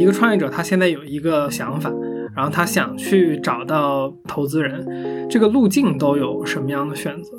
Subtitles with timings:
[0.00, 1.92] 一个创业者他现在有一个想法，
[2.34, 7.32] 然后他想去找到投资人，这个路径都有什么样的选择？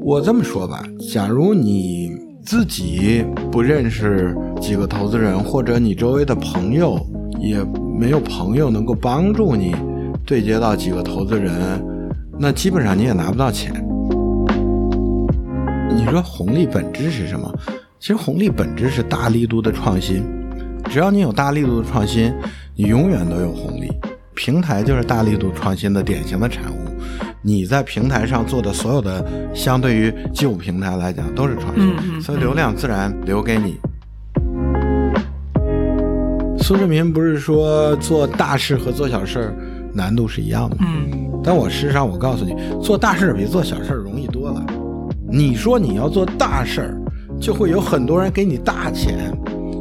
[0.00, 0.80] 我这么说吧，
[1.12, 2.12] 假如你
[2.44, 6.96] 自己不认识几个投资人，或者你周围的朋友
[7.40, 7.58] 也
[7.98, 9.74] 没有朋友能够帮助你
[10.24, 11.52] 对接到几个投资人，
[12.38, 13.74] 那基本上你也拿不到钱。
[15.90, 17.52] 你说红利本质是什么？
[17.98, 20.22] 其实红利本质是大力度的创新。
[20.84, 22.32] 只要你有大力度的创新，
[22.74, 23.90] 你永远都有红利。
[24.34, 26.76] 平台就是大力度创新的典型的产物。
[27.42, 33.78] 你在平台上做的所有的，相对于旧平台来讲都是创新，所以流量自然留给你。
[36.60, 39.54] 苏志民不是说做大事和做小事
[39.92, 40.82] 难度是一样的吗？
[40.86, 44.64] 嗯，但我事实上我告诉你，做大事比做小事容易多了。
[45.30, 47.00] 你说你要做大事儿，
[47.40, 49.32] 就会有很多人给你大钱，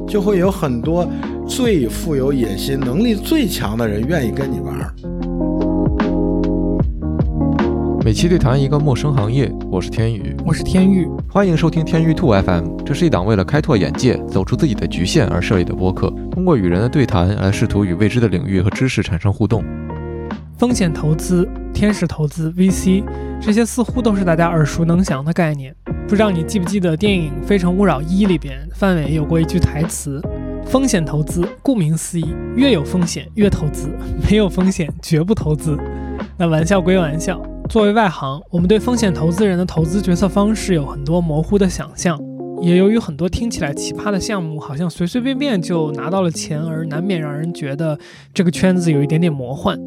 [0.07, 1.05] 就会有很多
[1.45, 4.73] 最富有野心、能力最强的人愿意跟你玩。
[8.05, 12.81] 每期对谈一个陌生行业，我是天宇，我是天宇，欢迎收听天宇兔 FM。
[12.85, 19.61] 这是一档为了开拓眼界、走出自己的局限而设立的播客，通过与人的对谈来试图与未知的领域和知识产生互动。
[20.57, 23.03] 风险投资、天使投资、VC，
[23.39, 25.75] 这些似乎都是大家耳熟能详的概念。
[26.07, 30.19] 不知道你记不记得电影《非诚勿扰一》里边，范伟有过一句台词
[30.65, 33.89] ：“风险投资，顾名思义，越有风险越投资，
[34.27, 35.77] 没有风险绝不投资。”
[36.39, 42.19] 那玩笑归玩笑，作为外行，我们对风险投资人的投资决策方式有很多模糊的想象，
[42.63, 47.99] 也由于很多听起来奇葩的项目，好像随随便便就拿到了钱，而难免让人觉得
[48.33, 49.77] 这个圈子有一点点魔幻。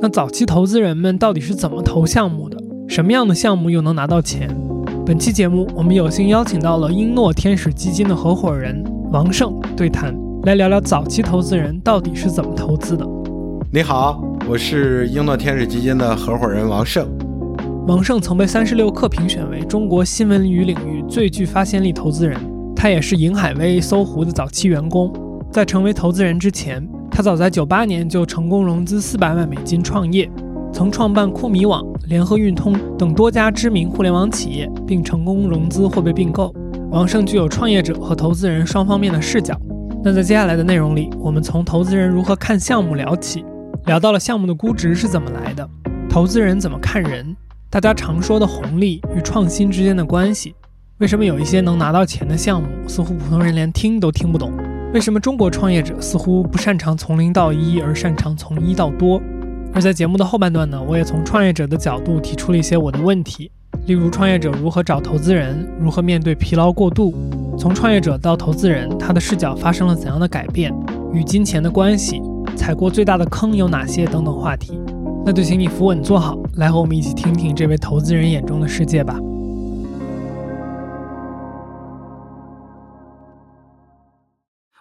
[0.00, 2.56] 那早期投资人们到底是怎么投项目的？
[2.86, 4.48] 什么样的项目又能拿到钱？
[5.04, 13.04] 本期节目，我们有幸邀请到了英诺天使基金的合伙人王胜对谈，来聊聊早期投资人到底是怎么投资的。
[13.72, 17.04] 你好，我是英诺天使基金的合伙人王胜。
[17.88, 22.38] 王胜曾被三十六氪评选为中国新闻与领域最具发现力投资人，
[22.76, 25.12] 他也是银海威、搜狐的早期员工。
[25.50, 30.30] 在成为投资人之前，他早在九八年就成功融资四百万美金创业，
[30.72, 36.54] 曾创办酷米网、联合运通等多家知名互联网企业，并成功融资或被并购。
[36.90, 39.58] 王胜具有创业者和投资人双方面的视角。
[40.04, 43.44] 那在接下来的内容里，我们从投资人如何看项目聊起，
[43.86, 45.68] 聊到了项目的估值是怎么来的，
[46.08, 47.36] 投资人怎么看人，
[47.68, 50.54] 大家常说的红利与创新之间的关系，
[50.98, 54.52] 为什么有一些能拿到钱的项目，似乎普通人连听都听不懂。
[54.94, 59.20] 为什么中国创业者似乎不擅长从零到一，而擅长从一到多？
[59.74, 63.50] 而在节目的后半段呢，我也从创业者的角度提出了一些我的问题，
[63.86, 67.14] 例如创业者如何找投资人，如何面对疲劳过度，
[67.58, 70.72] 从创业者到投资人，他的视角发生了怎样的改变，
[71.12, 72.22] 与金钱的关系，
[72.56, 74.80] 踩过最大的坑有哪些等等话题。
[75.22, 79.20] 那就请你扶稳坐好，来和我们一起听听这位投资人眼中的世界吧。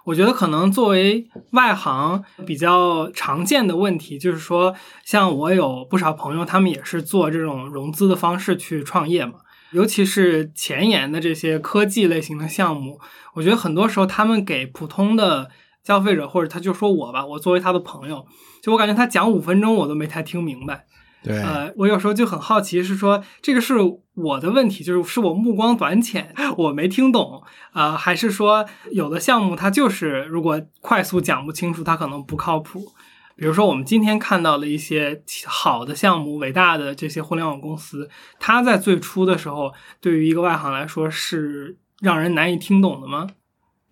[0.07, 4.73] 我觉得可能作为外行比较常见的问题，就是说，
[5.03, 9.33] 像我有不少朋友，他们也是做这种融资的方式去创业嘛。
[9.71, 13.01] 尤其是前沿的这些科技类型的项目，
[13.33, 15.49] 我觉得很多时候他们给普通的
[15.83, 18.25] 消费者，或者他就说我吧，我作为他的朋友，
[18.63, 20.85] 就我感觉他讲五分钟我都没太听明白。
[21.23, 23.75] 对，呃，我有时候就很好奇，是说这个是
[24.13, 32.93] 我的问题，就是是我目光短浅，我没听懂啊，还是说有的项目它就是如果快速讲不清楚，它可能不靠谱。
[33.35, 43.27] 比如说我们今天看到了一些好的项目、伟大的这些互联网公司，它在最初的时候，对于一个外行来说是让人难以听懂的吗？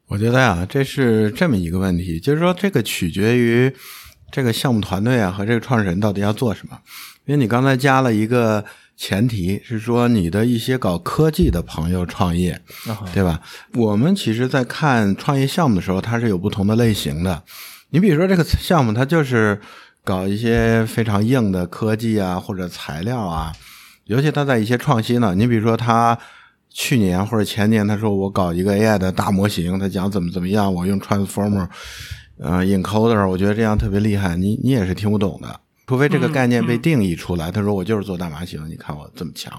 [0.08, 3.72] 我觉得啊，这是这么一个问题，就是说这个取决于
[4.31, 6.80] 这个项目团队啊和这个创始人到底要做什么。
[7.25, 8.63] 因为你刚才加了一个
[8.96, 12.59] 前提，是说你的一些搞科技的朋友创业，
[13.13, 13.41] 对吧？
[13.74, 17.44] 我们其实，在看创业项目的时候，它是有不同的类型的。
[17.90, 19.59] 你比如说，这个项目它就是
[20.03, 23.52] 搞一些非常硬的科技啊，或者材料啊，
[24.05, 25.34] 尤其它在一些创新呢。
[25.35, 26.17] 你比如说，他
[26.70, 31.67] 去年或者前年，他说我搞一个 AI 的大模型，他讲怎么怎么样，我用 Transformer，
[32.38, 35.59] 呃，Encoder，我觉得这样特别厉害，你你也是听不懂的。
[35.87, 39.53] 除非这个概念被定义出来，他说我就是做大麻型，你看我这么强。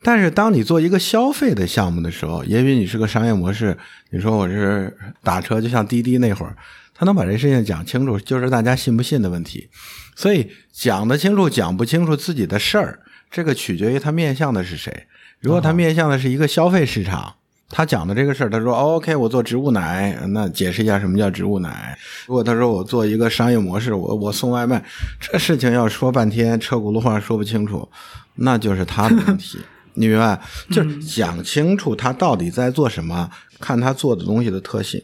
[0.00, 3.76] 但是当你做一个消费的项目的时候，也许你是个商业模式，
[4.10, 6.56] 你说我是打车，就像滴滴那会儿，
[6.94, 9.68] 他能把这事情讲清楚，就是大家信不信的问题。
[10.14, 15.06] 所以讲得清楚，讲不清楚自己的事儿，这个取决于他面向的是谁。
[15.40, 17.34] 如果他面向的是一个消费市场，
[17.70, 21.98] 他讲的这个事儿，他说、哦、OK，我做植物奶，那解释一下什么叫植物奶。
[22.26, 24.82] 如果他说我做一个商业模式，我我送外卖，
[25.20, 27.88] 这事情要说半天，车轱辘话说不清楚，
[28.36, 29.58] 那就是他的问题。
[29.94, 30.40] 你明白？
[30.70, 33.30] 就是讲清楚他到底在做什么，
[33.60, 35.02] 看他做的东西的特性。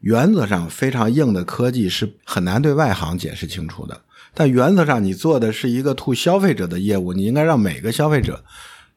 [0.00, 4.02] 原则上，非常硬的科技是很难对外行解释清楚的。
[4.34, 8.44] 但原则上，你做的是一个 to 消费者的业务，你应该让每个消费者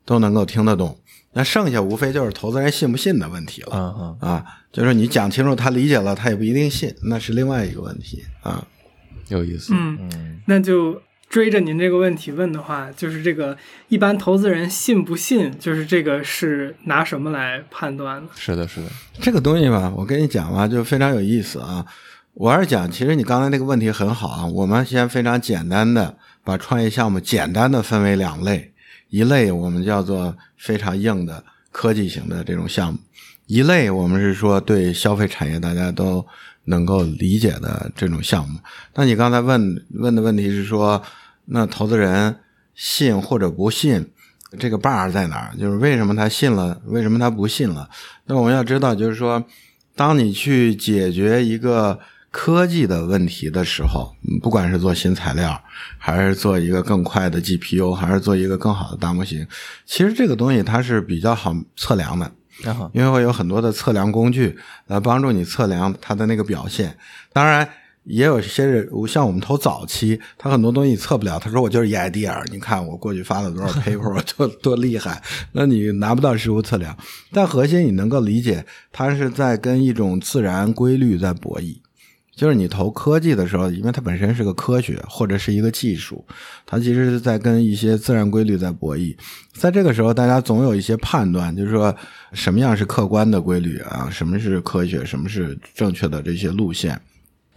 [0.06, 1.00] 都能够听得懂。
[1.34, 3.70] 那剩下无非就是投资人信不信的问题了。
[3.74, 8.66] 嗯嗯，啊，就是你讲清楚，他理解了，他也不一定信，那是另外一个问题啊。
[9.30, 9.74] 有意思。
[9.76, 11.00] 嗯，嗯那就
[11.30, 13.56] 追着您这个问题问的话，就是这个
[13.88, 18.28] 一般投资人信不信，就是这个是拿什么来判断的？
[18.36, 18.88] 是的，是的。
[19.22, 21.86] 这个东西吧，我跟你讲吧，就非常有意思啊。
[22.34, 24.46] 我要是讲，其实你刚才那个问题很好啊。
[24.46, 28.74] 我们先非常简单的把创业项目简单的分为两类，
[29.10, 33.00] 一类我们叫做非常硬的科技型的这种项目，
[33.48, 36.26] 一类我们是说对消费产业大家都
[36.66, 38.60] 能够理解的这种项目。
[38.96, 41.02] 那你刚才问问的问题是说，
[41.46, 42.36] 那投资人
[42.76, 44.08] 信或者不信，
[44.60, 45.56] 这个 bar 在哪儿？
[45.58, 47.90] 就是为什么他信了，为什么他不信了？
[48.26, 49.44] 那我们要知道，就是说，
[49.96, 52.00] 当你去解决一个
[52.31, 55.62] 科技的问题的时候，嗯不管是做新材料，
[55.98, 59.48] 还是做一个更快的 GPU，还是做一个更好的大模型，
[59.86, 62.31] 其实这个东西它是比较好测量的。
[62.92, 66.94] 因为会有很多的测量工具来帮助你测量它的那个表现。
[67.31, 67.66] 当然，
[68.04, 71.40] 也有些人像我们投早期，他很多东西测不了。
[71.40, 75.24] 他说我就是一 idea，你看我过去发了多少 paper，我多多厉害，
[75.54, 76.94] 那你拿不到实物测量。
[77.32, 81.78] 但核心你能够理解，它是在跟一种自然规律在博弈。
[82.39, 86.25] 就是你投科技的时候，因为它本身是个科学或者是一个技术，
[86.65, 89.13] 它其实是在跟一些自然规律在博弈。
[89.51, 91.94] 在这个时候，大家总有一些判断，就是说
[92.31, 96.97] 什么样是客观的规律啊，什么是科学，什么是正确的这些路线。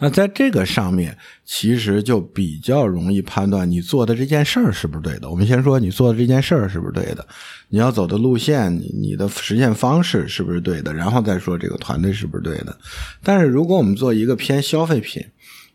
[0.03, 5.31] 那在这个上面，其实就比较容易判断你做的这件事儿是不是对的。
[5.31, 7.25] 我们先说你做的这件事儿是不是对的，
[7.69, 12.77] 你要走的路线，你你的实现方式是不是对的，然后再说这个团队是不是对的。
[13.23, 15.25] 但是如果我们做一个偏消费品，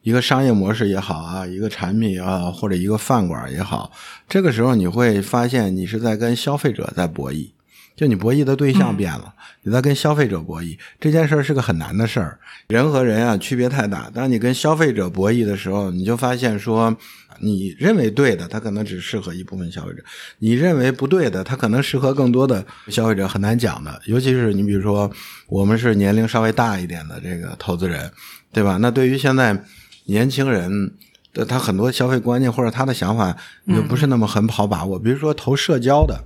[0.02, 3.90] 一个商业模式也好啊，一个产品也好，或者一个饭馆也好，
[4.28, 7.50] 这个时候你会发现你是在跟消费者在博弈。
[7.98, 9.34] 就你博弈的对象变了，
[9.64, 12.38] 你在跟消费者博弈，这件事儿是个很难的事儿。
[12.68, 14.08] 人和人啊区别太大。
[14.14, 16.96] 当你跟消费者博弈的时候，你就发现说，
[17.40, 20.04] 你认为对的，它可能只适合一部分消费者；
[20.38, 24.00] 你认为不对的，它可能适合更多的消费者，很难讲的。
[24.06, 25.12] 尤其是你比如说，
[25.48, 28.12] 我们是年龄稍微大一点的这个投资人，
[28.54, 28.78] 对吧？
[28.80, 29.60] 那对于现在
[30.06, 30.94] 年轻人。
[31.34, 33.36] 的他很多消费观念或者他的想法，
[33.66, 34.98] 你就不是那么很好把握。
[34.98, 36.20] 比如说投社交的，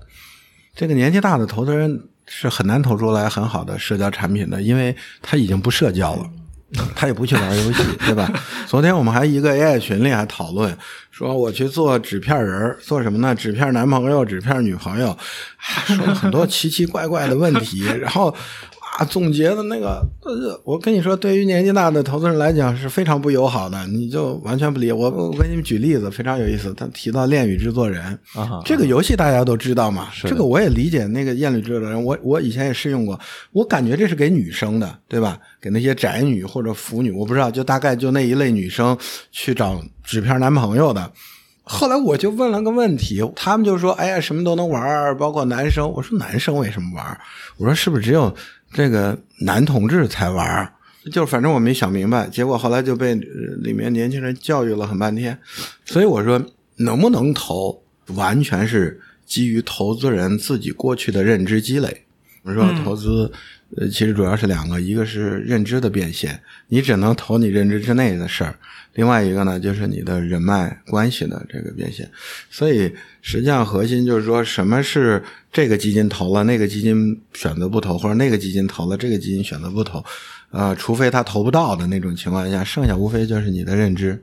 [0.76, 6.30] 这个年纪大的投资人是很难投出来很好的社交产品的，因为他已经不社交了，
[6.96, 8.32] 他也不去玩游戏，对吧？
[8.68, 10.76] 昨天我们还一个 AI 群里还讨论，
[11.12, 13.36] 说我去做纸片人儿，做什么呢？
[13.36, 15.18] 纸片男朋友、纸片女朋友，
[15.60, 18.36] 说了很多奇奇怪怪的问题，然后。
[18.98, 25.10] 啊，总结的那个，呃，我跟你说，对于年纪大的投资人来讲是非常不友好的，你就完全不理我。
[25.10, 26.74] 我给你们举例子，非常有意思。
[26.74, 31.06] 他提到《恋与制作人》啊这个游戏大家都知道嘛，这个我也理解。
[31.08, 33.18] 那个《恋与制作人》，我我以前也试用过，
[33.54, 35.40] 我感觉这是给女生的，对吧？
[35.62, 38.98] 给那些宅女或者腐女，我不知道，就大概就那一类女生
[39.32, 41.12] 去找纸片男朋友的。
[41.64, 47.18] 后来我就问了个问题，他们就说：“哎呀，什么都能玩，包括男生。”我说：“男生为什么玩？”
[47.58, 48.34] 我说：“是不是只有
[48.74, 50.74] 这个男同志才玩儿？”
[51.12, 55.36] 就反正我没想明白，结果后来就被呃里面年轻人教育了很半天。
[55.84, 56.40] 所以我说，
[56.76, 62.06] 能不能投，完全是基于投资人自己过去的认知积累。
[62.44, 63.32] 我说投资，
[63.78, 68.54] 呃，其实主要是两个，一个是认知的变现，你只能投你认知之内的事儿；
[68.96, 72.10] 另外一个呢，就是你的人脉关系的这个变现。
[72.50, 75.24] 所以实际上核心就是说，什么是
[75.54, 80.04] 这个基金投了，那个基金选择不投，或者那个基金投了，这个基金选择不投，
[80.52, 84.22] 呃，除非他投不到的那种情况下，剩下无非就是你的认知。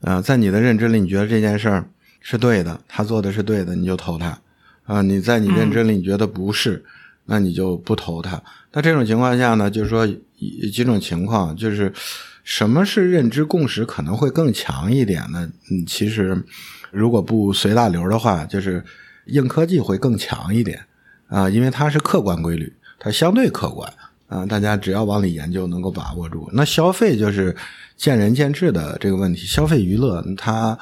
[0.00, 1.88] 呃，在你的认知里，你觉得这件事儿
[2.20, 4.36] 是对的，他做的是对的，你就投他。
[4.84, 6.84] 啊、你在你认知里你觉得不是，
[7.30, 8.42] 那你就不投他。
[8.72, 10.04] 那这种情况下呢，就是说
[10.72, 11.92] 几种情况，就是
[12.42, 15.48] 什么是认知共识可能会更强一点呢？
[15.70, 16.44] 嗯，其实
[16.90, 18.84] 如果不随大流的话，就是
[19.26, 20.84] 硬科技会更强一点
[21.28, 23.88] 啊、因为它是客观规律，它相对客观
[24.26, 26.50] 啊、大家只要往里研究，能够把握住。
[26.52, 27.54] 那消费就是
[27.96, 30.76] 见仁见智的这个问题，消费娱乐它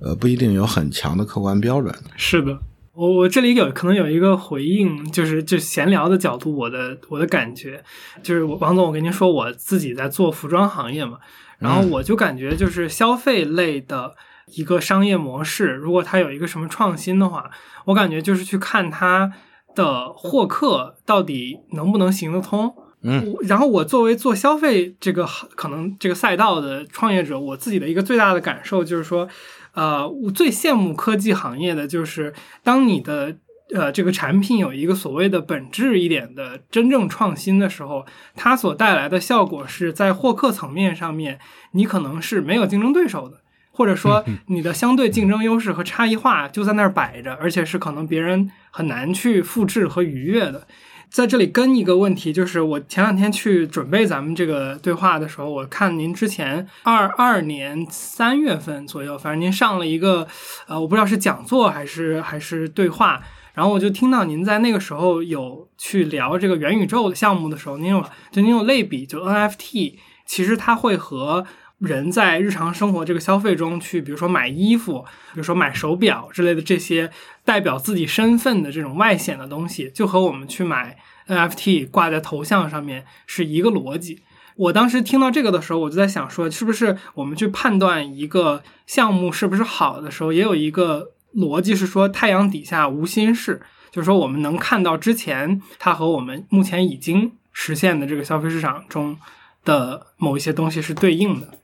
[0.00, 1.94] 呃不一定有很强的客观标准。
[2.16, 2.58] 是的，
[2.94, 7.82] 我我这里有可能有一个回应，就是就闲聊的角度，我的我的感觉
[8.22, 11.18] 就是王总，我跟您说，我自己在做服装行业嘛，
[11.58, 14.14] 然后我就感觉就是消费类的
[14.54, 17.50] 一个商业模式，如果它有一个什么创新的话，
[17.86, 19.32] 我感觉就是去看它
[19.74, 22.74] 的获客到底能不能行得通。
[23.04, 29.26] 嗯，然后我作为做消费这个可能这个赛道的创业者，我自己的一个最大的感受就是说。
[29.74, 33.36] 呃，我最羡慕科技行业的就是，当你的
[33.74, 41.38] 呃这个产品有一个所谓的本质一点的真正创新的时候，它所带来的效果是在获客层面上面，
[41.72, 50.66] 你可能是没有竞争对手的，或者说你的相对竞争优势和差异化就在那儿摆着，而且是可能别人很难去复制和逾越的。
[51.12, 60.26] 在这里跟一个问题，就是我前两天去准备咱们这个对话的时候，我看您之前二二年三月份左右，反正您上了一个，
[60.66, 71.46] 呃，我不知道是讲座还是还是对话，然后我就听到您在那个时候有去聊这个元宇宙的项目的时候，您有就您有类比，就 NFT，其实它会和。
[71.82, 77.10] 人在日常生活这个消费中去，比如说买衣服，比如说买手表之类的这些
[77.44, 80.96] 代表自己身份的这种外显的东西，就和我们去买
[81.26, 84.22] NFT 挂在头像上面是一个逻辑。
[84.54, 93.60] 我当时听到这个的时候，我就在想说，是不是我们去判断一个项目是不是好的时候，也有一个逻辑是说太阳底下无新事，
[93.90, 99.18] 就是说我们能看到之前它和我们目前已经实现的这个消费市场中
[99.64, 101.58] 的某一些东西是对应的。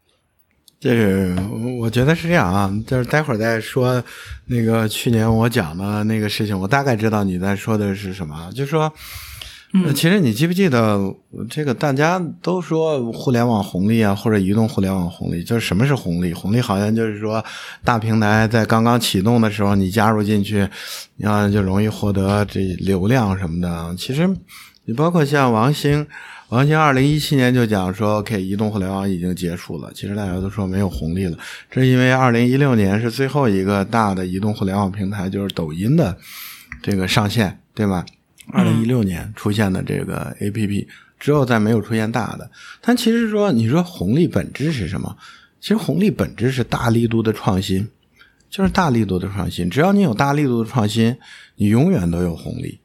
[0.80, 1.35] 就是
[1.80, 4.00] 我觉得是这样啊，就是待会儿再说
[4.47, 8.49] 那个去年我讲的那个事情，我大概知道你在说的是什么。
[8.54, 8.92] 就是说，
[9.92, 11.12] 其实你记不记得
[11.50, 11.75] 这个？
[11.75, 16.32] 大家都说互联网红利啊，或者移动互联网红利，就是什么是红利？
[16.32, 17.44] 红利好像就是说
[17.82, 20.68] 大平台在刚刚启动的时候，你加入进去，
[21.16, 23.97] 然后就容易获得这流量什么的。
[23.99, 24.28] 其实
[24.85, 26.06] 你包括像王兴。
[26.48, 29.92] 王兴二零一七年就讲说，OK，移动互联网已经结束了。
[29.94, 31.36] 其实大家都说没有红利了，
[31.70, 36.16] 这是因为二零一六年是最后一个大的移动互联网平台，就是抖音的
[36.82, 38.06] 这个上线，对吧？
[38.50, 40.86] 二零一六年出现的这个 APP
[41.20, 42.50] 之后，再没有出现大的。
[42.80, 45.14] 但其实说，你说红利本质是什么？
[45.60, 47.86] 其实红利本质是大力度的创新，
[48.48, 49.68] 就是大力度的创新。
[49.68, 51.14] 只要你有大力度的创新，
[51.56, 52.78] 你永远都有红利。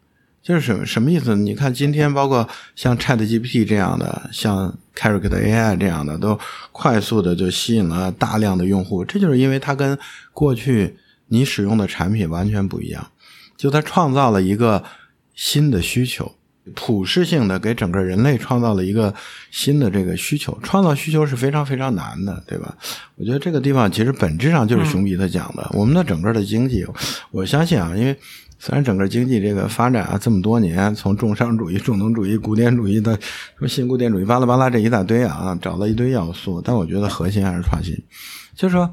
[0.43, 1.33] 就是什么什么意思？
[1.37, 6.37] 你看今天包括像 Chat GPT 这样的，像 Character AI 这样的，都
[6.73, 9.05] 快速的就吸引了大量的用户。
[9.05, 9.97] 这就是因为它跟
[10.33, 10.97] 过去
[11.29, 13.07] 你使用的产品完全不一样，
[13.55, 14.83] 就它创造了一个
[15.33, 16.35] 新的需求，
[16.75, 19.15] 普适性的给整个人类创造了一个
[19.49, 20.59] 新的这个需求。
[20.61, 22.75] 创造需求是非常非常难的，对吧？
[23.15, 26.85] 我觉得这个地方其实本质上就是熊彼特讲的，我们的整个的经济，
[27.31, 28.19] 我相信啊，因为。
[28.65, 37.93] 虽然整个经济这个发展啊这么多年，从重商主义、重农主义、古典主义的什么新古典主义，巴拉巴拉这一大堆啊，找了一堆要素，但我觉得核心还是创新。
[38.55, 38.89] 就是说，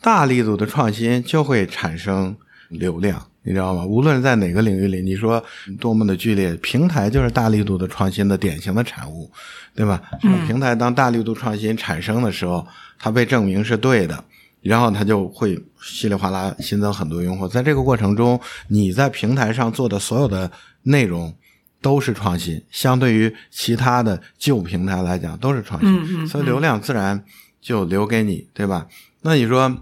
[0.00, 2.36] 大力度的创新就会产生
[2.68, 3.86] 流量，你知道吗？
[3.86, 5.40] 无论在哪个领域里，你说
[5.78, 9.30] 多么的剧烈，平台就是大力度的创新的典型的产物，
[9.76, 10.02] 对吧？
[10.48, 12.66] 平台当大力度创新产生的时候，
[12.98, 14.24] 它被证明是对的。
[14.62, 20.48] 然后它就会稀里哗啦新增很多用户，在这个过程中，你在平台上做的所有的
[20.84, 21.34] 内容
[21.80, 27.24] 都是创新，相对于其他的旧平台来讲都是创新，所以流量自然
[27.60, 28.86] 就留给你，对吧？
[29.22, 29.76] 那你说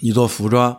[0.00, 0.76] 你做服装，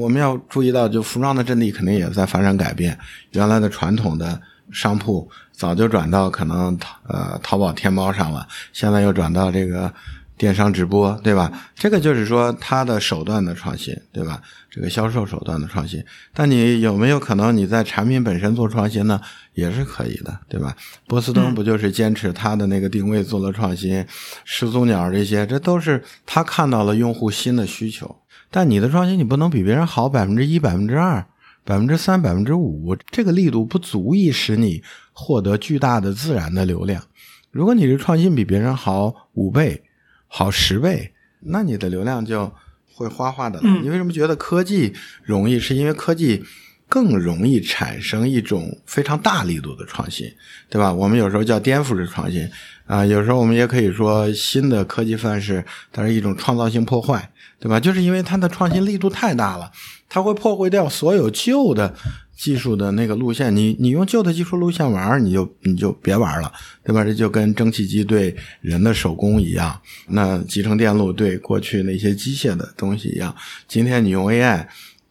[0.00, 2.96] 我们要注意到，就服装的阵地肯定也在发生改变，
[3.32, 9.92] 原来的传统的商铺早就转到可能呃淘宝、天猫上了，现在又转到这个。
[10.38, 11.52] 电商直播，对吧？
[11.74, 14.40] 这个就是说它的手段的创新，对吧？
[14.70, 16.02] 这个销售手段的创新。
[16.32, 19.20] 但你有没有可能你在产品本身做创新呢？
[19.54, 20.74] 也是可以的，对吧？
[21.08, 24.06] 波司登不就是坚持它的那个定位做了创新？
[24.44, 28.16] 始祖鸟这些，这都是他看到了用户新的需求。
[28.50, 31.26] 但你的创新你不能比别人好百分之一、百分之二、
[31.64, 37.02] 百分之三、百分之五，这个力度不足以使你获得巨大的自然的流量。
[37.50, 39.82] 如果你的创新比别人好五倍，
[40.28, 42.52] 好十倍，那你的流量就
[42.94, 43.60] 会哗哗的。
[43.82, 44.94] 你为什么觉得科技
[45.24, 45.58] 容易？
[45.58, 46.44] 是因为科技
[46.88, 50.26] 更容易产生一种非常大力度的创新，
[50.70, 50.92] 对吧？
[50.92, 52.48] 我们有时候叫颠覆式创新
[52.86, 57.80] 啊，有时候我们也可以说新的科技范式，它是一种创造性破坏，对吧？
[57.80, 59.70] 就是因为它的创新力度太大了，
[60.08, 61.94] 它会破坏掉所有旧的。
[62.38, 66.52] 技术的那个路线，你你用旧的技术路线玩，你就你就别玩了，
[66.84, 67.02] 对吧？
[67.02, 69.76] 这就跟蒸汽机对人的手工一样，
[70.06, 73.34] 那集成电路对过去那些机械的东西一样。
[73.66, 74.64] 今天你用 AI，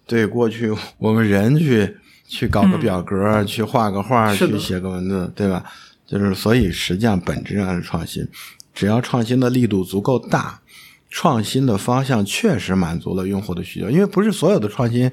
[0.05, 5.65] 对过去我们人去去搞个嗯表格，去画个画，去写个文字，对吧？
[6.07, 8.25] 就是所以实际上本质上是创新，
[8.73, 10.61] 只要创新的力度足够大，
[11.09, 15.11] 创新的方向确实满足了用户的需求，因为不是所有的创新。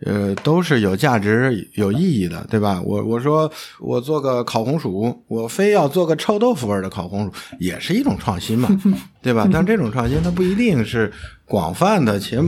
[0.00, 2.80] 呃，都是有价值、有意义的，对吧？
[2.84, 8.68] 我我说我做个烤红薯，我非要做个臭豆腐味儿的烤红薯，也是一种创新嘛，
[9.22, 9.48] 对吧？
[9.50, 11.10] 但这种创新它不一定是
[11.46, 12.38] 广泛的且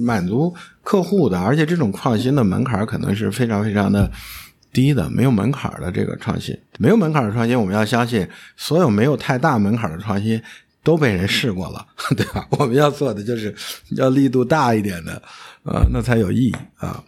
[0.00, 4.10] 满足客户的，而且这种创新的门槛可能是非常非常的
[4.72, 10.42] 低的，没有门槛的这个创新，没有门槛的创新，我们要相信所有没有太大门槛的创新。
[10.82, 12.46] 都被人试过了， 对吧？
[12.50, 13.54] 我们要做的就是
[13.96, 15.22] 要力度大一点的，
[15.64, 17.02] 啊、那才有意义啊。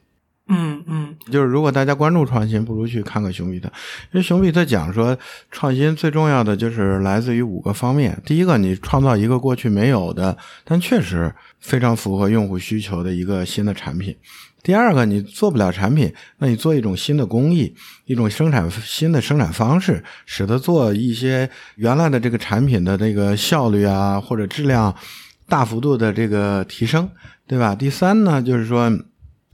[0.49, 3.67] 嗯嗯就是如果大家关注创新，不如去看看熊彼特，
[4.13, 5.19] 因为熊彼特讲说，
[5.51, 8.17] 创新最重要的就是来自于五个方面。
[8.25, 14.17] 第一个，你创造一个过去没有的，但确实非常符合用户需求的一个新的产品。
[14.63, 24.95] 第二个，你做不了产品，那你做一种新的工艺，一种生产新的生产方式，使得做一些原来的这个产品的这个效率啊或者质量
[25.49, 27.09] 大幅度的这个提升，
[27.47, 27.75] 对吧？
[27.75, 28.91] 第三呢，就是说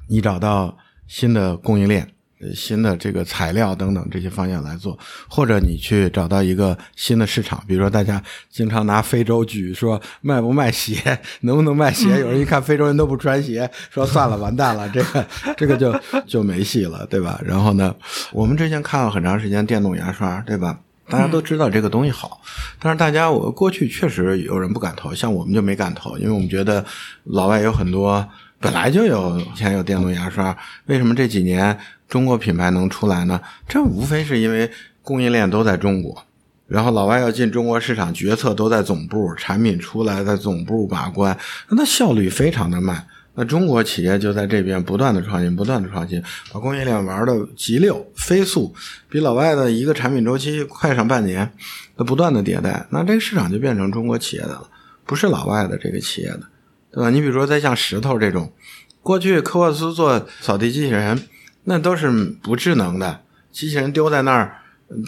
[0.09, 2.09] 你找到新的供应链。
[2.45, 8.21] 呃新的这个材料等等这些方向来做，或者你去找到一个新的市场，比如说大家
[8.51, 12.19] 经常拿非洲举说卖不卖鞋， 能不能卖鞋？
[12.19, 15.95] 有人一看非洲人都不穿鞋，说算了，完蛋了，这个这个就
[16.27, 17.41] 就没戏了，对吧？
[17.45, 17.95] 然后呢，
[18.33, 20.81] 我们之前看了很长时间电动牙刷，对吧？
[21.13, 22.41] 大家都知道这个东西好，
[22.79, 26.83] 但是大家我过去确实有人不敢投，像我们就没敢投，因为我们觉得
[27.25, 28.27] 老外有很多
[28.59, 31.79] 本来就有以前有电动牙刷，为什么这几年
[32.09, 33.39] 中国品牌能出来呢？
[33.69, 34.71] 这无非是因为
[35.03, 36.25] 供应链都在中国，
[36.67, 41.39] 然后老外要进中国市场，决策都在总部，产品出来在总部把关，
[41.69, 43.07] 那效率非常的慢。
[43.35, 46.23] 那中国企业就在这边不断的创新，不断的创新，
[46.53, 48.75] 把供应链玩的极溜、飞速，
[49.09, 51.51] 比老外的一个产品周期快上半年，
[51.97, 54.69] 那不断的迭代，那这个市场就变成中国企业的了，
[55.07, 56.43] 不是老外的这个企业的，
[56.91, 57.09] 对吧？
[57.09, 58.53] 你比如说，再像石头这种，
[59.01, 61.19] 过去科沃斯做扫地机器人，
[61.65, 62.11] 那都是
[62.43, 64.59] 不智能的，机器人丢在那儿，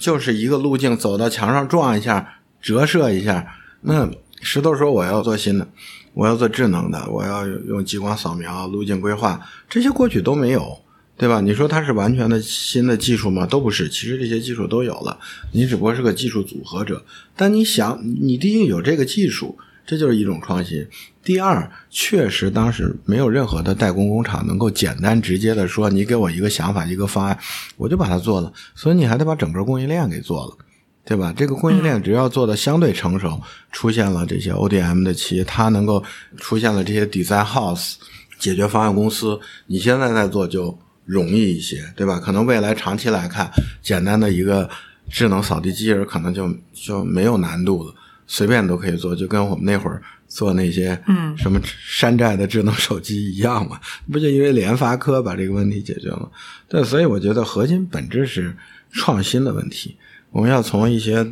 [0.00, 3.46] 就是一个路径，走到墙上撞一下，折射一下。
[3.82, 4.08] 那
[4.40, 5.68] 石头说我要做新的，
[6.14, 10.78] 我要做智能的，我要用激光扫描、路径规划，这些过去都没有。
[11.16, 11.40] 对吧？
[11.40, 13.46] 你说它是完全的新的技术吗？
[13.46, 15.16] 都不是，其实这些技术都有了，
[15.52, 17.04] 你只不过是个技术组合者。
[17.36, 20.84] 但你想，你第一有这个技术，这就是一种创新。
[21.22, 27.38] 第二，确实当时没有任何的代工工厂能够简单直接的说，你给我一个想法、一个方案，
[27.76, 28.52] 我就把它做了。
[28.74, 30.58] 所以你还得把整个供应链给做了，
[31.04, 31.32] 对吧？
[31.36, 33.40] 这个供应链只要做的相对成熟，
[33.72, 36.02] 出现了这些 ODM 的企业，它能够
[36.38, 37.94] 出现了这些 design house
[38.38, 42.18] 解决方案公司，你现在在做就容易一些，对吧？
[42.18, 43.50] 可能未来长期来看，
[43.82, 44.68] 简单的一个
[45.10, 47.94] 智能扫地机器人可能就就没有难度了。
[48.26, 53.78] 随便都可以做，就跟我们那会儿做那些嗯什么山寨的智能手机一样嘛，
[54.10, 56.32] 不就因为联发科把这个问题解决了？
[56.66, 58.56] 对，所以我觉得核心本质是
[58.90, 59.94] 创新的问题，
[60.34, 61.24] 我们要从一些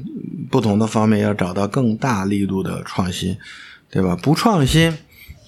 [0.48, 3.36] 不同的方面要找到更大力度的创新，
[3.90, 4.14] 对吧？
[4.14, 4.96] 不创新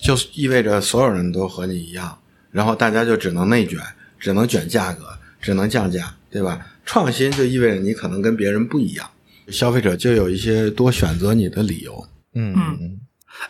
[0.03, 2.19] 就意味着所有人都和你一样，
[2.51, 3.79] 然后大家就只能内卷，
[4.19, 5.05] 只能卷价格，
[5.41, 6.67] 只能降价，对吧？
[6.85, 9.09] 创新就意味着你可能跟别人不一样。
[9.49, 12.09] 消费者就有一些多选择你的理由。
[12.35, 12.99] 嗯嗯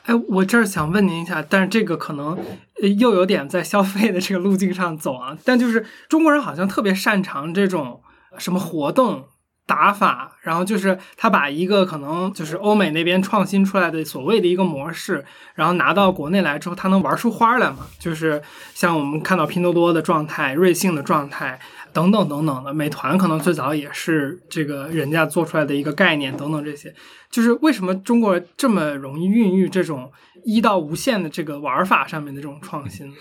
[0.02, 2.36] 哎，我这儿想问您一下，但是这个可能
[2.82, 5.38] 呃又有点在消费的这个路径上走啊。
[5.44, 8.02] 但就是中国人好像特别擅长这种
[8.36, 9.24] 什么活动
[9.66, 15.24] 打法，然后就是他把一个可能就是欧美那边创新出来的所谓的一个模式，
[15.55, 17.87] 然后拿到国内来之后，他能玩出花来嘛？
[17.98, 18.42] 就是
[18.74, 21.61] 像我们看到拼多多的状态、瑞幸的状态。
[21.94, 26.92] 等等等等的，美团可能最早也是这个人家做出来的一个概念，等等这些，
[27.31, 30.11] 就是为什么中国这么容易孕育这种
[30.44, 33.14] 一到无限的这个玩法上面的这种创新？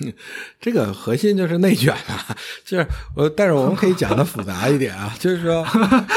[0.60, 5.66] 这个核心就是内卷啊，就是我，但是我们可以讲的复杂一点啊，就是说，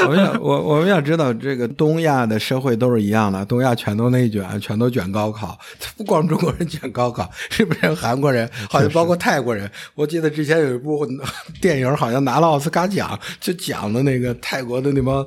[0.06, 5.58] 我们要我我们要知道，这个东亚的社会都是一样的，东亚全都内卷，全都卷高考，
[5.96, 11.08] 不光中国人卷高考，日本人、韩国人，好像包括泰国人，我记得之前有一部
[11.62, 15.26] 电影好像拿了奥斯卡奖，就讲的那个泰国的那帮。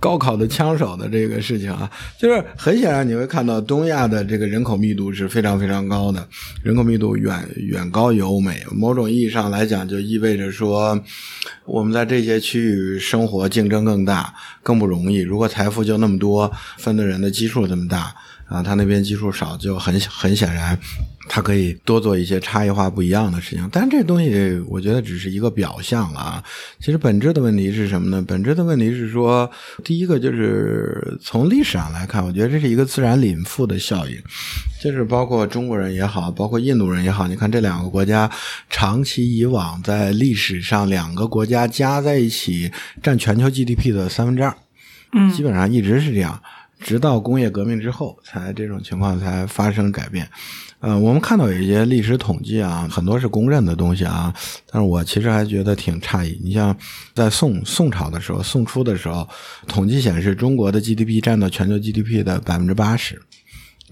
[0.00, 6.26] 高考的枪手的这个事情啊，就是很显然你会看到东亚的这个人口密度是非常非常高的，
[6.62, 8.64] 人口密度远远高于欧美。
[8.72, 10.98] 某种意义上来讲，就意味着说，
[11.66, 15.18] 我们在这些区域生活竞争更大，更不容易。
[15.18, 18.14] 如果财富就那么多，分的人的基数这么大
[18.48, 20.78] 啊，他那边基数少，就很很显然
[21.32, 26.44] 它可以多做一些差异化不一样的事情，但是这东西我觉得只是一个表象了啊。
[26.80, 28.20] 其实本质的问题是什么呢？
[28.26, 29.48] 本质的问题是说，
[29.84, 34.20] 第一个就是从历史上来看，我觉得这是一个自然禀赋的效应，
[34.82, 38.28] 就是包括中国人也好，包括印度人也好，你看这两个国家
[38.68, 42.68] 长期以往在历史上，两个国家加在一起
[43.00, 44.52] 占全球 GDP 的三分之二，
[45.12, 46.42] 嗯基本上一直是这样，
[46.80, 50.28] 直到工业革命之后，才这种情况才发生改变。
[50.80, 54.34] 呃，我们看到有一些历史统计啊，很多是公认的东西啊，
[54.70, 56.40] 但是我其实还觉得挺诧异。
[56.42, 56.74] 你像
[57.14, 59.28] 在宋宋朝的时候，宋初的时候，
[59.68, 63.20] 统计显示中国的 GDP 占到全球 GDP 的百分之八十，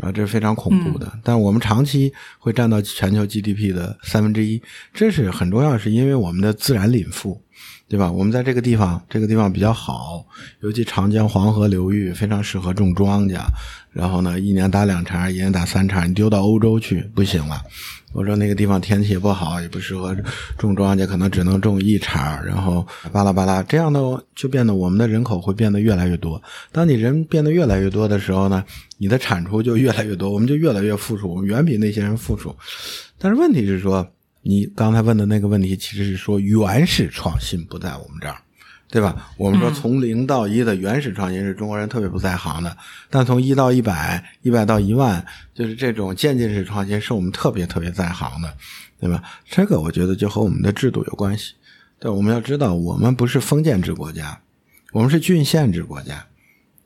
[0.01, 1.13] 啊，这是非常恐怖的。
[1.23, 4.63] 但是我们长期会占到全球 GDP 的三分之一，
[4.95, 7.43] 这是很重要，是因为我们的自然禀赋。
[7.91, 8.13] 对吧？
[8.13, 10.23] 我们在这个地方，这个地方比较好，
[10.61, 13.41] 尤其长江黄河流域非常适合种庄稼。
[13.93, 17.63] 然后呢，一年打两茬，一年打三茬，你丢到欧洲去不行了。
[18.13, 20.17] 我说那个地方天气也不好，也不适合
[20.57, 22.41] 种庄稼，可能只能种一茬。
[22.43, 24.01] 然后巴拉巴拉，这样的
[24.35, 26.41] 就变得我们的人口会变得越来越多。
[26.73, 28.65] 当你人变得越来越多的时候呢，
[28.97, 32.55] 你的产出就越来越多，我们就越来越富庶，我们远比那些人富庶。
[33.19, 34.09] 但是问题是说。
[34.41, 38.37] 你刚才问的那个问题，其实是说原始创新不在我们这儿，
[38.91, 39.31] 对吧？
[39.37, 42.75] 我们说从零到一的原始创新是中国人特别不在行的，
[43.11, 45.23] 但从一到一百、一百到一万，
[45.55, 48.55] 就是这种渐进式创新是我们特别特别在行的，
[48.99, 49.23] 对吧？
[49.45, 51.53] 这个我觉得就和我们的制度有关系。
[51.99, 54.41] 对，我们要知道，我们不是封建制国家，
[54.93, 56.25] 我们是郡县制国家。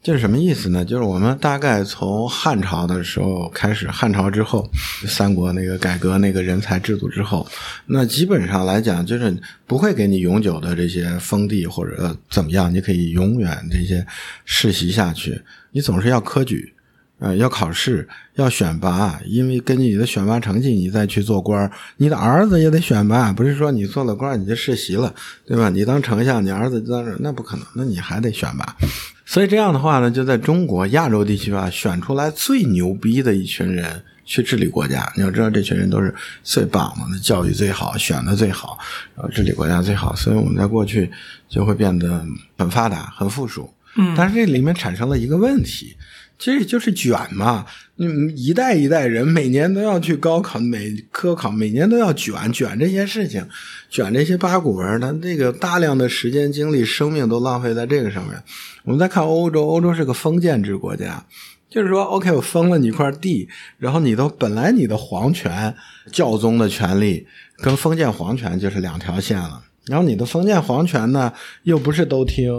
[0.03, 0.85] 这是什么意思呢？
[0.85, 4.69] 就是我们大概从汉朝的时候开始，汉朝之后，
[5.07, 7.47] 三国那个改革那个人才制度之后，
[7.87, 9.33] 那基本上来讲，就是
[9.65, 14.05] 不会给你永久的这些封地或者怎么样，你可以永远这些
[14.45, 15.41] 世袭下去。
[15.71, 16.75] 你总是要科举，
[17.21, 25.15] 呃，要考试，要选拔，因为根据你的选拔成绩，你再去做官你的儿子也得选拔，不是说你做了官你就世袭了，
[25.47, 25.69] 对吧？
[25.69, 28.77] 你当丞相，你儿子当那不可能，那你还得选拔。
[29.25, 35.11] 所以这样的话呢，就在中国亚洲地区啊，选出来最牛逼的一群人去治理国家。
[35.17, 38.79] 你要知道，这群人都是最棒的，教育最好，选的最好，
[39.15, 40.15] 然后治理国家最好。
[40.17, 41.11] 所以我们在过去
[41.49, 42.25] 就会变得
[42.59, 43.73] 很发达、很富庶。
[43.97, 45.97] 嗯，但是这里面产生了一个问题，
[46.43, 47.65] 其实就是卷嘛。
[47.99, 53.47] 嗯，一代一代人每年都要去高考、每科考，每年都要卷卷这些事情，
[53.89, 58.43] 卷这些八股文，他这个大量的时间、精力、生命都浪费在这个上面。
[58.83, 61.25] 我们再看欧洲，欧洲是个封建制国家，
[61.71, 65.73] 就是说，OK，我封了你一块地，然后你都本来你的皇权、
[66.11, 67.25] 教宗的权利
[67.59, 72.51] 跟封建皇权就是两条线了，然后你的封建皇权呢，又不是都听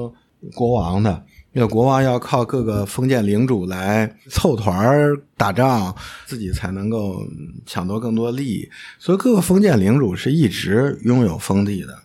[0.54, 1.26] 国王的。
[1.56, 7.24] 那国王要靠各个封建领主来凑团打仗，自己才能够
[7.64, 8.68] 抢夺更多利益。
[8.98, 11.96] 所以各个封建领主是一直拥有封地的。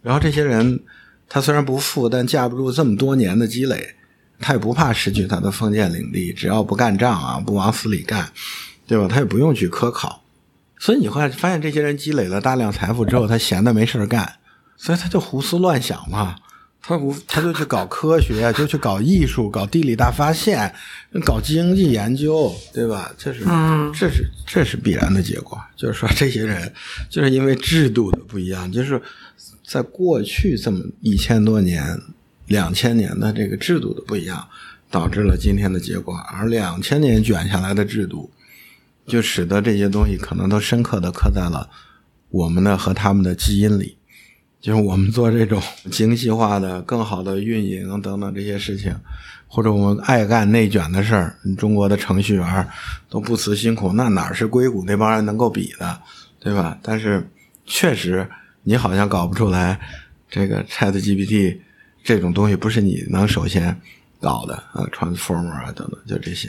[0.00, 0.80] 然后这些人，
[1.28, 3.94] 他虽然不富，但架不住这么多年的积累，
[4.38, 6.32] 他也不怕失去他的封建领地。
[6.32, 8.32] 只要不干仗啊，不往死里干，
[8.86, 9.06] 对吧？
[9.06, 10.22] 他也不用去科考。
[10.78, 14.36] 所以你会发现，这些人积累了大量财富之后，他闲的没事干，
[14.78, 16.36] 所以他就胡思乱想嘛。
[16.86, 20.70] 他不，他就去搞科学，就去搞艺术，搞地理大发现，
[21.24, 23.10] 搞经济研究，对吧？
[23.16, 23.40] 这是，
[23.94, 25.58] 这是，这是必然的结果。
[25.76, 26.70] 就是说，这些人
[27.08, 29.00] 就是因为制度的不一样，就是
[29.66, 31.98] 在过去这么一千多年、
[32.48, 34.46] 两千年的这个制度的不一样，
[34.90, 36.14] 导致了今天的结果。
[36.14, 38.30] 而两千年卷下来的制度，
[39.06, 41.70] 就使得这些东西可能都深刻的刻在了
[42.28, 43.96] 我们的和他们的基因里。
[44.64, 48.96] 就是我们做这种精细化的、更好的运营等等这些事情，
[49.46, 52.66] 或者我们爱干内卷的事儿，中国的程序员
[53.10, 56.00] 都不辞辛苦，那哪是硅谷那帮人能够比的，
[56.40, 56.78] 对吧？
[56.82, 57.28] 但是
[57.66, 58.26] 确实，
[58.62, 59.78] 你好像搞不出来
[60.30, 61.58] 这个 Chat GPT
[62.02, 63.78] 这种东西，不是你能首先
[64.18, 66.48] 搞的啊，Transformer 啊等等，就这些。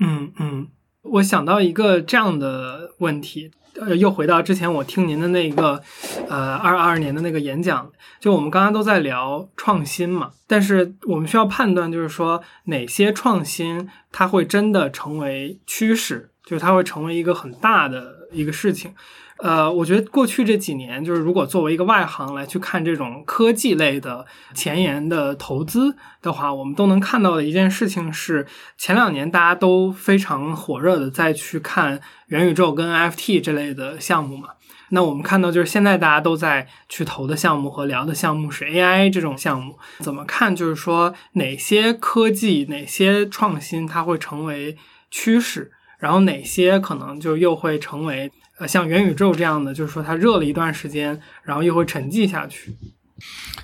[0.00, 0.66] 嗯嗯，
[1.02, 3.52] 我想到一个这样的问题。
[3.80, 5.82] 呃，又回到之前我听您的那个，
[6.28, 18.94] 呃，二二年的那个演讲，就我们刚刚都在聊创新嘛，但是我们需要判断，就是说哪些创新它会真的成为趋势，就是它会成为一个很大的一个事情。
[19.38, 28.46] 呃，我觉得过去这几年，就是如果作为一个外行来去看这种科技类的前沿的投资的话，我们都能看到的一件事情是，
[28.78, 34.48] 前两年大家都非常火热的再去看元宇宙跟 NFT 这类的项目嘛。
[34.90, 40.54] 那我们看到就是现在大家都在去投的项目和聊的项目是 AI 这种项目，怎么看？
[40.54, 44.76] 就是说哪些科技、哪些创新它会成为
[45.10, 45.72] 趋势？
[45.98, 52.76] 然后哪些可能就又会成为呃像元宇宙这样的，就是说它热了一段时间，然后又会沉寂下去。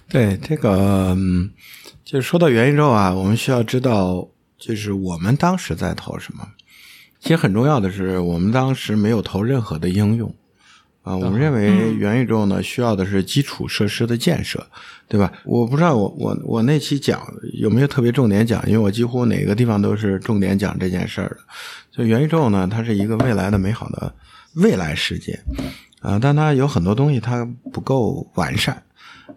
[0.08, 1.50] 对这个，嗯，
[2.04, 4.28] 就是说到元宇宙啊，我们需要知道，
[4.58, 6.46] 就是我们当时在投什么。
[7.20, 10.34] 其实很重要的是，我们当时没有投任何的应用
[11.02, 11.16] 啊。
[11.16, 14.66] 我们认为元宇宙呢，需要的是基础设施的建设，
[15.06, 15.32] 对吧？
[15.44, 17.22] 我不知道我我我那期讲
[17.54, 21.38] 有没有特别重点讲，因为我几乎哪个地方都是重点讲这件事儿的。
[21.92, 24.12] 就元宇宙呢，它是一个未来的美好的
[24.54, 25.40] 未来世界
[26.00, 28.82] 啊，但它有很多东西它不够完善。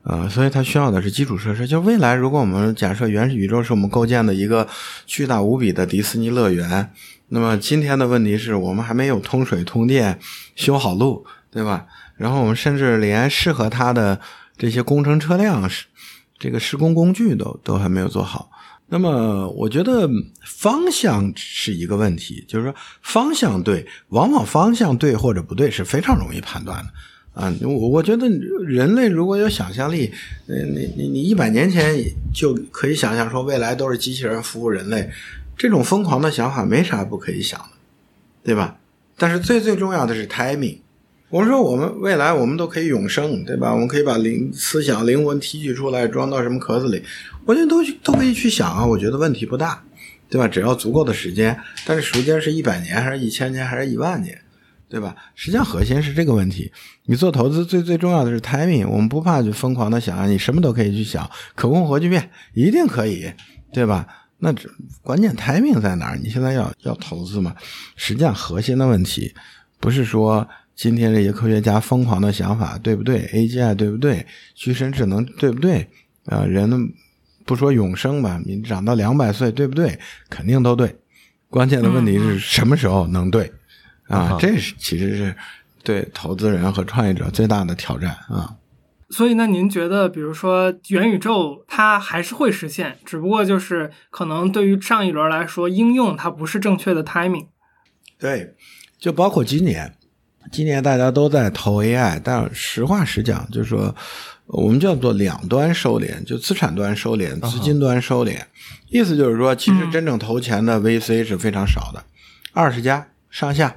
[0.03, 1.65] 呃，所以它需要的是基础设施。
[1.65, 4.67] 就未来，如果我们假设原始宇宙是我们构建的一个
[5.07, 6.91] 巨大无比的迪士尼乐园，
[7.29, 10.19] 那么今天的问题是我们还没有通水、通电、
[10.55, 11.87] 修好路，对吧？
[12.17, 14.19] 然后我们甚至连适合它的
[14.57, 15.85] 这些工程车辆是、
[16.37, 18.51] 这个施工工具都都还没有做好。
[18.87, 20.07] 那么，我觉得
[20.45, 26.91] 方向是一个问题，就是说方向对，往往方向对或者不对是非常容易判断的。
[27.33, 28.29] 啊，我我觉得
[28.65, 30.11] 人类如果有想象力，
[30.47, 31.93] 呃，你你你一百年前
[32.33, 35.09] 就可以想象说未来都是机器人服务人类，
[35.57, 37.67] 这种疯狂的想法没啥不可以想的，
[38.43, 38.77] 对吧？
[39.17, 40.77] 但是最最重要的是 timing。
[41.35, 43.73] 我们说我们未来我们都可以永生，对吧？
[43.73, 47.03] 我们可以把灵思想灵魂提取出来装到什么壳子里，
[47.43, 49.83] 我觉得都都可以去想啊，我觉得问题不大，
[50.29, 50.47] 对吧？
[50.47, 54.39] 只要足够的时间，但是时间是一百年还是一千年还是一万年？
[54.87, 55.13] 对吧？
[55.35, 56.71] 实际上核心是这个问题。
[57.03, 58.87] 你做投资最最重要的是 timing。
[58.87, 63.29] 我们不怕去疯狂的想，你什么都可以去想，可控核聚变一定可以，
[63.73, 64.07] 对吧？
[64.37, 64.69] 那这
[65.01, 66.17] 关键 timing 在哪儿？
[66.23, 67.53] 你现在要要投资嘛？
[67.97, 69.35] 实际上核心的问题
[69.81, 74.25] 不是说今天这些科学家疯狂的想法对不对？AGI 对不对？
[74.53, 75.87] 具身智能对不对？
[76.25, 76.93] 啊，人
[77.45, 79.97] 不说永生吧，你长到两百岁对不对？
[80.29, 80.95] 肯定都对。
[81.49, 83.51] 关键的问题是什么时候能对？
[84.07, 85.35] 啊，这是其实是
[85.83, 88.57] 对投资人和创业者最大的挑战啊。
[89.11, 97.45] 所以，那您觉得，比如说元宇宙，它还是会实现，只不过就是可能对于上一轮来说，应用它不是正确的 timing。
[98.19, 98.55] 对，
[98.97, 99.95] 就包括今年，
[100.51, 103.95] 今年大家都在投 AI，但实话实讲，就是说
[104.45, 108.39] 我们叫做两端收敛，就资产端收敛，资金端收敛。
[108.89, 112.03] 意思就是说，其实真正投钱的 VC 是非常少的，
[112.53, 113.75] 二十家上下。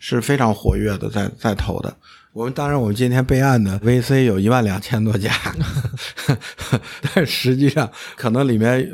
[0.00, 1.92] 是非常活跃的，在在投的。
[2.32, 5.28] 我们当然，我们今天备案的 VC 有一万两千多家，
[7.12, 8.88] 但实际上可能里面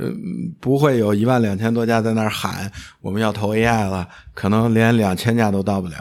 [0.59, 5.97] 不会有一万两千多家在那儿喊我们要投 AI 了，可能连两千家都到不了。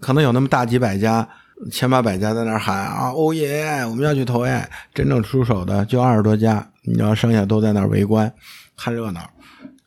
[0.00, 1.28] 可能有那么大几百家、
[1.70, 4.64] 千八百家在那儿喊啊，欧耶我们要去投 AI。
[4.94, 8.32] 真正出手的就二十多家，你要剩下都在那儿围观
[8.76, 9.28] 看热闹。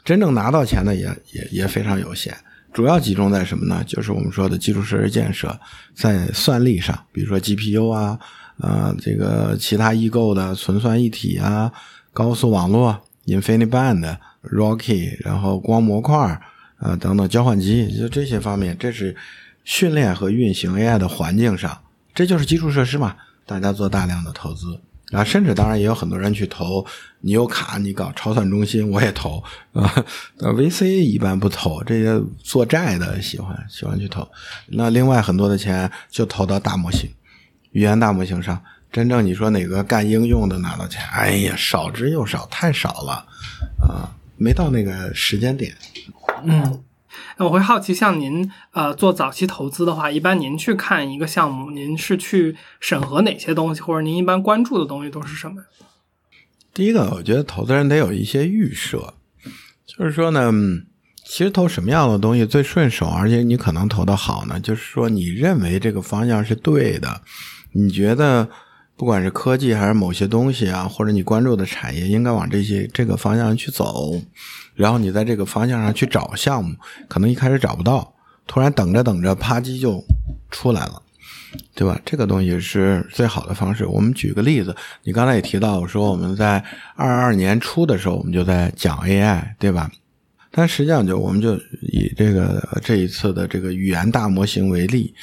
[0.04, 2.36] 真正拿到钱的也也也非常有限。
[2.74, 3.84] 主要集中在什么呢？
[3.86, 5.60] 就是我们说的基础设施建设，
[5.94, 8.18] 在算力上，比如说 GPU 啊，
[8.60, 11.72] 呃，这个其他异构的存算一体啊，
[12.14, 16.18] 高速网络 InfiniBand、Rocky，然后光模块
[16.80, 19.16] 啊等等交换机，就这些方面，这是
[19.64, 21.82] 训练和运行 AI 的环境上，
[22.14, 24.80] 这就是基础设施嘛，大家做大量的投资。
[25.12, 26.86] 啊，甚至当然也有很多人去投，
[27.20, 29.44] 你有卡，你搞超算中心，我也投
[29.74, 30.06] 啊。
[30.40, 34.26] VC 一般不投，这些做债的喜欢喜欢去投。
[34.68, 37.10] 那另外很多的钱就投到大模型、
[37.72, 38.64] 语言大模型上。
[38.90, 43.26] 真正你说哪个干应用的拿到钱，哎呀，少之又少，太少了
[43.82, 45.76] 啊，没到那个时间点。
[46.46, 46.82] 嗯。
[47.38, 55.64] 那我会好奇，像您呃做早期投资的话，一般您去看一个项目，您是去审核哪些东西，或者您一般关注的东西都是什么？
[56.74, 59.14] 第一个，我觉得投资人得有一些预设，
[59.86, 60.52] 就是说呢，
[61.26, 64.60] 其实投什么样的东西最顺手，而且你可能投的好呢？
[64.60, 67.22] 就是说，你认为这个方向是对的，
[67.74, 68.48] 你觉得
[68.96, 74.22] 不管是科技还是某些东西啊，或者你关注的产业，应该往这些这个方向去走。
[74.74, 76.76] 然后你在这个方向上去找项目，
[77.08, 78.14] 可能一开始找不到，
[78.48, 80.04] 突然等着等着，啪叽就
[80.50, 81.02] 出来了，
[81.76, 82.00] 对吧？
[82.06, 83.86] 这个东西是最好的方式。
[83.86, 86.64] 我们举个例子，你刚才也提到说，我们在
[86.96, 89.92] 二二年初的时候，我们就在讲 AI，对吧？
[90.52, 95.14] 但实际上就我们就以这个这一次的这个语言大模型为例，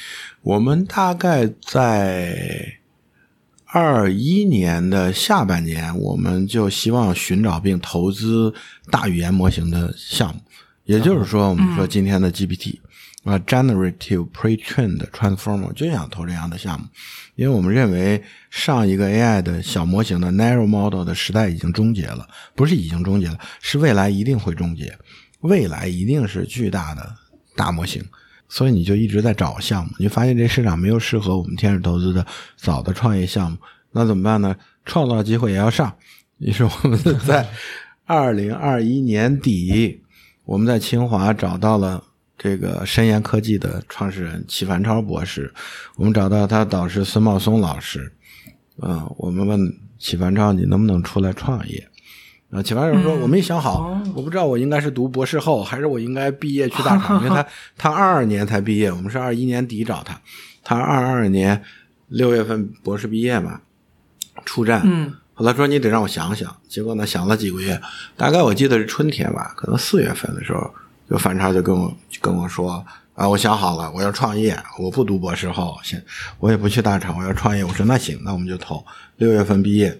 [0.41, 2.78] 我们大概在。
[3.71, 8.51] 二一年的下半年，我们就希望寻找并投资
[8.89, 10.41] 大语言模型的项目，
[10.85, 12.79] 也就是说，我们说今天的 GPT
[13.25, 16.87] 啊，Generative Pre-trained Transformer 就想投这样的项目，
[17.35, 24.97] 因为我们认为上一个 AI 的小模型的 Narrow Model 的时代已经终结了，不是已经终结了，是未来一定会终结，
[25.41, 27.15] 未来一定是巨大的
[27.55, 28.03] 大模型，
[28.49, 29.91] 所以你就一直在找项目。
[29.97, 32.25] 你发现这市场没有适合我们天使投资的
[32.57, 33.57] 早的创业项目，
[33.93, 34.53] 那怎么办呢？
[34.85, 35.95] 创造机会也要上。
[36.39, 37.47] 于是我们在
[38.05, 40.01] 二零二一年底，
[40.43, 42.03] 我们在清华找到了
[42.37, 45.53] 这个深研科技的创始人齐凡超博士，
[45.95, 48.11] 我们找到他导师孙茂松老师，
[48.79, 49.59] 啊，我们问
[49.99, 51.87] 齐凡超你能不能出来创业？
[52.51, 57.45] 啊，齐凡超说我没想好，我不知道我应该是读博士后，还是我应该毕业去大厂，因为他
[57.77, 60.19] 他二二年才毕业，我们是二一年底找他，
[60.63, 61.61] 他二二年
[62.07, 63.61] 六月份博士毕业嘛，
[64.45, 65.13] 出站，嗯。
[65.35, 67.79] 后来说你得让我想想，结果呢想了几个月，
[68.17, 70.69] 大概我记得是春天吧，可能四月份的时候，
[71.09, 72.85] 就反差就跟我跟我说
[73.15, 76.03] 啊，我想好了，我要创业，我不读博士后，先
[76.39, 77.63] 我也不去大厂，我要创业。
[77.63, 78.85] 我说那行，那我们就投。
[79.15, 79.97] 六月份毕业，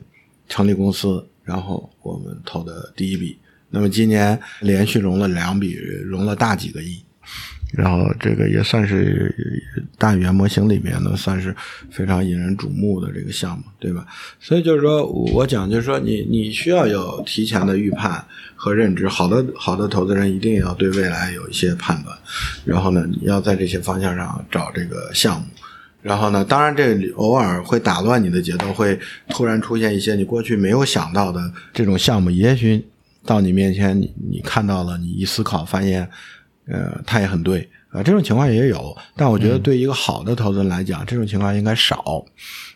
[0.50, 3.36] 成立公司，然后我们投的第一笔。
[3.72, 5.74] 那么今年连续融了两笔，
[6.06, 7.04] 融了大几个亿。
[7.72, 9.34] 然后这个也算是
[9.98, 11.56] 大语言模型里面呢，算是
[11.92, 14.08] 非常引人瞩目的这个项目，对吧？
[14.40, 19.08] 所以就是说我讲，就是说你你需要有提前的预判和认知。
[19.08, 22.18] 好的好的投资人一定要对未来有一些判断，
[22.66, 25.48] 然后呢，你要在这些方向上找这个项目。
[26.02, 32.86] 然后呢，当然这偶尔会打乱你的节奏，会突然出现一些你过去没有想到的这种项目，也许
[33.26, 36.10] 到你面前，你你看到了，你一思考发现。
[36.72, 42.24] 呃，他也很对啊，这种情况也有，但我觉得对一个好的投资人来讲，这种情况应该少。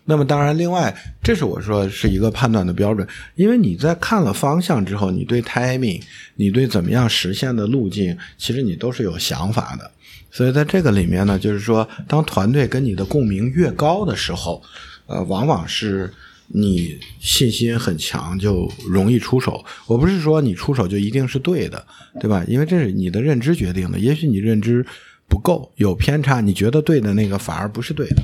[0.06, 6.02] 那么，当然，另外，这是我说是一个判断的标准，因为你在看了方向之后，你对 timing，
[6.38, 9.92] 你对怎么样实现的路径，其实你都是有想法的。
[10.34, 14.62] 所以，在这个里面呢，就是说，当团队跟你的共鸣越高的时候，
[15.08, 16.12] 呃，往往是。
[16.56, 19.64] 你信心很强，就容易出手。
[19.88, 21.84] 我不是说你出手就一定是对的，
[22.20, 22.44] 对吧？
[22.48, 23.98] 因为这是你的认知决定的。
[23.98, 24.86] 也许你认知
[25.28, 28.22] 不够，有偏差，你觉得对的那个反而不是对的，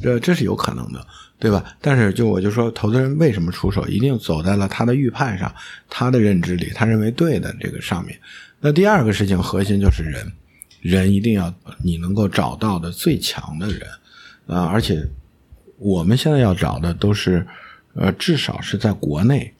[0.00, 1.04] 这这是有可能的，
[1.40, 1.64] 对吧？
[1.80, 5.52] 但是就我就说，投资人为什么出手，一定走在了他的预判上，
[5.88, 8.16] 他的认知里，他认为对的这个上面。
[8.60, 10.30] 那第二个事情核心就是人，
[10.84, 13.80] 人一定要你能够找到的最强的人
[14.46, 15.04] 啊，而且
[15.78, 17.44] 我们现在要找的都是。
[17.96, 19.54] 呃，至少是在国内，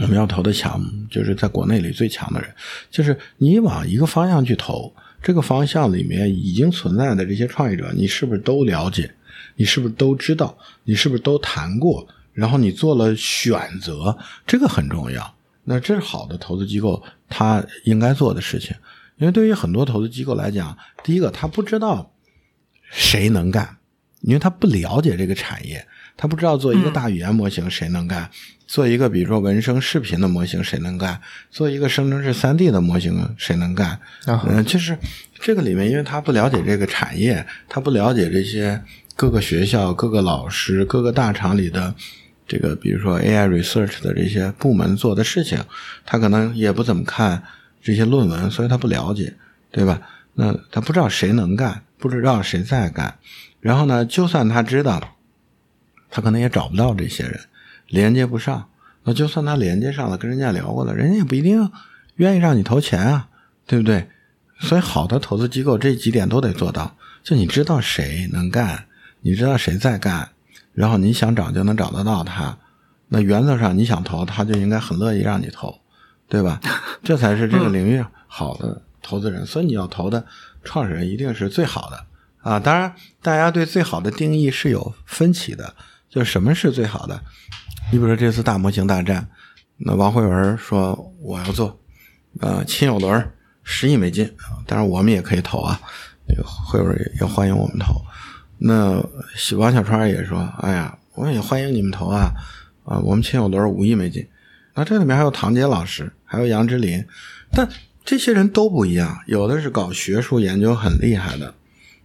[0.00, 2.48] 我们要投的项目，就是在国内里最强的人。
[2.88, 9.12] 就是你往一个方向去投，这个方向里面已经存在的这些创业者，你是不是都了解？
[9.56, 10.56] 你是不是都知道？
[10.84, 12.06] 你是不是都谈过？
[12.32, 15.34] 然后你做了选择，这个很重要。
[15.64, 18.72] 那这是好的投资机构他应该做的事情。
[19.18, 22.12] 因为对于很多投资机构来讲，第一个他不知道
[22.90, 23.76] 谁能干，
[24.22, 25.86] 因为他不了解这个产业。
[26.20, 28.28] 他不知道做一个大语言模型谁能干，
[28.66, 34.00] 做一个比如说文生视频的模型谁能干，做一个生成式三 D 的模型谁能干？
[34.26, 34.98] 嗯，就是
[35.38, 38.82] 这个里面，因为他不了解这个产业，他不了解这些
[39.14, 41.94] 各个学校、各个老师、各个大厂里的
[42.48, 45.62] 这个，比如说 AI research 的这些部门做的事情，
[46.04, 47.40] 他可能也不怎么看
[47.80, 49.34] 这些论文，所以他不了解，
[49.70, 50.00] 对吧？
[50.34, 53.18] 那他不知道谁能干，不知道谁在干，
[53.60, 55.16] 然后呢，就算他知道。
[56.10, 57.38] 他可能也找不到这些人，
[57.86, 58.70] 连接不上。
[59.04, 61.70] 那就算他连接上了，跟人家聊过了，人家也不一定
[62.16, 63.28] 愿意让你投钱啊，
[63.66, 64.08] 对不对？
[64.58, 68.86] 所以，好的投资机构这几点都得做到：就你知道谁能干，
[69.20, 70.30] 你知道谁在干，
[70.72, 72.56] 然后你想找就能找得到他。
[73.08, 75.78] 那原则上，你想投，他就应该很乐意让你投，
[76.28, 76.60] 对吧？
[77.02, 79.46] 这才是这个领域好的投资人。
[79.46, 80.24] 所以，你要投的
[80.62, 82.06] 创始人一定是最好的
[82.42, 82.60] 啊！
[82.60, 85.74] 当然，大家对最好的定义是有分歧的。
[86.08, 87.20] 就什么是最好的？
[87.90, 89.28] 你比如说这次大模型大战，
[89.78, 91.78] 那王慧文说我要做，
[92.40, 93.30] 呃，亲友轮
[93.62, 95.78] 十亿美金啊，当然我们也可以投啊，
[96.26, 98.02] 那个慧文也也欢迎我们投。
[98.58, 99.02] 那
[99.56, 102.32] 王小川也说，哎呀，我也欢迎你们投啊，
[102.84, 104.26] 啊，我们亲友轮五亿美金。
[104.78, 107.04] 那这里面还有唐杰老师，还有杨之林，
[107.50, 107.68] 但
[108.04, 111.52] 这些人都不一样，有的是搞学术研究很厉害的，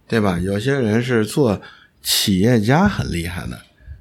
[0.08, 0.40] 对吧？
[0.40, 1.62] 有些人是做
[2.02, 3.56] 企业家很厉害的。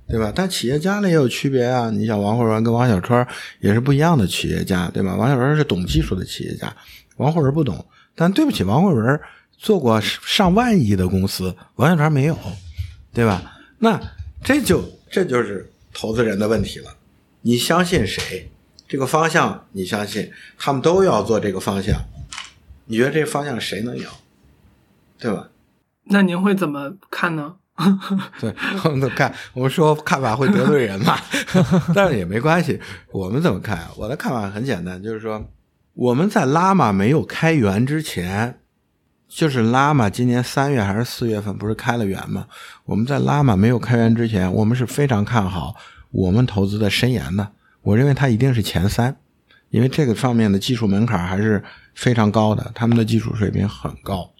[0.06, 0.32] 对吧？
[0.36, 1.90] 但企业家呢也有区别啊。
[1.90, 3.26] 你想王慧文跟王小川
[3.62, 5.15] 也是不一样的企业家，对吧？
[5.15, 6.76] 王小川是懂技术的企业家，
[7.17, 7.84] 王慧文不懂。
[8.13, 9.19] 但对不起，王慧文
[9.58, 12.38] 做过上万亿的公司，王小川没有，
[13.13, 13.56] 对吧？
[13.80, 14.00] 那
[14.44, 16.94] 这就这就是投资人的问题了。
[17.42, 18.52] 你相信谁？
[18.88, 21.96] 这个方向你相信，他们都要做这个方向，
[22.86, 24.06] 你觉得这个方向谁能赢？
[25.19, 25.50] 对吧？
[26.06, 27.56] 那您会怎么看呢？
[28.40, 28.54] 对，
[28.84, 31.17] 我们看，我们说看法会得罪人嘛，
[31.96, 32.79] 但是也没关系。
[33.12, 33.88] 我们怎么看？
[33.98, 35.44] 我的看法很简单，就是说
[35.94, 38.60] 我们在拉玛没有开源之前，
[39.27, 42.46] 就是拉玛今年三月还是四月份不是开了源吗？
[42.86, 45.73] 我们在拉玛没有开源之前，我们是非常看好
[46.12, 47.54] 我们投资的深研的。
[47.84, 49.15] 我认为它一定是前三，
[49.69, 51.63] 因为这个上面的技术门槛还是
[51.94, 54.31] 非常高的，他们的技术水平很高。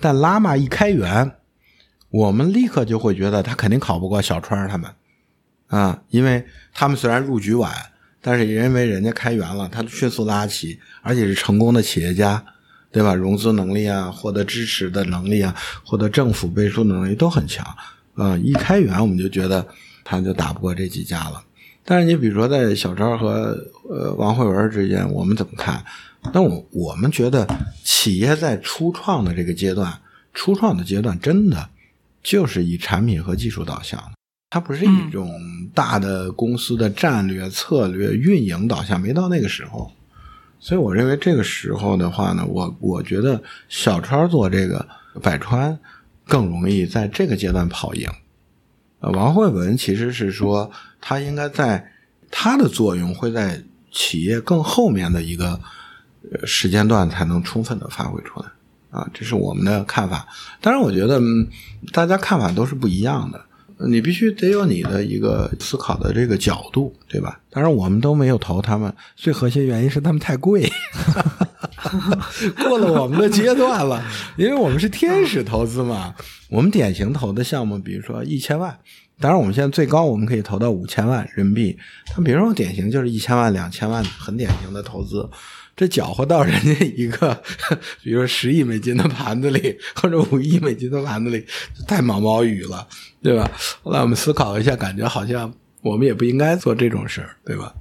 [0.00, 1.32] 但拉玛一开源，
[2.10, 4.90] 我们立刻就会觉得他肯定考不过小川他们
[5.66, 7.72] 啊，因为他们虽然入局晚，
[8.22, 12.42] 但是因为人家开源了，他迅速拉起，而且是成功的企业家，
[12.92, 13.12] 对吧？
[13.12, 15.54] 融资能力啊，获得支持的能力啊，
[15.84, 17.66] 获得政府背书的能力都很强
[18.14, 18.38] 啊。
[18.38, 19.66] 一开源，我们就觉得
[20.04, 21.42] 他就打不过这几家了。
[21.90, 23.56] 但是你比如说在小超和
[23.88, 25.82] 呃王慧文之间，我们怎么看？
[26.34, 27.48] 那我我们觉得
[27.82, 29.98] 企业在初创的这个阶段，
[30.34, 31.70] 初创的阶段真的
[32.22, 34.12] 就是以产品和技术导向的，
[34.50, 35.32] 它不是一种
[35.72, 39.90] 大的公司的战略、策略、运营导向，没到那个时候。
[40.60, 44.86] 所以我认为这个时候的话呢，我我觉得小超做这个
[45.22, 45.78] 百川
[46.26, 48.06] 更容易在这个阶段跑赢。
[49.00, 50.70] 王慧文其实是说，
[51.00, 51.92] 他应该在
[52.30, 55.60] 他的作用会在企业更后面的一个
[56.44, 58.46] 时间段才能充分的发挥出来
[58.90, 60.26] 啊，这是我们的看法。
[60.60, 61.20] 当然，我觉得
[61.92, 63.40] 大家看法都是不一样的，
[63.88, 67.40] 你必须得有你的一个思考的这个角度，对吧？
[67.50, 70.70] 当然，我们都没有投他们，最核心原因是他们太贵。
[72.64, 74.02] 过了我们的阶段了，
[74.36, 76.14] 因为我们是天使投资嘛。
[76.48, 78.78] 我们典型投的项目，比如说一千万，
[79.20, 81.78] 当然我们现在最高我们可以投到五千万人民币。
[82.06, 85.28] 他比如说典型就是一千万、两千万，很典型的投资。
[85.76, 87.40] 这搅和到人家一个，
[88.02, 91.44] 比如说十亿美金的盘子里，或者五亿美金的盘子里，
[91.86, 92.84] 太毛毛雨了，
[93.22, 93.48] 对吧？
[93.84, 97.72] 后来我们思考一下，感觉好像我们也不应该做这种事儿，对吧？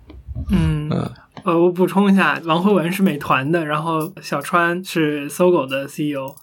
[0.50, 1.12] 嗯嗯。
[1.44, 6.36] 呃，我补充一下，王慧文是美团的，然后小川是搜狗的 CEO。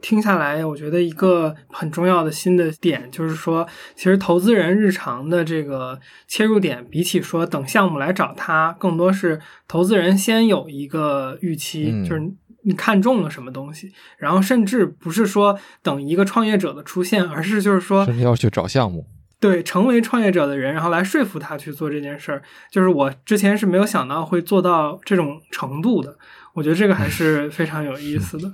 [0.00, 12.32] 听下来，我觉得一个很重要的新的点就是说，其实投资人日常的这个切入点，比起说等项目来找他，更多是投资人先有一个预期，就是
[12.64, 19.06] 你看中了什么东西，然后甚至不是说等一个创业者的出现，而是就是说，甚至要去找项目。
[19.42, 22.40] 对，成为创业者的人，然后来说服他去做这件事儿，
[22.70, 26.16] 就是我之前是没有想到会做到这种程度的。
[26.52, 28.52] 我觉得这个还是非常有意思的。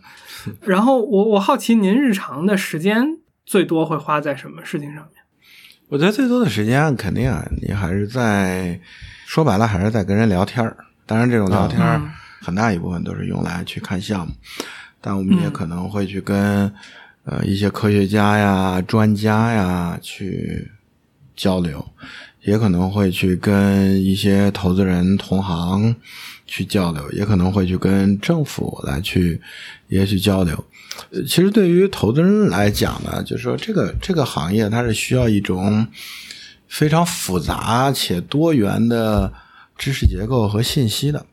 [0.62, 5.22] 然后我我好奇，您日常的时间最多会花在什么事情上面？
[5.88, 8.80] 我觉得最多的时间肯定啊，你还是在
[9.26, 10.74] 说白了还是在跟人聊天儿。
[11.04, 12.00] 当然，这种聊天儿
[12.40, 14.32] 很大一部分都是用来去看项目，
[15.02, 16.72] 但我们也可能会去跟
[17.24, 20.66] 呃一些科学家呀、专家呀去。
[21.38, 21.82] 交流，
[22.42, 25.94] 也可能会去跟一些投资人同行
[26.46, 29.40] 去交流，也可能会去跟政府来去
[29.86, 30.64] 也去交流。
[31.12, 35.86] 其实对于投资人来讲呢，就是说这个这个行业它是需要一种
[36.66, 39.32] 非常复杂且多元的
[39.76, 41.24] 知识结构和信息的。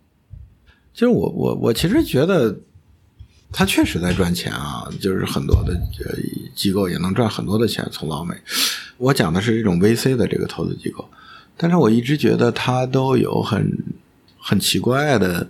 [0.93, 2.56] 就是我我我其实觉得。
[3.58, 6.14] 他确实在赚钱啊，就是很多的呃
[6.53, 8.36] 机构也能赚很多的钱从老美。
[8.97, 11.08] 我讲的是这种 VC 的这个投资机构，
[11.56, 13.72] 但是我一直觉得它都有很
[14.38, 15.49] 很奇怪的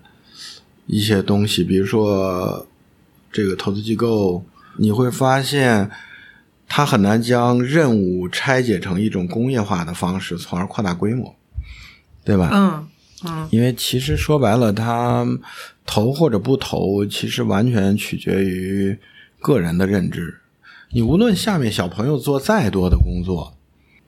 [0.86, 2.68] 一些东西，比如说
[3.32, 4.46] 这个投资机构，
[4.78, 5.90] 你会发现
[6.68, 11.36] 它很难将任务拆解成一种工业化的方式，从而扩大规模，
[12.24, 12.52] 对吧？
[12.54, 12.88] 嗯
[13.26, 15.26] 嗯，因为其实说白了，它。
[15.86, 18.98] 投或者不投，其实完全取决于
[19.40, 20.40] 个人的认知。
[20.92, 23.54] 你无论下面小朋友做再多的工作，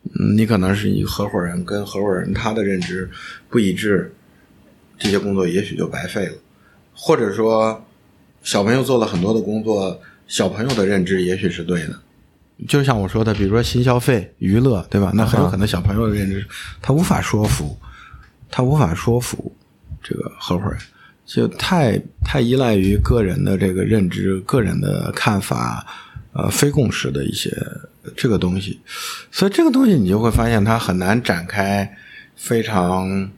[0.04, 3.10] 嗯，你可能是一个合伙人，跟合伙人他的认知
[3.50, 4.14] 不一致，
[4.98, 6.34] 这些工作也许就白费了。
[6.94, 7.86] 或者说，
[8.42, 12.00] 小朋友做了很多的工作，小朋友的认知也许是对的。
[12.68, 15.12] 就像我说的，比如说新消费、娱乐，对吧？
[15.14, 16.44] 那很有可能小朋友的认知
[16.82, 17.78] 他无法说服，
[18.50, 19.54] 他无法说服
[20.02, 20.80] 这个合伙人。
[21.28, 25.86] 就太太依赖于个人的这个认知、个人的看法，
[26.32, 27.52] 呃，非共识的一些
[28.16, 28.80] 这个东西，
[29.30, 31.98] 所以这个东西你就会发现它很难展开
[32.38, 33.30] 非常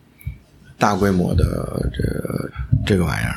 [0.78, 2.52] 大规模的这个
[2.86, 3.36] 这个玩意儿，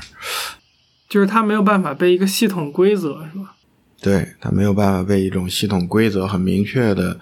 [1.09, 3.55] 就是它没有办法被一个系统规则，是吧？
[4.03, 7.19] 对，它没有办法被一种系统规则很明确的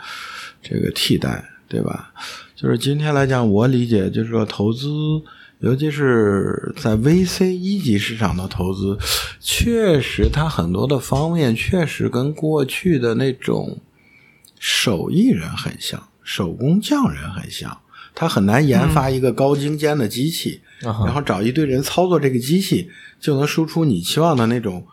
[0.60, 2.12] 这个替代，对吧？
[2.56, 4.88] 就是今天来讲，我理解就是说投资。
[5.60, 8.98] 尤其是在 VC 一级市场的投资，
[9.38, 13.78] 确实它很多的方面确实跟过去的那种
[14.58, 17.78] 手艺人很像，手工匠人很像。
[18.12, 22.90] 他很难研发一个高精尖的机器，然后找一堆人操作这个机器，
[23.20, 24.84] 就能输出你期望的那种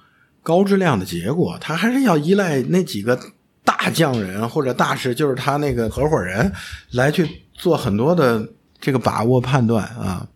[0.43, 3.20] 高质量的结果，他还是要依赖那几个
[3.63, 6.49] 大匠人或者大师，就是他那个合伙人
[6.91, 8.47] 来去做很多的
[8.80, 10.28] 这个把握判断啊。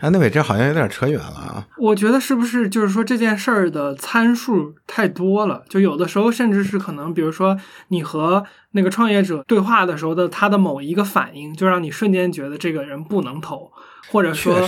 [0.00, 1.66] 安德伟，这好像有点扯远了啊。
[1.76, 5.62] 我觉得是不是就是说这件事儿的参数太多了？
[5.68, 13.72] 就有的时候甚至是可能，比如说你和那个创业者对话的时候的他的某一个反应，就让你瞬间觉得这个人不能投，
[14.08, 14.60] 或者说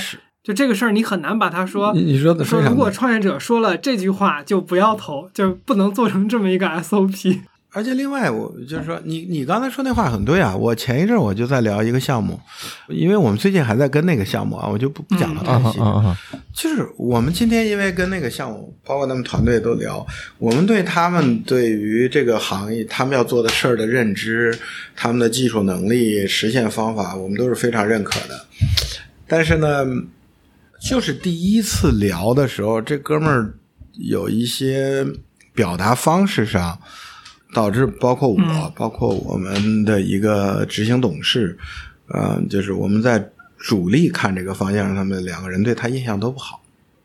[0.42, 1.92] 就这个事儿你很难把他说。
[1.92, 7.40] 你说的说，如果创业者说了这句话就不要投，就不能做成这么一个 SOP。
[7.72, 10.56] 而且另外，我就是说，你你刚才说那话很对啊。
[10.56, 12.38] 我前一阵我就在聊一个项目，
[12.88, 15.78] 因为我们最近还在跟那个项目啊，我就不不讲了太细。
[16.52, 20.04] 就是我们今天因为跟那个项目，包括他们团队都聊，
[20.38, 24.52] 我们对他们对于这个行业他们要做的事儿的认知，
[24.96, 28.46] 他们的技术能力、实现方法，我们都是非常认可的。
[29.28, 29.86] 但是呢，
[30.82, 33.54] 就是第一次聊的时候，这哥们儿
[33.92, 35.06] 有一些
[35.54, 36.76] 表达方式上。
[37.52, 41.58] 导致包括我，包括我们的一个执行董事，
[42.08, 46.62] 呃，就是我们在主力看这个方向，他们两个人对他印象都不好，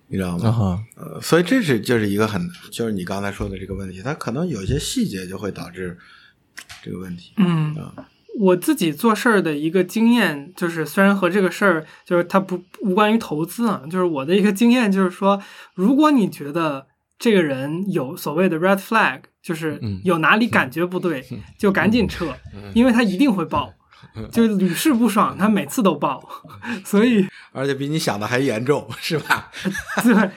[0.08, 0.84] 你知道吗？
[0.96, 5.98] 呃，所以这是就是一个很，就是你刚才说的这个问题，他可能有些细节就会导致
[6.84, 7.34] 这个问题。
[7.38, 7.76] 嗯，
[8.40, 15.42] 我自己做事儿的一个经验，就是虽然和这个事儿就是它不无关于投资啊，就是我的一个经验就是说，
[15.74, 16.86] 如果你觉得
[17.20, 19.22] 这个人有所谓的 red flag。
[19.46, 21.24] 就是有哪里感觉不对，
[21.56, 22.34] 就赶紧撤，
[22.74, 23.72] 因为他一定会爆，
[24.32, 26.20] 就屡试不爽，他每次都爆，
[26.84, 29.52] 所以而且比你想的还严重，是吧？
[30.02, 30.32] 对，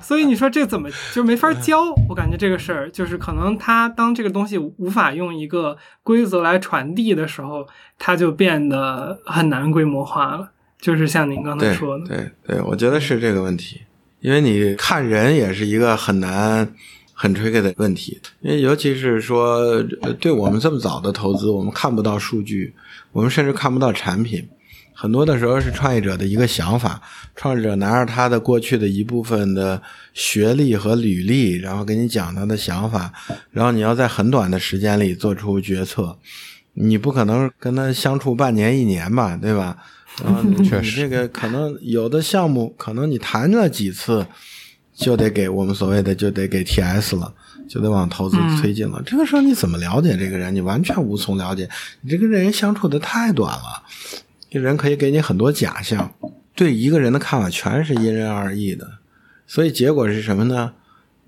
[0.00, 1.92] 所以你说这怎么就没法教？
[2.08, 10.52] 我感觉这个事儿就是可能他当这个东西无法用一个规则来传递的时候，它就变得很难规模化了。
[10.80, 13.82] 就是像您刚才说的，对对，我觉得是这个问题，
[14.22, 16.74] 因为你看人也是一个很难。
[17.14, 19.80] 很 tricky 的问题，因为尤其是说，
[20.18, 22.74] 对我们这么早的投资，我们看不到数据，
[23.12, 24.48] 我们甚至看不到产品。
[24.92, 27.00] 很多的时候是创业者的一个想法，
[27.36, 29.80] 创业者拿着他的过去的一部分的
[30.12, 33.12] 学历和履历，然后给你讲他的想法，
[33.52, 36.18] 然后你要在很短的时间里做出决策，
[36.74, 39.76] 你不可能跟他相处半年一年吧，对吧？
[40.24, 44.26] 然后你这个可能有的项目，可能你谈了几次。
[44.94, 47.32] 就得给我们所谓的就得给 TS 了，
[47.66, 49.02] 就得往投资推进了。
[49.06, 50.54] 这个时候你怎么了解这个人？
[50.54, 51.66] 你完全无从了解。
[52.02, 53.82] 你这个人相处的太短了，
[54.50, 56.12] 这人可以给你很多假象，
[56.54, 58.86] 对一个人的看法全是因人而异的。
[59.46, 60.72] 所以结果是什么呢？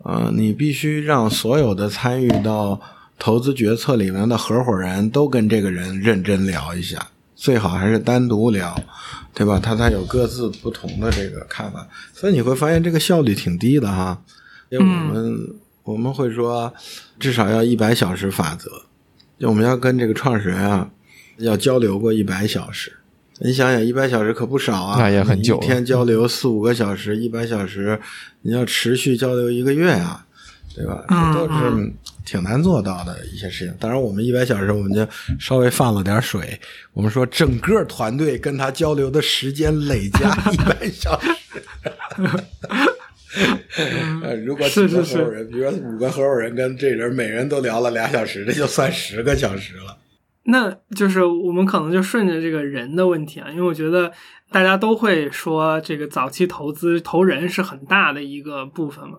[0.02, 2.78] 呃，你必须让所有的参与到
[3.18, 7.08] 投资决策里面的合伙人都跟这个人认真聊一下，
[7.44, 8.74] 最好还是单独聊。
[9.36, 9.58] 对吧？
[9.58, 14.22] 他他有各自不同的这个看法，所以你会发现这个效率挺低的哈。
[14.68, 15.48] 因为我们
[15.82, 16.72] 我们会说，
[17.18, 18.70] 至少要一百小时法则，
[19.36, 20.88] 就我们要跟这个创始人啊，
[21.38, 22.92] 要交流过一百小时。
[23.40, 25.60] 你想想，一百小时可不少啊，那也很久。
[25.60, 28.00] 一天交流四五个小时，一百小时，
[28.42, 30.24] 你要持续交流一个月啊，
[30.74, 31.04] 对吧？
[31.08, 31.92] 这都是。
[32.24, 33.74] 挺难做到的一些事情。
[33.78, 35.06] 当然，我们一百小时我们就
[35.38, 36.58] 稍微放了点水。
[36.94, 41.28] 我们说，整个团队跟他交流的时间累加 一百小时。
[44.22, 49.98] 呃，如果几个合伙人，比如说五个合伙人跟这人每人都聊了俩小时，这就算十个小时了。
[50.44, 54.10] 那就是我们可能就顺着这个人的问题啊，因为我觉得
[54.50, 59.18] 大家都会说，这个早期投资投人是很大的一个部分嘛。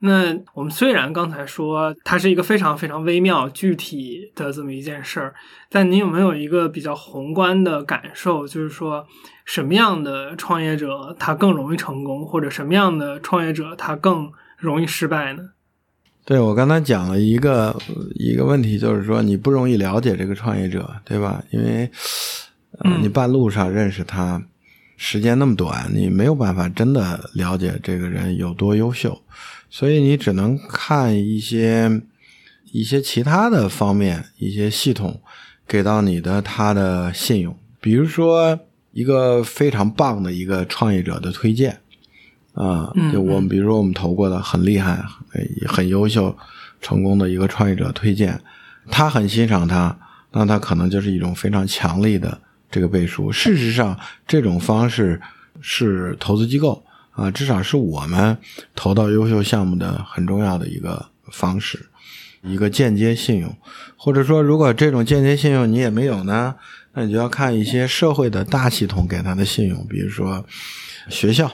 [0.00, 5.34] 那我们虽然刚才说它是一个非常非常微妙具体的这么一件事儿，
[5.70, 9.06] 但你有没有一个比较宏观的感受，就是说
[9.44, 15.50] 什么样的创业者他更容易成功，或者什么样的创业者他更容易失败呢？
[16.26, 17.74] 对我刚才讲了一个
[18.14, 21.42] 一个问题，就是说你不容易了解这个创业者，对吧？
[21.50, 21.90] 因为
[22.78, 24.42] 呃，你半路上认识他，
[24.96, 29.20] 时间那么短，你没有办法真的了解这个人有多优秀。
[29.70, 32.02] 所以你只能看一些
[32.72, 35.20] 一些其他的方面，一些系统
[35.66, 38.58] 给到你的他的信用，比如说
[38.92, 41.80] 一个非常棒的一个创业者的推荐。
[42.52, 45.04] 啊，就我们比如说我们投过的很厉害、
[45.66, 46.38] 很优秀、
[46.80, 48.40] 成功的一个创业者推荐，
[48.88, 49.98] 他很欣赏他，
[50.30, 52.40] 那他可能就是一种非常强力的
[52.70, 53.30] 这个背书。
[53.30, 55.20] 事实上，这种方式
[55.60, 56.84] 是投资机构。
[57.16, 58.36] 啊，至少是我们
[58.74, 61.86] 投到优秀项目的很重要的一个方式，
[62.42, 63.56] 一个间接信用，
[63.96, 66.56] 或者说，如果这种间接信用你也没有呢，
[66.92, 70.44] 那你就要看一些社会的大系统给他的信用，比如说
[71.08, 71.48] 学校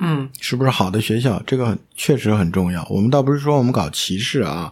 [0.00, 1.42] 嗯是不是好的学校？
[1.46, 2.86] 这个确实很重要。
[2.90, 4.70] 我们倒不是说我们搞歧视啊，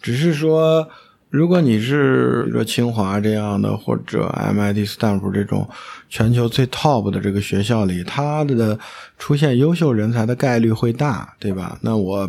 [0.00, 0.88] 只是说，
[1.30, 5.68] 如果你是说清华这样的，或者 MIT、Stanford 这种
[6.08, 8.78] 全球最 top 的这个学校里，它的
[9.16, 11.78] 出现优秀人才的概率会大，对吧？
[11.82, 12.28] 那我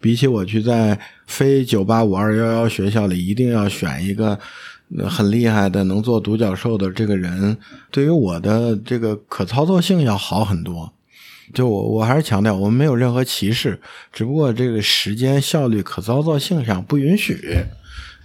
[0.00, 4.38] 比起我去在非九八五二幺幺学校里一定要选一个。
[5.08, 7.56] 很厉害的，能做独角兽的这个人，
[7.90, 10.92] 对于我的这个可操作性要好很多。
[11.54, 13.80] 就我我还是强调，我们没有任何歧视，
[14.12, 17.40] 只不过这个时间效率、可操作性上不允许，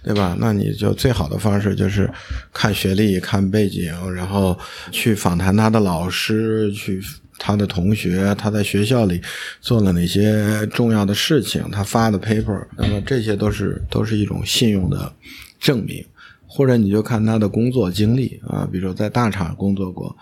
[0.08, 0.34] 对吧？
[0.40, 2.10] 那你就最好的方式就是
[2.50, 4.58] 看学历、看背景，然后
[4.90, 6.98] 去访谈他的老师，去
[7.36, 9.20] 他的同学，他在学校里
[9.60, 15.12] 做了哪些重要的事情，他发的 paper，那么这些都是都是一种信用的
[15.60, 16.02] 证明。
[16.46, 20.16] 或者你就看他的工作经历啊，比如说在大厂工作过，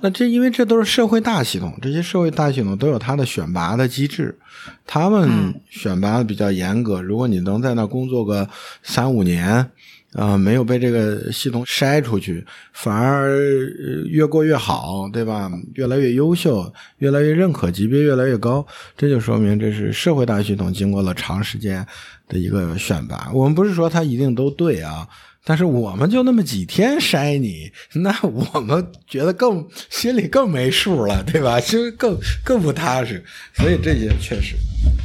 [0.00, 4.38] 那这因为这都是社会大系统，这些社会大系统都有它的选拔的机制，
[4.86, 7.02] 他们选拔的比较严格。
[7.02, 8.48] 如果你能在那工作个
[8.82, 9.70] 三五年，
[10.14, 15.50] 啊、没有被这个系统筛出去，反而呃越过越好，对吧？
[15.74, 21.86] 越来越优秀，越来越认可，级别越来越高，这就说明这是社会大系统经过了长时间
[22.26, 23.30] 的一个选拔。
[23.34, 25.06] 我们不是说它一定都对啊。
[25.48, 27.72] 但是我们就那么几天筛你，
[28.02, 31.58] 那我们觉得更心里更没数了，对吧？
[31.64, 33.24] 其实更更不踏实，
[33.54, 34.56] 所以这些确实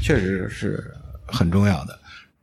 [0.01, 0.91] 确实是
[1.25, 1.97] 很重要的。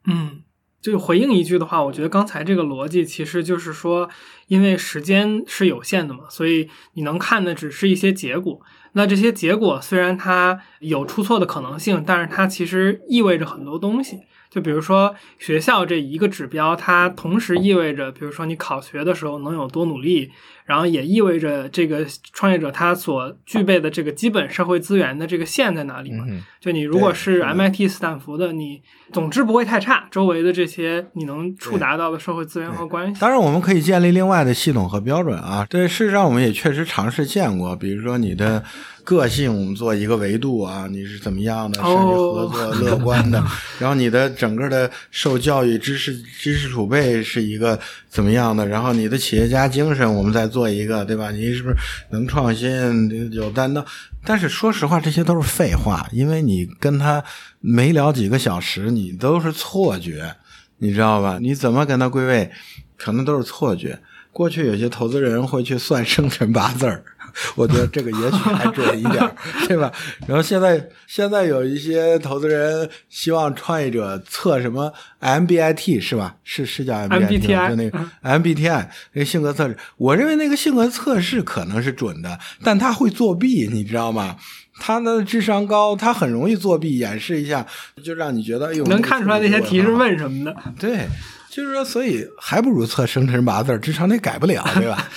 [0.07, 0.41] 嗯，
[0.81, 4.09] 就回应一句的话，我觉得刚才这个逻辑其实就是说，
[4.49, 8.63] 因为时间是有限的嘛，所以你能看的只是一些结果。
[8.95, 14.21] 那这些结果虽然它有出错的可能性，但是它其实意味着很多东西。
[14.51, 20.33] 就比如说学校这一个指标，它同时意味着，比如说你考学的时候能有多努力，
[20.65, 26.25] 然后也意味着这个创业者他所具备的这个基本社会资源的这个线在哪里嘛。
[26.29, 28.83] 嗯就你如果是 MIT、斯坦福的，你
[29.15, 33.19] 总之不会太差，周围的这些你能触达到的社会资源和关系。
[33.19, 35.67] 当然，我们可以建立另外的系统和标准啊。
[35.71, 38.63] 对，事实上我们也确实尝试见过，比如说你的
[39.05, 43.43] 个性，我们做一个维度啊，你是怎么样的，甚至合作、 乐观的，
[43.79, 47.81] 然后你的整个的受教育知识知识储备是一个
[48.11, 51.31] 怎么样的，然后你的企业家精神，我们再做一个，对吧？
[51.31, 51.77] 你是不是
[52.11, 53.83] 能创新、有担当？
[54.25, 57.25] 但是说实话，这些都是废话，因为你跟他
[57.61, 60.35] 没聊几个小时，你都是错觉，
[60.79, 61.39] 你知道吧？
[61.41, 62.51] 你怎么跟他归位，
[62.99, 63.99] 可能都是错觉。
[64.33, 67.03] 过去有些投资人会去算生辰八字儿，
[67.55, 69.35] 我觉得这个也许还准一点儿，
[69.69, 69.93] 对吧？
[70.27, 76.37] 然后现在现在有一些投资人希望创业者测什么 MBIT 是吧？
[76.45, 79.77] 是是叫 MBIT 就那个 MBTI 那个性格测试。
[79.97, 84.37] 我认为那个性格测试可能是准的，但他会作弊，你知道吗？
[84.83, 87.67] 他的智商高，他很容易作弊，演示一下
[88.03, 89.91] 就让你觉得哎呦，能看出来那些题是。
[89.91, 90.57] 问什么的。
[90.79, 91.07] 对，
[91.51, 95.09] 就是说，所以还不如测生辰八字儿，智商你改不了， 对吧？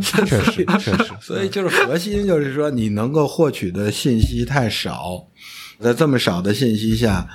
[0.00, 5.26] 确实确实， 所以就是核心就是说，你能够获取的信息太少，
[5.80, 7.26] 在这么少的信息下，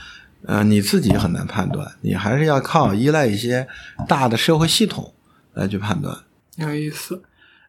[0.46, 3.68] 呃，你自己很难判断，你还是要靠依赖一些
[4.08, 5.14] 大的社会系统
[5.54, 6.18] 来去判断。
[6.56, 7.22] 有意思。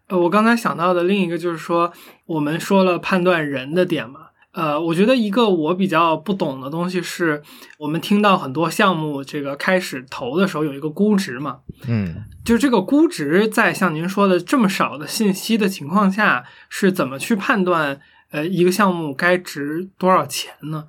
[0.07, 1.93] 呃，我刚才想到的另一个就是说，
[2.25, 4.28] 我们说了判断人的点嘛。
[4.59, 7.41] 呃，我觉得一个我比较不懂的东西是，
[7.79, 18.01] 我们听到很多项目这个开始投的时候有一个估值嘛，嗯就是这个估值在像您说的这么少的信息的情况下，是怎么去判断
[18.33, 20.87] 呃一个项目该值多少钱呢？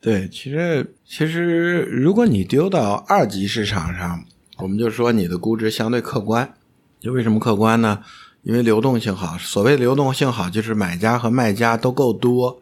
[0.00, 4.24] 对，其实其实如果你丢到二级市场上，
[4.58, 6.52] 我们就说你的估值相对客观。
[6.98, 8.00] 就为什么客观呢？
[8.42, 9.38] 因为流动性好。
[9.38, 12.60] 所谓流动性好，就是买家和卖家都够多，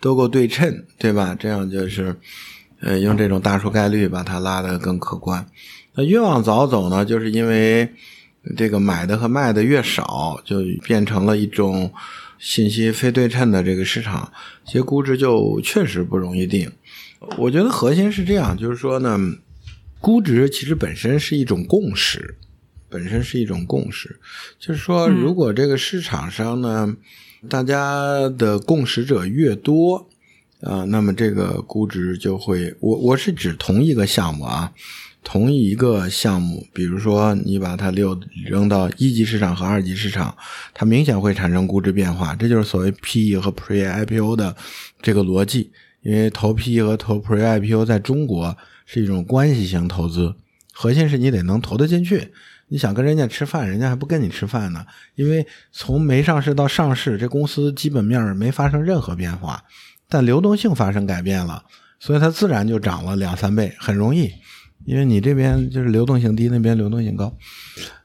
[0.00, 1.36] 都够对称，对吧？
[1.38, 2.14] 这样就是，
[2.80, 5.46] 呃，用这种大数概率把它拉得更客观。
[5.94, 7.88] 那越往早走呢，就是因为
[8.56, 11.92] 这个买的和卖的越少，就变成了一种
[12.38, 14.32] 信息非对称的这个市场，
[14.64, 16.70] 其实估值就确实不容易定。
[17.36, 19.18] 我觉得核心是这样，就是说呢，
[20.00, 22.36] 估值其实本身是一种共识，
[22.88, 24.20] 本身是一种共识，
[24.60, 26.94] 就是说，嗯如果这个市场上呢，
[27.48, 30.08] 大家的共识者越多，
[30.62, 34.72] 啊、那么这个估值就会，我我是指同一个项目啊，
[35.22, 40.36] 同一个项目，比如说你把它六扔到一级市场和二级市场，
[40.74, 44.56] 它明显会产生估值变化，这就是所谓 PE 和 Pre IPO 的
[45.00, 45.70] 这个逻辑。
[46.02, 50.34] 因为投 PE 和投 Pre IPO 在中国是一种关系型投资，
[50.72, 52.28] 核心是你得能投得进去。
[52.68, 59.64] 你想跟人家吃饭，人家还不跟你吃饭呢，因为从没上市到上市，这公司基本面没发生任何变化，
[60.08, 61.64] 但流动性发生改变了，
[61.98, 64.30] 所以它自然就涨了两三倍，很容易，
[64.84, 67.34] 因为你这边就是流动性低，那边流动性高，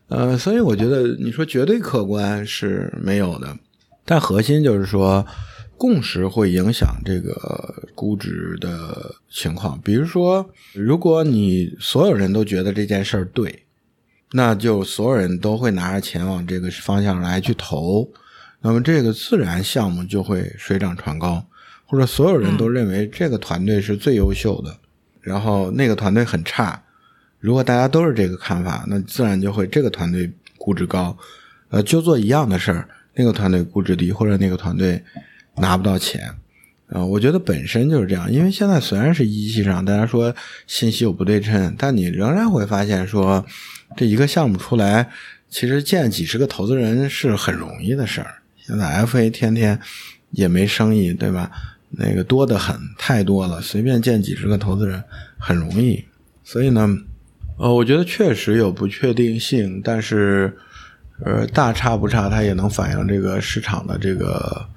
[0.07, 3.57] 呃，所以我觉得你说绝对客观是没有的，
[4.05, 5.25] 但核心就是说。
[5.75, 9.77] 共识会影响这个估值的情况。
[9.81, 13.62] 比如说，如果你所有人都觉得这件事儿对，
[14.33, 18.09] 那就所有人都会拿着钱往这个方向来去投，
[18.61, 21.45] 那么这个自然项目就会水涨船高。
[21.85, 24.75] 或者所有人都认为这个团队是最优秀的，
[25.21, 26.83] 然后那个团队很差。
[27.39, 31.17] 如果大家都是这个看法，那自然就会这个团队估值高。
[31.69, 35.03] 呃，就做一样的事儿，那个团队估值低，或者那个团队。
[35.55, 36.33] 拿不到钱，
[36.89, 38.31] 啊，我觉得本身就是这样。
[38.31, 40.35] 因为现在虽然是一级市场，大家说
[40.67, 43.43] 信息有不对称，但你仍然会发现说，
[43.97, 45.09] 这一个项目出来，
[45.49, 48.35] 其实见几十个投资人是很容易的事儿。
[48.57, 49.79] 现在 FA 天天
[50.31, 51.49] 也没生意，对吧？
[51.89, 55.03] 那个多得很，太多了，随便见几十个投资人
[55.39, 56.03] 很容易。
[56.43, 56.87] 所以呢，
[57.57, 60.55] 呃，我觉得确实有不确定性，但是，
[61.25, 64.67] 呃，大差不差，它也能反映这个市场的这个。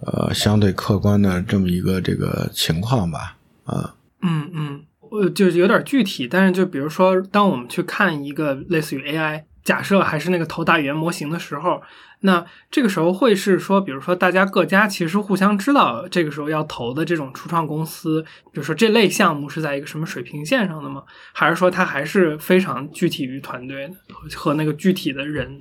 [0.00, 11.82] 呃，相对客观的这么一个这个情况吧，啊，嗯嗯，我就有点具体，但是就比如说，当我们去看一个类似于 AI，假设还是那个投大语言模型的时候，
[12.20, 18.22] 那这个时候会是说，比如说大家各家其实互相知道，这个时候要投的这种初创公司，
[18.52, 21.02] 比如说这类项目是在一个什么水平线上的吗？
[21.32, 23.94] 还是说它还是非常具体于团队的
[24.36, 25.58] 和那个具体的人？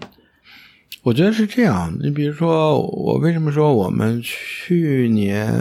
[1.05, 5.53] 我觉得是这样，你比如说，我为什么说我们去年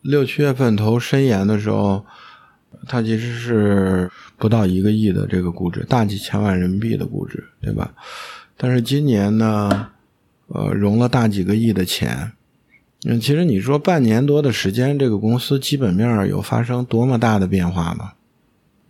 [0.00, 2.06] 六七月份投深研的时候，
[2.86, 7.92] 它其实是不到一个亿的这个估值，大几千万人民币的估值，对吧？
[8.56, 9.88] 但是今年呢，
[10.46, 12.32] 呃，融了大几个亿的钱。
[13.04, 18.12] 嗯，其实你说半年多的时间，这个公司基本面有发生多么大的变化吗？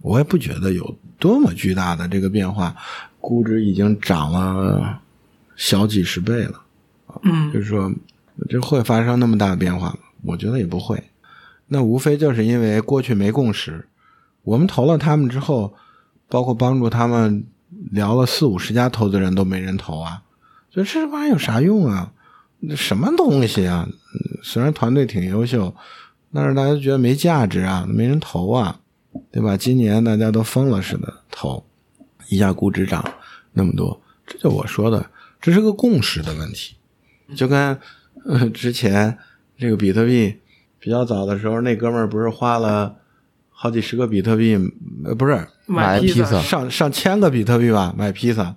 [0.01, 2.77] 我也不觉得有多么巨大的这个变化，
[3.21, 5.01] 估值已经涨了。
[5.57, 6.61] 小几十倍了，
[7.23, 7.93] 嗯，就是说，
[8.49, 9.99] 这会发生那么大的变化吗？
[10.23, 11.03] 我觉得也不会。
[11.67, 13.87] 那无非就是因为过去没共识，
[14.43, 15.75] 我们投了他们之后，
[16.29, 17.45] 包括帮助他们
[17.91, 20.23] 聊了四五十家投资人都没人投啊，
[20.71, 22.13] 所以这玩意有啥用啊？
[22.77, 23.89] 什么东西啊？
[24.43, 25.75] 虽然团队挺优秀，
[26.33, 28.81] 但是大家觉得没价值啊，没人投啊，
[29.31, 29.57] 对吧？
[29.57, 31.65] 今年大家都疯了似的投，
[32.29, 33.05] 一下估值涨
[33.53, 35.11] 那么多，这就我说的。
[35.45, 36.75] 这是个共识的问题，
[37.37, 37.79] 就跟
[38.25, 39.19] 呃之前
[39.59, 40.35] 这个比特币
[40.79, 42.97] 比较早的时候，那哥们儿不是花了
[43.51, 44.59] 好几十个比特币，
[45.05, 48.57] 呃，不是买披萨，上上千个比特币吧，买披萨，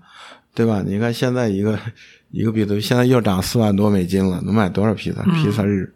[0.56, 0.82] 对吧？
[0.88, 1.78] 你看现在一个
[2.32, 5.22] 一个比特币现在又涨四万多美金了，能买多少披萨？
[5.24, 5.94] 披萨日，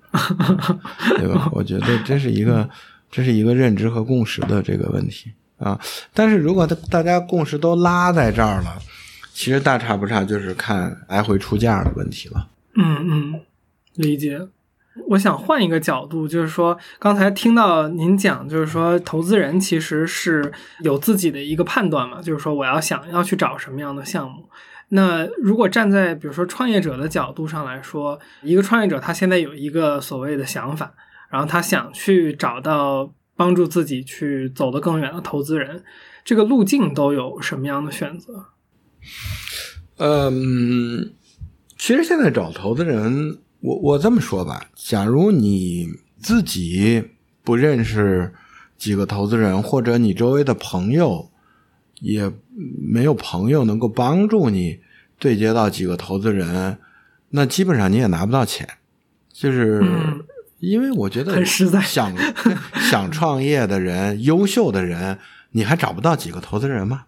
[1.16, 1.50] 对吧？
[1.54, 2.70] 我觉得这是一个
[3.10, 5.80] 这是一个认知和共识的这个问题啊。
[6.14, 8.78] 但是如果大大家共识都拉在这儿了。
[9.34, 12.48] 其实大差不差，就是看来回出价的问题了。
[12.76, 13.42] 嗯嗯，
[13.96, 14.48] 理解。
[15.08, 20.52] 我想换一个角度，就是说，刚才听到您讲，就是说，投资人其实是
[20.82, 24.50] 有自己的一个判断嘛，就是说，我要想要去找什么样的项目。
[24.90, 30.92] 那如果站在比如说创业者的角度上来说，一个创业者他现在有一个所谓的想法，
[31.30, 35.82] 然后他想去找到帮助自己去走得更远的投资人，
[36.26, 38.48] 这个路径都有什么样的选择？
[39.98, 41.14] 嗯，
[41.78, 45.88] 其实现在找投资人，我我这么说吧，假如你
[46.20, 47.04] 自己
[47.44, 48.34] 不认识
[48.78, 51.30] 几个投资人，或者你周围的朋友
[52.00, 54.80] 也没有朋友能够帮助你
[55.20, 56.80] 对接到几个投资人，
[57.30, 58.68] 那基本上你也拿不到钱。
[59.32, 59.84] 就是
[60.60, 62.12] 因为我觉得很实在，想
[62.90, 65.20] 想创业的人、优秀的人，
[65.52, 67.06] 你还找不到几个投资人吗？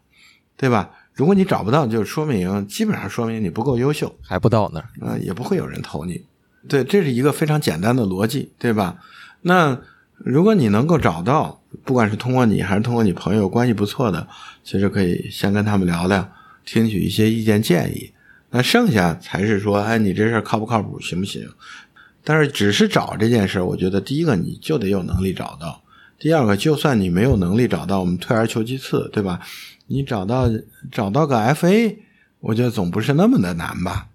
[0.56, 0.91] 对吧？
[1.14, 6.24] 如果你找不到，就说明基本上说明你不够优秀，还不到那儿啊，也不会有人投你。
[6.68, 8.97] 对，这是一个非常简单的逻辑，对吧？
[9.41, 9.80] 那
[10.18, 14.28] 如果你能够找到，不管是通过你还是通过你朋友关系不错的，
[14.64, 16.28] 其实可以先跟他们聊聊，
[16.66, 18.11] 听取一些意见建议。
[18.49, 21.47] 那剩下才是说，哎，你这事儿靠不靠谱，行不行？
[22.24, 25.82] 但是只是找这件事儿，我觉得第一个你就得有能力找到，
[26.18, 29.41] 第二个就算你没有能力找到，我们退而求其次，对吧？
[29.88, 30.50] 你找到
[30.92, 31.96] 找到个 FA，
[32.40, 34.08] 我觉得总不是那么的难吧？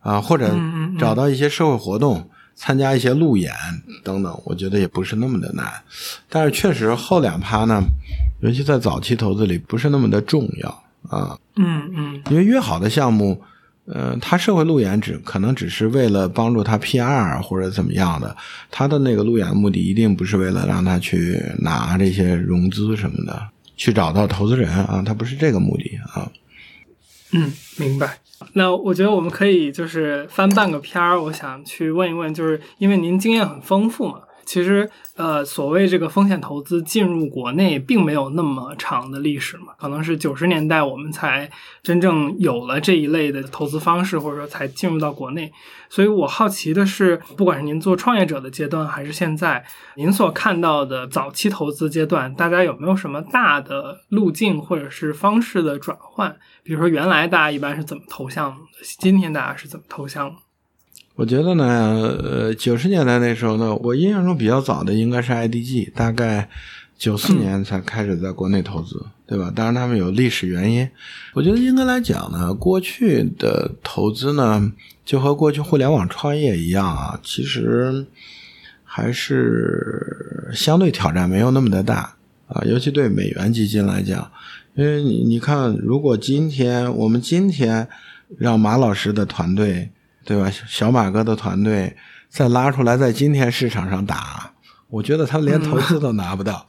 [0.00, 0.54] 啊，或者
[0.98, 3.52] 找到一些社会活动，参加一些路演
[4.02, 5.66] 等等，我觉得也不是那么的难。
[6.28, 7.82] 但是确实后两趴呢，
[8.40, 10.68] 尤其在早期投资里不是那么的重要
[11.08, 11.38] 啊。
[11.56, 13.40] 嗯嗯，因为越好的项目，
[13.86, 18.36] 呃，他社会路演只可能只是为了帮助他 PR 或者怎么样的，
[18.70, 23.42] 他的那个路演目的一定不是为了让他去拿这些融资什么的，
[23.76, 26.30] 去找到投资人啊，他不是这个目的啊。
[27.32, 28.18] 嗯，明白。
[28.52, 34.20] 那我觉得我们可以就是翻半个片儿，我想去问一问，就是因为您经验很丰富嘛。
[34.44, 41.50] 其实，呃，所谓这个风险投资进入国内，并没有那么长的历史嘛，可能是九十年代我们才
[41.82, 45.52] 真正有了这一类的投资方式，或者说才进入到国内。
[45.88, 49.64] 所以我好奇的是，不管是您做创业者的阶段，还是现在
[49.96, 56.36] 您所看到的早期投资阶段，大家有没有什么大的路径或者是方式的转换？
[56.62, 58.96] 比如说，原来大家一般是怎么投项目的？
[58.98, 60.38] 今天大家是怎么投项目？
[61.16, 66.48] 我觉得呢，呃，九十年代那时候呢，我印象中比较早的应该是 IDG，大概
[66.98, 69.52] 九四年才开始在国内投资，对吧？
[69.54, 70.88] 当然他们有历史原因。
[71.34, 74.72] 我觉得应该来讲呢，过去的投资呢，
[75.04, 78.04] 就和过去互联网创业一样啊，其实
[78.82, 82.16] 还是相对挑战没有那么的大
[82.48, 84.28] 啊，尤其对美元基金来讲，
[84.74, 87.86] 因为你你看，如果今天我们今天
[88.36, 89.90] 让马老师的团队。
[90.24, 90.50] 对吧？
[90.66, 91.96] 小马哥的团队
[92.28, 94.52] 再拉出来，在今天市场上打，
[94.88, 96.66] 我觉得他连投资都拿不到，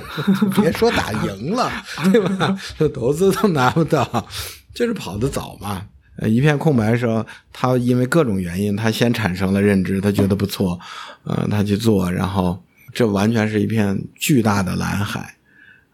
[0.54, 1.70] 别说打赢了，
[2.12, 2.56] 对吧？
[2.94, 4.26] 投资都拿不到，
[4.74, 5.82] 就是跑得早嘛。
[6.28, 10.78] 一片空白的时候，他因为各种原因，他先产生了认知，他觉得不错，
[11.24, 15.36] 嗯，他去做，然后这完全是一片巨大的蓝海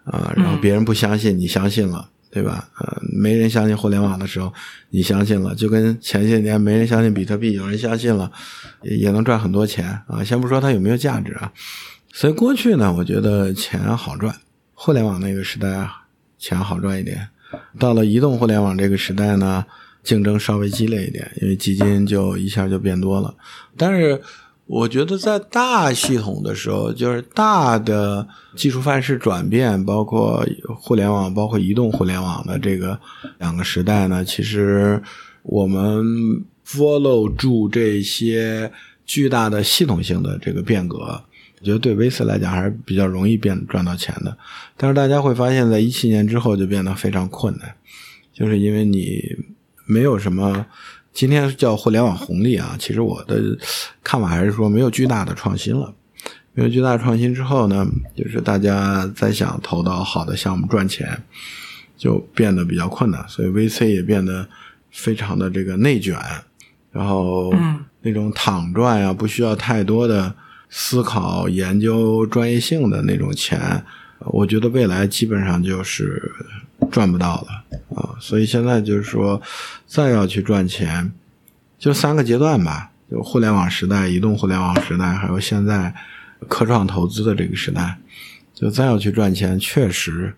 [0.05, 2.11] 啊，然后别人不相信，你相信了。
[2.37, 2.69] 对吧？
[2.79, 4.53] 呃，没人相信互联网的时候，
[4.91, 8.31] 你相信了，就跟前些年没人相信比特币，有人相信了，
[8.83, 10.23] 也也能赚很多钱啊。
[10.23, 11.51] 先不说它有没有价值啊，
[12.13, 14.37] 所以过去呢，我觉得钱好赚，
[14.75, 15.89] 互联网那个时代
[16.39, 17.27] 钱好赚一点。
[17.79, 19.65] 到了移动互联网这个时代呢，
[20.03, 23.35] 竞争稍微激烈一点，因为基金就一下就变多了，
[23.79, 24.21] 但是。
[24.67, 30.45] 我觉得在大系统的时候，就是大的技术范式转变，包括
[30.81, 32.99] 互联网、包括移动互联网的这个
[33.39, 35.01] 两个时代呢，其实
[35.45, 36.05] 我们
[36.67, 38.73] follow 住这些
[39.05, 41.23] 巨大的系统性的这个变革，
[41.61, 44.37] 我觉得对 VC 来讲还是比较容易变赚到钱的。
[44.77, 47.73] 但是大家会发现，在一七年之后就变得非常困难，
[48.35, 49.23] 就是因为你
[49.87, 50.67] 没有什么。
[51.17, 53.41] 今天叫互联网红利啊，其实我的
[54.05, 55.95] 看法还是说没有巨大的创新了。
[56.53, 61.23] 没有巨大创新之后呢，就是大家在想投到好的项目赚钱，
[61.97, 63.27] 就变得比较困难。
[63.31, 64.47] 所以 VC 也变得
[64.91, 66.15] 非常的这个内卷，
[66.93, 67.51] 然后
[68.03, 70.35] 那种躺赚呀，不需要太多的
[70.69, 73.83] 思考、研究、专业性的那种钱，
[74.19, 76.31] 我觉得未来基本上就是
[76.91, 77.65] 赚不到了。
[77.95, 79.41] 啊，所以现在就是说，
[79.87, 81.13] 再要去赚钱，
[81.79, 85.95] 就三个阶段吧，就互联网时代、移动互联网时代，还有现在
[86.49, 87.99] 科创投资的这个时代，
[88.55, 90.35] 就再要去赚钱，确实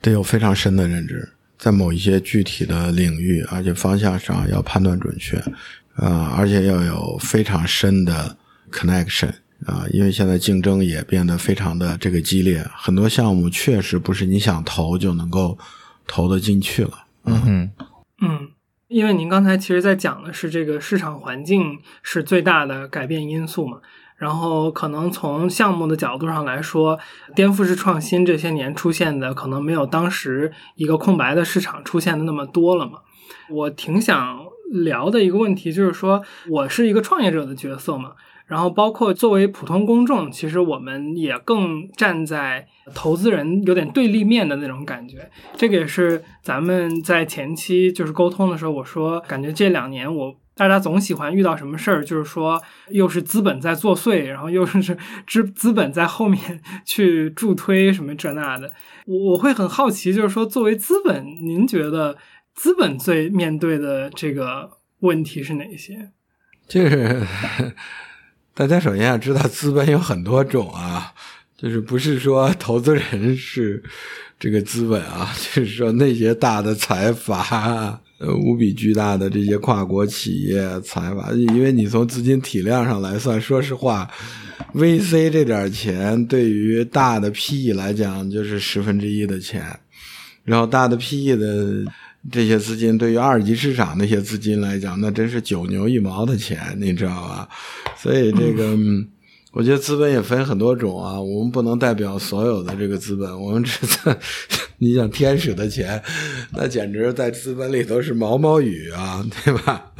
[0.00, 5.36] 得有非常深的认知，在某一些具体的领域，而且方向上要判断准确，
[5.96, 8.36] 啊，而且要有非常深的
[8.70, 9.32] connection
[9.66, 15.58] 啊，因为现在竞争也变得非常的这个激烈，很多项目确实不是你想投就能够。
[16.10, 17.70] 投得进去了，嗯
[18.22, 18.48] 嗯，
[18.88, 23.80] 因为您刚才其实在讲的是这个市场环境是最大的改变因素嘛，
[24.16, 26.98] 然后可能从项目的角度上来说，
[27.36, 33.00] 颠覆式创新这些年出现的可能没有当时一个空白的市场出现的那么多了嘛。
[33.50, 34.38] 我挺想
[34.70, 38.12] 聊的一个问题就是说，我是一个创业者的角色嘛。
[38.48, 45.30] 然后，包括作为普通公众，其实我们也更站在投资人有点对立面的那种感觉。
[45.54, 54.96] 这个也是咱们在前期就是沟通的时候，我说感觉这两年我大家总喜欢遇到什么事儿，就是说又是资本在作祟，然后又是
[55.28, 56.40] 资资本在后面
[56.86, 58.72] 去助推什么这那的。
[59.04, 62.16] 我我会很好奇，就是说作为资本，您觉得
[62.54, 64.70] 资本最面对的这个
[65.00, 66.12] 问题是哪些？
[66.66, 67.26] 就是。
[68.58, 71.12] 大家首先要知道，资本有很多种啊，
[71.56, 73.80] 就是不是说投资人是
[74.36, 84.10] 这个资本啊， 就是说那些大的财阀，呃，无比巨大的这些跨国企业财阀，因为你从资金体量上来算，说实话
[84.74, 89.64] ，VC 这点钱对于大的 PE 来讲就是十分之一的钱，
[90.42, 91.84] 然后大的 PE 的。
[92.30, 97.48] 这些资金对于二级市场那些资金来讲，那真是九牛一毛的钱，你知道吧？
[97.96, 98.76] 所以这个，
[99.52, 101.20] 我觉得资本也分很多种啊。
[101.20, 104.18] 我们不能代表所有的这个资本，我们只在
[104.78, 106.02] 你想天使的钱，
[106.52, 109.92] 那简直在资本里头是毛毛雨啊，对吧？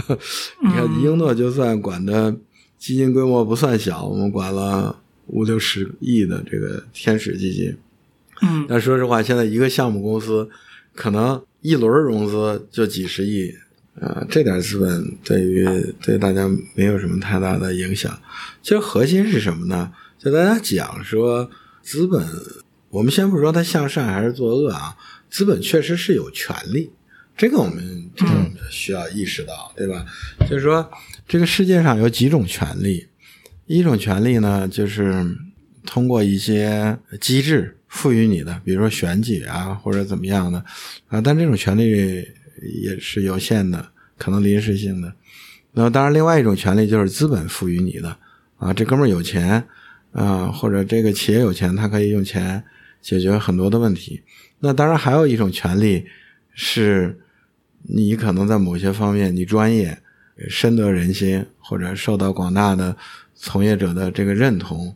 [0.63, 2.37] 你看英诺就算管的
[2.79, 7.77] 基金规模不算小，我们管了五六十亿的这个天使基金。
[8.43, 10.49] 嗯，但说实话，现在一个项目公司
[10.95, 13.55] 可能一轮融资就几十亿。
[14.01, 15.67] 啊，这点资本对于
[16.01, 18.17] 对大家没有什么太大的影响。
[18.63, 19.93] 其实核心是什么呢？
[20.17, 21.51] 就大家讲说，
[21.83, 22.25] 资本，
[22.91, 24.97] 我们先不说它向善还是作恶啊，
[25.29, 26.93] 资本确实是有权利，
[27.37, 30.07] 这个我们这种需要意识到，对吧？
[30.49, 30.89] 就是说，
[31.27, 33.09] 这个世界上有几种权利，
[33.67, 35.27] 一种权利呢，就是
[35.85, 40.65] 通过一些机制赋予你的，比如说选举啊，或者怎么样的
[41.09, 42.27] 啊，但这种权利。
[42.83, 45.15] 也是有限的，可能临时性的。
[45.75, 48.19] 那当然，另外一种权利就是资本赋予你的
[48.57, 49.65] 啊，这哥们儿有钱
[50.11, 52.61] 啊，或者这个企业有钱，他可以用钱
[53.01, 54.21] 解决很多的问题。
[54.59, 56.05] 那当然，还有一种权利
[56.53, 57.17] 是，
[57.83, 59.97] 你可能在某些方面你专业
[60.49, 62.97] 深得人心，或者受到广大的
[63.37, 64.93] 从业者的这个认同。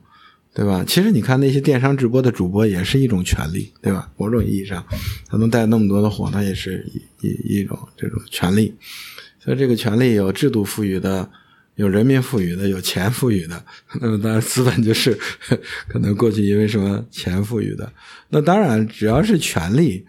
[0.55, 0.85] 对吧？
[0.87, 4.11] 其实你看那些电商直播的主播也是一种权利，对吧？
[4.19, 4.85] 某种意义上，
[5.27, 8.75] 他能带那么多的货，他也是一一一种这种权利。
[9.41, 11.27] 所以这个权利有制度赋予的，
[11.77, 13.65] 有人民赋予的，有钱赋予的。
[13.99, 15.19] 那么当然资本就是
[15.89, 17.91] 可能过去因为什么钱赋予的。
[18.29, 20.05] 那当然只要是权利，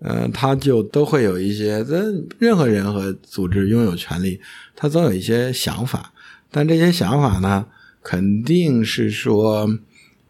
[0.00, 1.84] 呃，他就都会有一些。
[1.84, 2.02] 这
[2.40, 4.40] 任何人和组织拥有权利，
[4.74, 6.12] 他总有一些想法，
[6.50, 7.64] 但这些想法呢？
[8.04, 9.66] 肯定是说，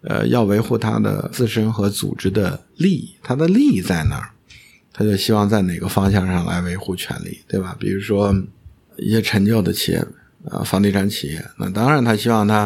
[0.03, 4.31] 呃，要维护他的自身和组织的利益，他的利益在哪儿，
[4.93, 7.77] 他就希望在哪个方向上来维护权利，对吧？
[7.81, 8.33] 比如说
[8.97, 9.99] 一些陈旧的企业
[10.49, 12.65] 啊，房地产企业，那当然他希望他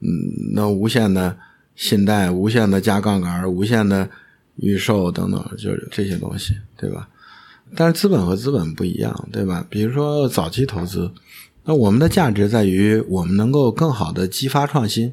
[0.00, 0.08] 嗯
[0.54, 1.38] 能无限的
[1.76, 4.10] 信贷、无限的加杠杆、无限的
[4.56, 7.08] 预售等等，就是这些东西，对吧？
[7.76, 9.64] 但是资本和资本不一样，对吧？
[9.70, 11.08] 比如说早期投资。
[11.68, 15.12] 那我们的价值在于，我们能够更好的激发创新，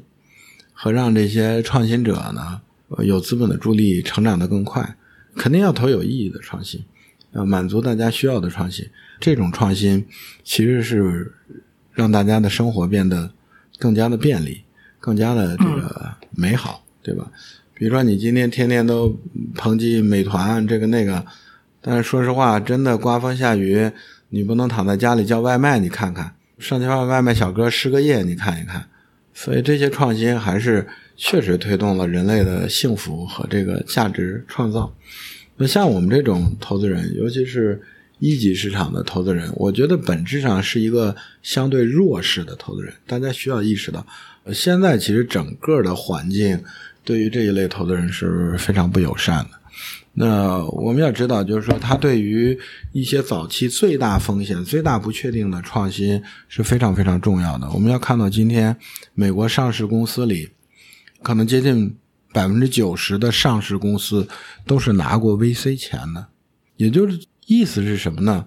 [0.72, 2.62] 和让这些创新者呢，
[3.04, 4.96] 有资本的助力，成长的更快。
[5.36, 6.82] 肯定要投有意义的创新，
[7.32, 8.88] 要满足大家需要的创新。
[9.20, 10.06] 这种创新
[10.44, 11.30] 其实是
[11.92, 13.30] 让大家的生活变得
[13.78, 14.62] 更加的便利，
[14.98, 17.30] 更加的这个美好，对吧？
[17.74, 19.14] 比如说你今天天天都
[19.54, 21.26] 抨击美团这个那个，
[21.82, 23.90] 但是说实话，真的刮风下雨，
[24.30, 26.32] 你不能躺在家里叫外卖，你看看。
[26.58, 28.86] 上千万外卖小哥失个业，你看一看，
[29.34, 30.86] 所以这些创新还是
[31.16, 34.92] 确实推动了人类的幸福和这个价值创造。
[35.56, 37.82] 那像我们这种投资人，尤其是
[38.18, 42.92] 一级市场的投资人，我觉得本质上是一个相对弱势的投资人。
[43.06, 44.06] 大家需要意识到，
[44.52, 46.62] 现在其实整个的环境
[47.04, 49.50] 对于这一类投资人是非常不友善的。
[50.18, 52.58] 那我们要知道，就是说，它对于
[52.92, 57.70] 一些早期最大风险、最大不确定的创新是非常非常重要的。
[57.72, 58.74] 我们要看到，今天
[59.12, 60.48] 美国上市公司里，
[61.22, 61.94] 可能接近
[62.32, 64.26] 百分之九十的上市公司
[64.64, 66.28] 都是拿过 VC 钱的，
[66.78, 68.46] 也就是意思是什么呢？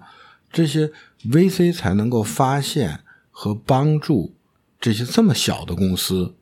[0.50, 0.90] 这些
[1.28, 2.98] VC 才能够发现
[3.30, 4.34] 和帮助
[4.80, 6.34] 这些这么小的公司，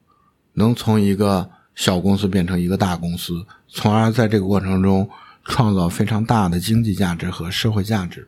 [0.54, 1.50] 能从一个。
[1.78, 5.08] 小公司变成一个大公司，从而在这个过程中
[5.44, 8.26] 创造非常大的经济价值和社会价值，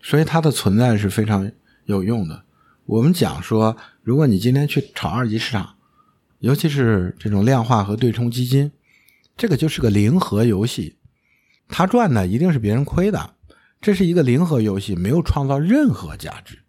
[0.00, 1.52] 所以它的存在是非常
[1.84, 2.42] 有用的。
[2.86, 5.74] 我们讲说，如果你今天去炒二级市场，
[6.38, 8.72] 尤其是这种量化和对冲基金，
[9.36, 10.96] 这个就是个零和游戏，
[11.68, 13.34] 他赚的一定是别人亏的，
[13.82, 16.60] 这是一个零和游戏，没有创造任何价值。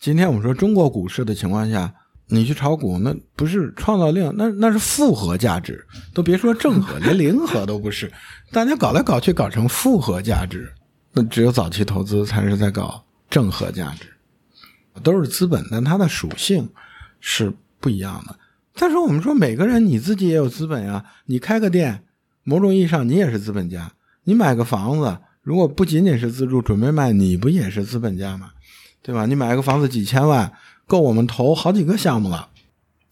[0.00, 1.94] 今天我们说中国股市的情况下。
[2.30, 8.12] 你去炒股，那不是创造量，那那是复合价值，都别说正和，连零和都不是。
[8.52, 10.70] 大家搞来搞去搞成复合价值，
[11.12, 14.08] 那只有早期投资才是在搞正和价值，
[15.02, 16.68] 都是资本，但它的属性
[17.18, 17.50] 是
[17.80, 18.38] 不一样的。
[18.74, 22.04] 再说，我们说每个人你自己也有资本呀，你开个店，
[22.44, 23.90] 某种意义上你也是资本家；
[24.24, 28.50] 你买个房子，如果不仅仅是自住，准备卖，你不也是资本家吗？
[29.00, 29.24] 对吧？
[29.24, 30.52] 你买个房子几千万。
[30.88, 32.48] 够我们投好几个项目了，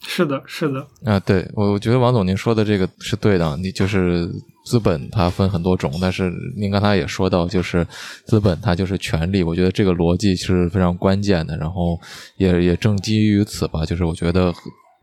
[0.03, 4.27] 是的，是的啊，对我我觉得王总您说的这个是对的，你就是
[4.65, 7.87] 资本它分很多种，但是您刚才也说到，就是
[8.25, 12.01] 资本它就是权利，我觉得这个逻辑是非常关键的，然后
[12.39, 14.51] 也也正基于此吧，就是我觉得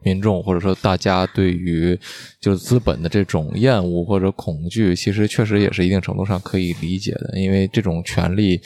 [0.04, 1.98] 民众或者说大家对于
[2.42, 8.60] 就是资本的这种厌恶或者恐惧，其实确实也是一定程度上可以理解的，因为这种权利。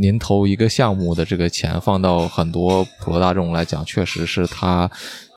[0.00, 4.90] 您投一个项目的这个钱放到很多普罗大众来讲，确实是他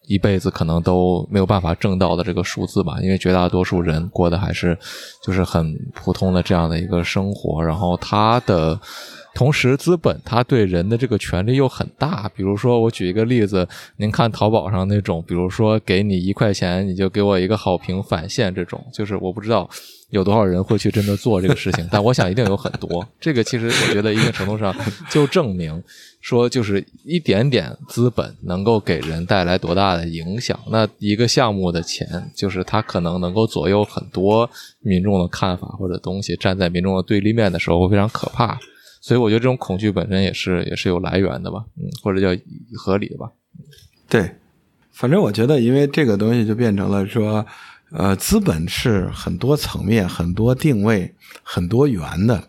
[0.08, 4.78] 一辈子可能都没有办法挣到的这个数字吧，因为绝大多数人过的还是
[5.24, 8.80] 就是很普通的这样的一个生活，然后他的。
[9.36, 12.30] 同时，资本它对人的这个权利又很大。
[12.36, 19.70] 比如说，我举一个例子，您看淘宝上那种，比如说给你一块钱，你就给我一个好评返现，这种就是我不知道
[20.10, 23.08] 有多少人会去真的做这个事情，但我想一定有很多。
[23.20, 24.76] 这个其实我觉得一定程度上
[25.10, 25.82] 就证明
[26.22, 30.60] 说，就是一点点资本能够给人带来多大的影响。
[30.72, 34.50] 那一个项目的钱，就是它可能能够左右很多
[34.82, 38.60] 民众的看法或者东西，站在民众的对立面的时候会非常可怕。
[39.02, 42.42] 所以我觉得这种恐惧本身也是也是有来源的吧，嗯，或者叫
[42.76, 43.32] 合理的吧。
[44.10, 44.30] 对，
[44.92, 47.46] 反正我觉得，因为这个东西就变成了说，
[47.92, 52.44] 呃，资本是很多层面、很多定位、很多元的。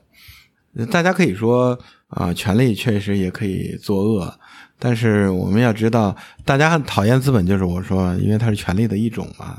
[0.91, 1.79] 大家可以说
[2.09, 4.39] 啊，权力确实也可以作恶，
[4.79, 9.59] 但是我们要知道，大家很讨厌资本，就是我说，因为它是权力的一种嘛，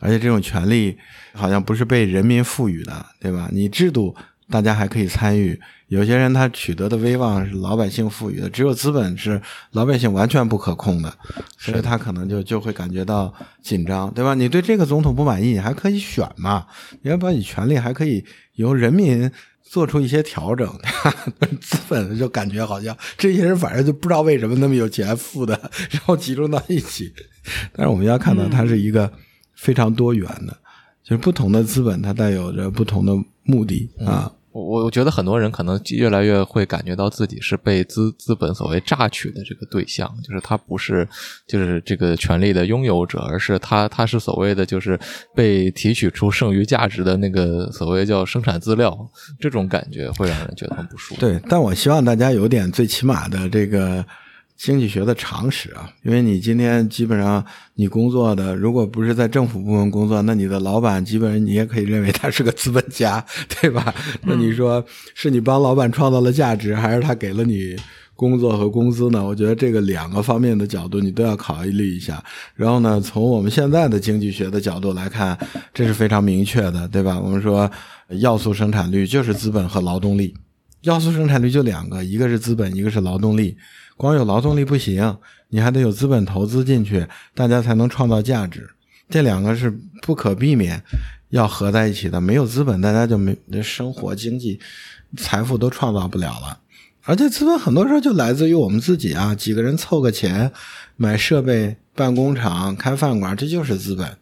[0.00, 0.96] 而且这种权力
[1.32, 3.48] 好像不是被人民赋予的，对吧？
[3.52, 4.14] 你制度。
[4.48, 9.40] 大家还可以参与，有些人他取得的威望是老百姓赋予的，只有资本是
[9.72, 11.12] 老百姓完全不可控的，
[11.58, 14.34] 所以他可能就就会感觉到紧张，对吧？
[14.34, 16.66] 你对这个总统不满意，你还可以选嘛？
[17.02, 18.24] 你要把你权力还可以
[18.54, 19.30] 由人民
[19.62, 20.68] 做出一些调整，
[21.60, 25.58] 资本就感觉好像这些人反正就不知道为什么那么有钱富的，
[25.90, 27.12] 然后集中到一起。
[27.72, 29.12] 但是我们要看到它是一个
[29.54, 30.56] 非常多元的，
[31.06, 33.12] 就是不同的资本它带有着不同的
[33.44, 34.32] 目的啊。
[34.50, 41.06] 我我觉得很多人可能越来越会感觉到自己是被资资本所谓榨取的这个对象，就是他不是
[41.46, 44.98] 就是这个权利的拥有者，而是他他是所谓的就是
[45.34, 48.98] 被提取出剩余价值的那个所谓叫生产资料，
[49.38, 51.20] 这种感觉会让人觉得很不舒服。
[51.20, 54.02] 对，但我希望大家有点最起码的这个。
[54.56, 57.44] 经济学的常识啊，因为你今天基本上
[57.74, 63.22] 你工作的，如果不是在政府部门工作，那你的老板基本上你也可以认为他是个资本家，
[63.60, 63.94] 对吧？
[64.22, 64.82] 那你说
[65.14, 67.76] 是你帮老板创造了价值，还是他给了你
[68.14, 69.22] 工作和工资呢？
[69.22, 72.24] 我觉得这个两个方面的角度你都要考虑一下。
[72.54, 75.38] 然后呢，从我们现在的经济学的角度来看，
[75.74, 77.20] 这是非常明确的，对吧？
[77.20, 77.70] 我们说
[78.08, 80.34] 要素生产率就是资本和劳动力，
[80.80, 83.54] 要素生产率就两个，一个是资本，一个是劳动力。
[83.96, 85.16] 光有劳动力不行，
[85.48, 88.68] 你还得有资本投资进去，大家才能创造价值。
[89.08, 89.70] 这两个是
[90.02, 90.82] 不可避免
[91.30, 92.20] 要合在一起的。
[92.20, 94.60] 没有资本，大家就没生活、经济、
[95.16, 96.58] 财富都创造不了了。
[97.04, 100.50] 而且资本很多时候就来自于我们自己啊，几个人凑个钱
[100.96, 104.16] 买设备、办工厂、开饭馆，这就是资本，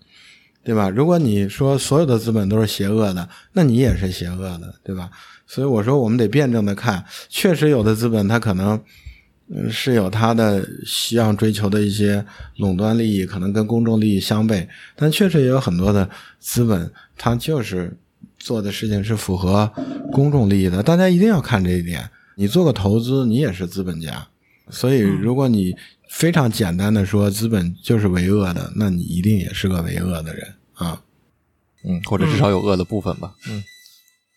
[0.62, 0.90] 对吧？
[0.90, 5.10] 如果你说所有的资本都是邪恶的，那你也是邪恶的，对吧？
[5.46, 8.80] 所以我说我们得辩证的看，确实有的资本它可能。
[9.48, 12.24] 嗯，是有他的希望追求的一些
[12.56, 14.66] 垄断利益，可能跟公众利益相悖，
[14.96, 16.08] 但确实也有很多的
[16.40, 17.94] 资本，它就是
[18.38, 19.70] 做的事情是符合
[20.10, 20.82] 公众利益的。
[20.82, 22.08] 大家一定要看这一点。
[22.36, 24.26] 你做个投资，你也是资本家，
[24.70, 25.76] 所以如果你
[26.08, 31.02] 非常简单的说资本就是为恶的，那你一定也是个为恶的人啊。
[31.84, 33.34] 嗯，或者至少有恶的部分吧。
[33.48, 33.62] 嗯。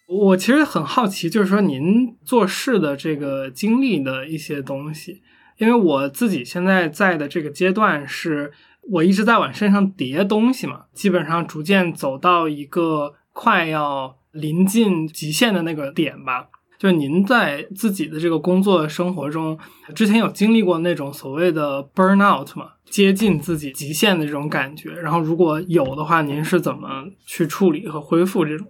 [0.07, 5.21] 我其实很好奇，就是说您做事的这个经历的一些东西，
[5.57, 8.51] 因为我自己现在在的这个阶段是，
[8.89, 16.47] 我一直在往身上叠东西嘛，基本上逐渐走到一个快要临近极限的那个点吧。
[16.79, 19.57] 就是您在自己的这个工作生活中，
[19.95, 22.73] 之前有经历过那种所谓的 burnout 吗？
[22.85, 28.67] 接近自己极限的这种感觉，然后如果有的话，您是怎么去处理和恢复这种？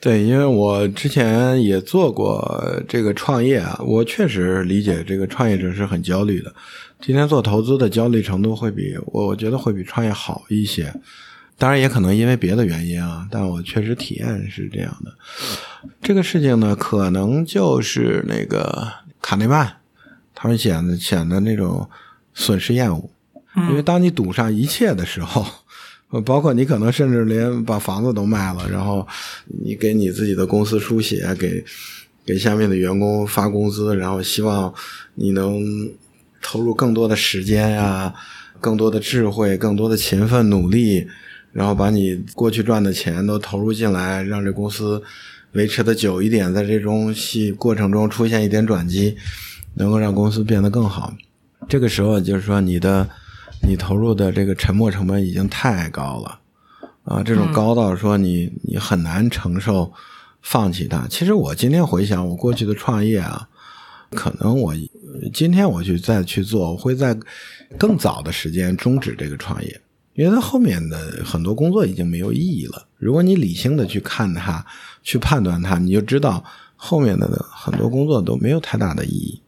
[0.00, 6.50] 对，因为我之前也做过这个创业啊，我确实理解这个创业者是很焦虑的。
[7.02, 10.90] 今天做投资的焦虑程度会比我，我觉得会比创业好一些。
[11.58, 15.12] 当然也可能因为别的原因啊，但我确实体验是这样的。
[16.00, 18.90] 这个事情呢，可能就是那个
[19.20, 19.70] 卡内曼，
[20.34, 21.86] 他们显得显得那种
[22.32, 23.10] 损失厌恶，
[23.68, 25.44] 因为当你赌上一切的时候。
[26.24, 29.06] 包括你可能甚至连把房子都卖了，然后
[29.62, 31.64] 你给你自己的公司书写，给
[32.24, 34.74] 给下面的员工发工资，然后希望
[35.14, 35.62] 你能
[36.42, 38.12] 投入更多的时间呀，
[38.60, 41.06] 更多的智慧，更多的勤奋努力，
[41.52, 45.00] 然后把你过去赚的钱都投入进来，让这公司
[45.52, 49.16] 维持的久一点，在这中戏过程中出现一点转机，
[49.74, 51.14] 能够让公司变得更好。
[51.68, 53.08] 这个时候就是说你的。
[53.62, 56.40] 你投入的这个沉没成本已经太高了，
[57.04, 59.92] 啊，这种高到说你你很难承受
[60.42, 61.06] 放弃它。
[61.08, 63.48] 其实我今天回想我过去的创业啊，
[64.10, 64.74] 可能我
[65.32, 67.16] 今天我去再去做，我会在
[67.78, 69.80] 更早的时间终止这个创业，
[70.14, 72.86] 因为它后面的很多工作已经没有意义了。
[72.96, 74.64] 如果你理性的去看它，
[75.02, 76.42] 去判断它，你就知道
[76.76, 79.42] 后面的很多工作都没有太大的意义，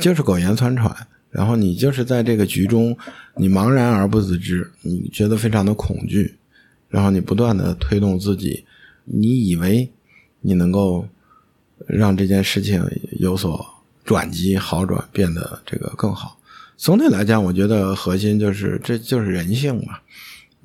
[0.00, 0.94] 就是苟延残喘。
[1.34, 2.96] 然后你就是在这个局中，
[3.34, 6.36] 你茫然而不自知，你觉得非常的恐惧，
[6.88, 8.64] 然后你不断的推动自己，
[9.04, 9.90] 你以为
[10.42, 11.04] 你能够
[11.88, 12.80] 让这件事情
[13.18, 13.66] 有所
[14.04, 16.38] 转机、好转，变得这个更好。
[16.76, 19.98] 总体来讲，我觉得核心就是这就是人性嘛，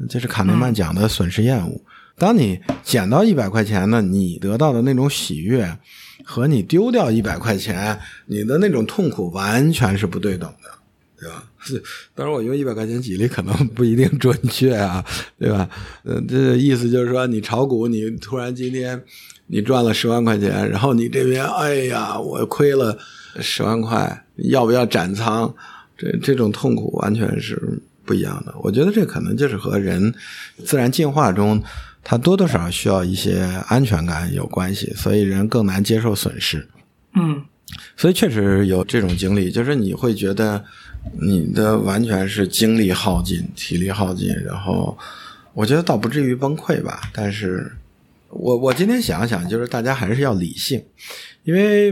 [0.08, 1.82] 这是卡内曼讲的损失厌恶。
[2.16, 5.76] 当你捡到一百块钱呢，你得到的那种喜悦。
[6.30, 10.70] 和你丢掉一百块钱，你的那种痛苦完全是不对等的，
[11.20, 11.44] 对吧？
[12.14, 15.04] 当然我用一百块钱举例可能不一定准确啊，
[15.40, 15.68] 对吧？
[16.04, 19.04] 呃，这意思就是说，你炒股，你突然今天
[19.48, 22.96] 你赚了十万块钱，然后你这边哎呀，我亏了
[23.42, 25.52] 十万块，要不要斩仓？
[25.98, 27.60] 这这种痛苦完全是
[28.06, 28.54] 不一样的。
[28.62, 30.14] 我觉得这可能就是和人
[30.64, 31.64] 自然进化中。
[32.10, 36.68] 它多多少少需要一些安全感有关系，所以人更难接受损失。
[37.14, 37.44] 嗯，
[37.96, 40.66] 所以确实有这种经历，就是你会觉得
[41.22, 44.98] 你的完全是精力耗尽、体力耗尽，然后
[45.54, 47.12] 我觉得倒不至于崩溃吧。
[47.14, 47.72] 但是
[48.30, 50.84] 我我今天想想，就是大家还是要理性，
[51.44, 51.92] 因为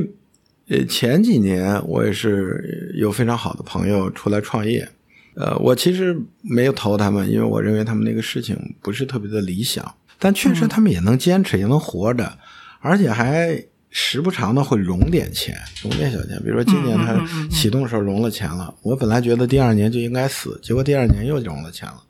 [0.68, 4.90] 呃前几年我也是有非常好的朋友出来创业。
[5.36, 9.94] 呃，我其实没有投他们，因为我认为他们那个事情不是特别的理想。
[10.20, 12.38] 但确实他们也能坚持，也能活着，
[12.80, 16.38] 而且还时不常的会融点钱，融点小钱。
[16.44, 17.16] 比如说今年他
[17.50, 22.04] 启动的时候融了钱了，我本来觉得第二年就应该死，结果第二年又融了钱了。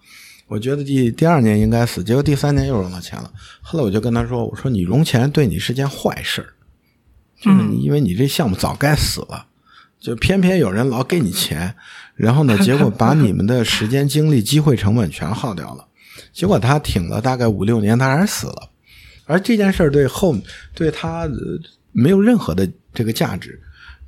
[0.47, 3.29] 我觉得第第二年应该死，结果第三年又融了钱了。
[3.61, 6.49] 后来我就跟他说：“我说你融钱对你是件坏事儿，
[7.41, 9.47] 就是你因为你这项目早该死了，
[9.99, 11.75] 就偏偏有人老给你钱。”
[12.15, 12.57] 然后呢？
[12.63, 15.86] 结果把你们的时间、精力、机会成本全耗掉了。
[16.37, 18.69] 结果他挺了大概五六年，他还是死了。
[19.25, 20.37] 而这件事儿对后
[20.75, 21.27] 对他
[21.91, 23.59] 没有任何的这个价值，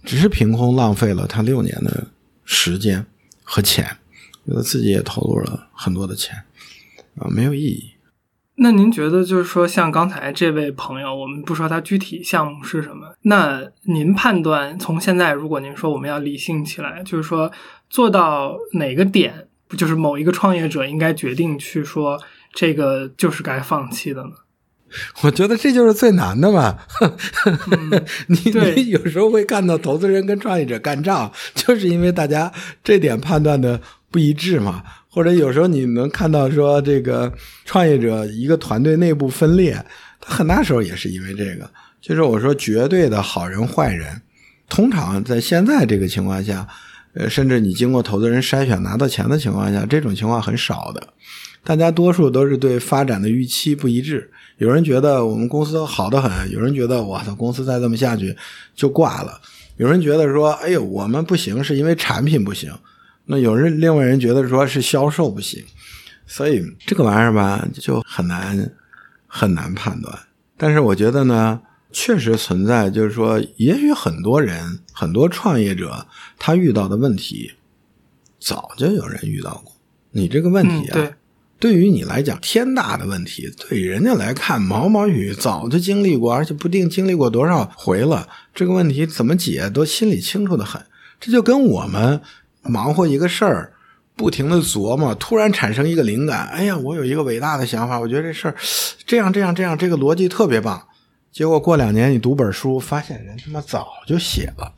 [0.03, 2.05] 只是凭空浪费了他六年的
[2.45, 3.03] 时间
[3.41, 3.97] 和钱，
[4.45, 6.35] 他自己也投入了很多的钱
[7.17, 7.93] 啊，没有意义。
[8.61, 17.51] 那您觉得，就是说，像刚才这位朋友，我们不说他具体项目是什么，那您判断从现在，如果您说我们要理性起来，就是说
[17.89, 19.47] 做到哪个点，
[19.77, 22.19] 就是某一个创业者应该决定去说
[22.53, 24.31] 这个就是该放弃的呢？
[25.21, 26.79] 我觉得这就是最难的嘛。
[28.27, 28.37] 你
[28.75, 32.51] 你有时候会看到投资人跟创业者干仗，就是因为大家
[32.83, 33.79] 这点判断的
[34.09, 34.83] 不一致嘛。
[35.11, 37.31] 或者有时候你能看到说这个
[37.65, 39.83] 创业者一个团队内部分裂，
[40.19, 41.69] 他很大时候也是因为这个。
[42.01, 44.21] 就是我说绝对的好人坏人，
[44.69, 46.67] 通常在现在这个情况下，
[47.13, 51.13] 呃，甚至你经过投资人筛选拿到钱的情况下，这种情况很少的。
[51.63, 54.31] 大家多数都是对发展的预期不一致。
[54.57, 58.35] 有人觉得我们公司好的很，有人觉得我操公司再这么下去
[58.75, 59.41] 就挂了。
[59.77, 62.71] 有人觉得说，哎呦我们不行是因为产品不行。
[63.25, 65.63] 那有人，另外人觉得说是销售不行，
[66.25, 68.71] 所以这个玩意儿吧就很难
[69.27, 70.17] 很难判断。
[70.57, 76.05] 但是我觉得呢，确实存在，就是说，也许很多人很多创业者
[76.37, 77.53] 他遇到的问题，
[78.39, 79.73] 早就有人遇到过。
[80.11, 81.13] 你这个问题啊，对，
[81.59, 88.27] 对于你来讲天大的问题，对人家来看毛毛雨，早就经历过，而且不定经历过多少回了。
[88.53, 90.81] 这个问题怎么解都心里清楚的很。
[91.19, 92.21] 这就跟我们。
[92.61, 93.71] 忙活一个事儿，
[94.17, 98.55] 不停的琢磨，突然产生一个灵感，哎呀，我有一个伟大的想法，我觉得这事儿
[99.05, 100.88] 这样这样这样，这个逻辑特别棒。
[101.39, 104.69] 结果过两年你读本书，发现人他妈早就写了，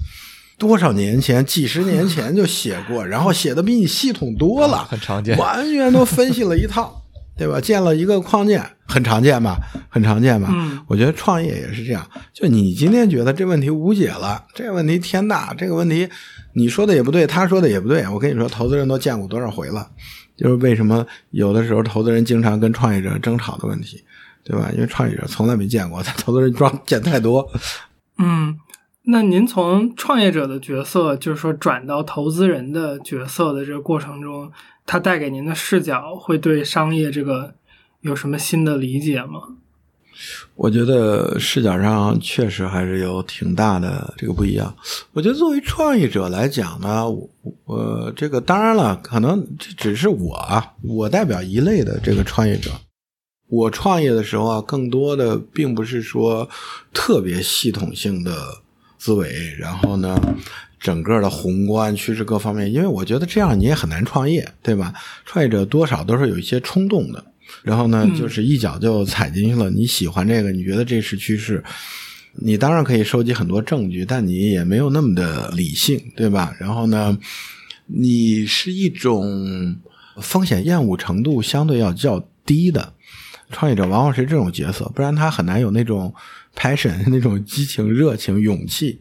[0.60, 7.04] 多少年前，几十年前就写过，然后写的比你系统多了，很常见，完全都分析了一套。
[7.36, 7.60] 对吧？
[7.60, 9.58] 建了一个框架，很常见吧？
[9.90, 10.50] 很常见吧？
[10.52, 12.08] 嗯，我觉得创业也是这样。
[12.32, 16.08] 就你今天觉得这问题无解了，这个问题天大，这个问题
[16.54, 18.08] 你说的也不对，他说的也不对。
[18.10, 19.90] 我跟你说，投资人都见过多少回了？
[20.38, 24.04] 就是为什么有的时候投资人经常跟创业者争吵的问题，
[24.44, 24.70] 对吧？
[24.74, 27.48] 因为创业者从来没见过，在 投资人装见太多。
[28.18, 28.58] 嗯，
[29.04, 34.52] 那您从创业者的角色，就是说转到投资人的角色的这个过程中。
[34.84, 37.54] 他带给您的视角会对商业这个
[38.02, 39.40] 有什么新的理解吗？
[40.56, 44.76] 我觉得视角上确实还是有挺大的这个不一样。
[45.14, 47.06] 我觉得作为创业者来讲呢，
[47.66, 52.72] 我这个当然了，可能这只是我啊，我代表一类的这个创业者。
[53.52, 56.50] 我创业的时候啊，更多的并不是说
[56.94, 58.34] 特别系统性的
[58.98, 59.30] 思维，
[59.60, 60.18] 然后呢，
[60.80, 64.94] 整个的宏观趋势各方面，因为我觉得这样你也很难创业，对吧？
[65.26, 67.22] 创业者多少都是有一些冲动的，
[67.62, 69.70] 然后呢，就是一脚就踩进去了。
[69.70, 71.62] 你喜欢这个，你觉得这是趋势，
[72.36, 76.56] 你当然可以收集很多证据，但你也没有那么的理性，对吧？
[76.58, 77.18] 然后呢，
[77.88, 79.76] 你是一种
[80.22, 82.94] 风险厌恶程度相对要较低的
[83.52, 86.14] 创业者，往往是这种角色，不然他很难有那种
[86.56, 89.00] passion、 那种激情、热情、勇气，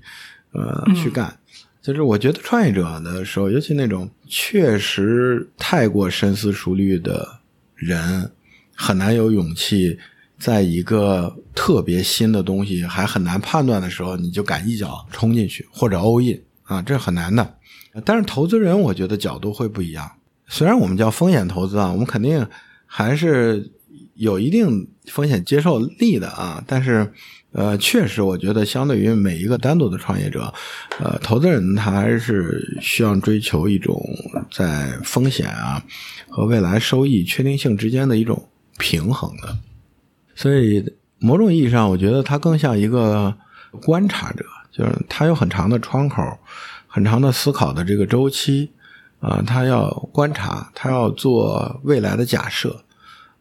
[0.53, 1.35] 呃，去干。
[1.81, 7.27] 就是我觉得创业者的时候，尤其那种确实太过深思熟虑的
[7.75, 8.31] 人，
[8.75, 9.99] 很难有勇气，
[10.39, 17.57] 在一个特别新的东西还很难判断的时候，你就敢一脚冲进去或者 all in 啊，这很难的。
[18.05, 20.09] 但是投资人，我觉得角度会不一样。
[20.47, 22.47] 虽然我们叫风险投资啊，我们肯定
[22.85, 23.71] 还是
[24.21, 27.13] 有一定风险接受力的啊，但是。
[27.53, 30.55] 呃，确实，我觉得相对于每一个单独的创业者，
[31.01, 34.01] 呃，投资人他还是需要追求一种
[34.53, 35.85] 在风险啊
[36.29, 38.49] 和未来收益确定性之间的一种
[38.79, 39.59] 平衡的。
[40.37, 43.35] 所以，某种意义上，我觉得他更像一个
[43.83, 46.23] 观察者，就是他有很长的窗口，
[46.87, 48.71] 很长的思考的这个周期
[49.19, 52.85] 啊，他要观察，他要做未来的假设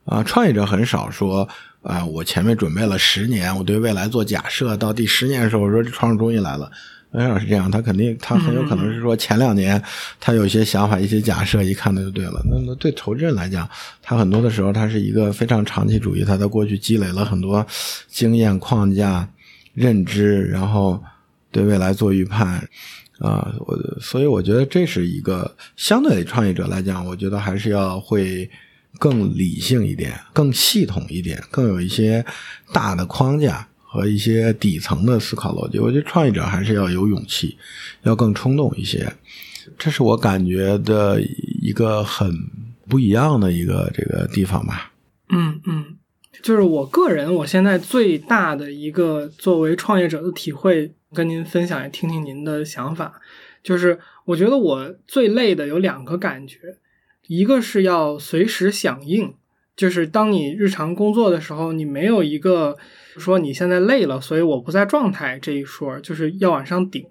[0.09, 0.21] 啊。
[0.23, 1.47] 创业者很少说。
[1.81, 6.69] 啊，我前面准备了十年，我对未来做假设，到第十年的时候，我说这创始终于来了。
[7.09, 9.81] 很少是这样，他肯定，他很有可能是说前两年
[10.19, 12.41] 他有一些想法、一些假设，一看那就对了。
[12.51, 13.67] 那那对投资人来讲，
[14.01, 17.65] 他很多的时候他是一个非常长期主义，他在过去积累了很多
[18.09, 19.25] 经验框架、
[19.73, 21.01] 认知，然后
[21.49, 22.55] 对未来做预判
[23.19, 23.55] 啊。
[23.59, 28.51] 我所以我觉得这是一个相对创业者来讲，我觉得还是要会。
[28.97, 32.25] 更理性一点，更系统一点，更有一些
[32.73, 35.79] 大的框架和一些底层的思考逻辑。
[35.79, 37.57] 我觉得创业者还是要有勇气，
[38.03, 39.13] 要更冲动一些。
[39.77, 41.21] 这是我感觉的
[41.61, 42.33] 一个很
[42.87, 44.91] 不一样的一个这个地方吧。
[45.29, 45.97] 嗯嗯，
[46.41, 53.21] 就是我个人我现在最大的一个作为创业者的体会，跟您分享，也听听您的想法。
[53.61, 56.57] 就是我觉得我最累的有两个感觉。
[57.29, 59.35] 一个是要随时响应，
[59.75, 62.75] 就是当你日常工作的时候，你没有一个
[63.17, 67.05] 说你现在累了，所以我不在状态这一说，就是要往上顶。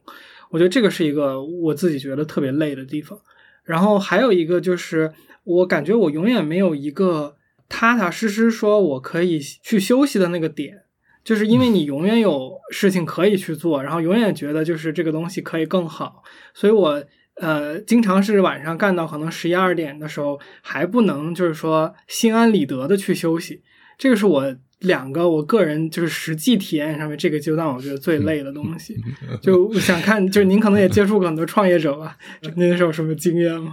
[0.51, 3.17] 我觉得这个是一个我自己觉得特别累的地方。
[3.63, 5.13] 然后还有一个就是，
[5.45, 7.37] 我感觉我永远没有一个
[7.69, 10.83] 踏踏实实说我可以去休息的那个点，
[11.23, 17.05] 就是因为你永远有事情可以去做，然后永远觉得就是这个东西可以更好，所以我。
[17.41, 23.63] 呃，经常是晚上干到可能十一二点的时候，还不能就是说心安理得的去休息。
[23.97, 28.97] 这个是我两个我个人就是实际体验上面这个阶段我觉得最累的东西。
[29.41, 32.17] 就想看，就是您可能也接触过很多创业者吧？
[32.57, 33.73] 您是有什么经验吗？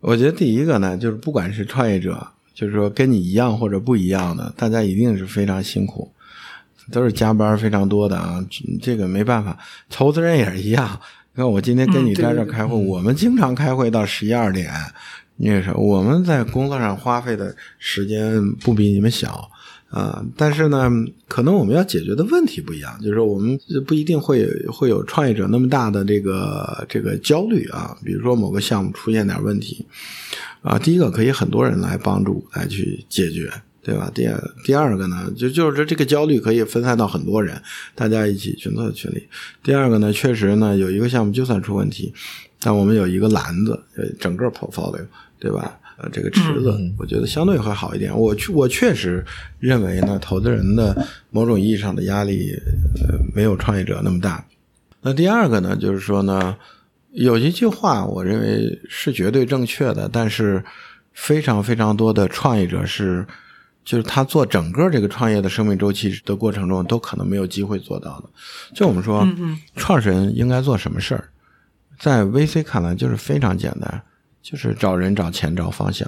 [0.00, 6.10] 我觉得第一个呢，就是不管是创业者，就是说跟你一样或者不一样的，大家一定是非常辛苦，
[6.90, 8.42] 都是加班非常多的啊。
[8.80, 9.58] 这个没办法，
[9.90, 10.98] 投资人也是一样。
[11.38, 14.72] 那我今天跟你在这开会，我们经常开会到十一二点。
[15.36, 19.48] 你也是，我们在工作上花费的时间不比你们小
[19.88, 20.20] 啊。
[20.36, 20.90] 但是呢，
[21.28, 23.56] 可能我们要解决的问题不一样，就是说我们
[23.86, 27.96] 不一定会会有创业者那么大的这个这个焦虑啊。
[28.04, 29.86] 比如说某个项目出现点问题
[30.60, 33.48] 啊，第一个可以很多人来帮助来去解决。
[33.88, 34.10] 对吧？
[34.14, 37.58] 第二第二个呢，就就是这个焦虑可以分散到很多人，
[37.94, 39.26] 大家一起群策群力。
[39.62, 42.12] 第二个呢，确实呢，有一个项目就算出问题，
[42.60, 45.06] 但我们有一个篮子，呃，整个 portfolio，
[45.38, 45.78] 对吧？
[45.96, 48.14] 呃，这个池子，我觉得相对会好一点。
[48.14, 49.24] 我确我确实
[49.58, 50.94] 认为呢，投资人的
[51.30, 52.52] 某种意义上的压力，
[53.00, 54.44] 呃，没有创业者那么大。
[55.00, 56.54] 那第二个呢，就是说呢，
[57.12, 60.62] 有一句话，我认为是绝对正确的，但是
[61.14, 63.24] 非常非常多的创业者是。
[63.88, 68.28] 就是他做整个这个创业的生命周期的过程中，都可能没有机会做到的。
[68.74, 69.26] 就我们说，
[69.76, 71.30] 创始人应该做什么事儿，
[71.98, 74.02] 在 VC 看来就是非常简单，
[74.42, 76.06] 就是找人、找钱、找方向。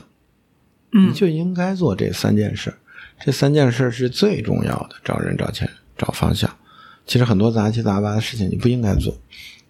[0.90, 2.74] 你就应该做这三件事，
[3.18, 5.66] 这三件事是最重要的：找人、找钱、
[5.96, 6.54] 找方向。
[7.06, 9.16] 其实很多杂七杂八的事情你不应该做，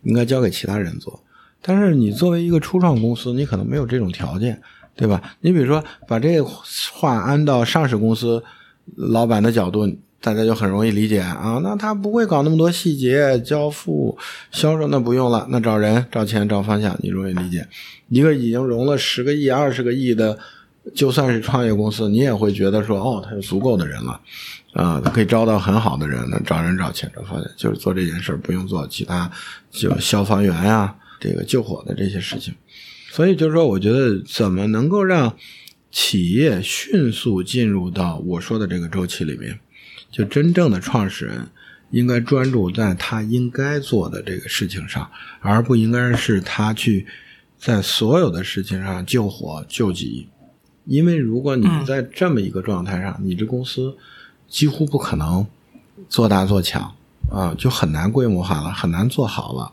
[0.03, 1.23] 应该交给其他人做。
[1.63, 4.61] 但是你作为一个初创公司，你可能没有这种条件。
[5.01, 5.21] 对吧？
[5.41, 6.39] 你比如说，把这
[6.93, 8.45] 话安到上市公司
[8.97, 9.89] 老板的角度，
[10.21, 11.59] 大家就很容易理解啊。
[11.65, 14.19] 那他不会搞那么多细节，交付、
[14.51, 17.67] 销售那不用了，那找人、找钱、找方向，你容易理解。
[18.11, 20.39] 一个已经融了十个亿、二十个亿的，
[20.95, 24.21] 就算是创业公司，你也会觉得说，哦，他有足够的人了，
[24.75, 29.31] 啊，可以招到很好的人，那找人找钱找方向就是做这件事，不用做其他
[29.71, 32.53] 就消防员呀、这个救火的这些事情。
[33.13, 35.37] 所以就是说，我觉得怎么能够让
[35.91, 39.59] 企业迅速进入到我说的这个周期里面，
[40.13, 41.49] 就真正的创始人
[41.91, 45.11] 应该专注在他应该做的这个事情上，
[45.41, 47.05] 而不应该是他去
[47.59, 50.29] 在所有的事情上救火救急。
[50.85, 53.97] 因为如果你在这么一个状态上，你这公司
[54.49, 55.45] 几乎不可能
[56.09, 56.95] 做大做强
[57.29, 59.73] 啊，就很难规模化了，很难做好了。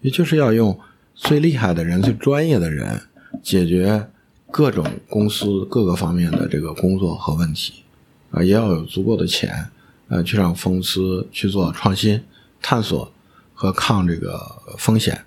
[0.00, 0.78] 也就是要用
[1.18, 3.02] 最厉害的人、最专业的人
[3.42, 4.08] 解决
[4.52, 7.82] 各种公司各个方面的这个工作和问题
[8.30, 9.68] 啊，也要有足够的钱，
[10.06, 12.22] 呃，去让公司去做创新、
[12.62, 13.12] 探索
[13.52, 14.40] 和抗这个
[14.78, 15.20] 风险。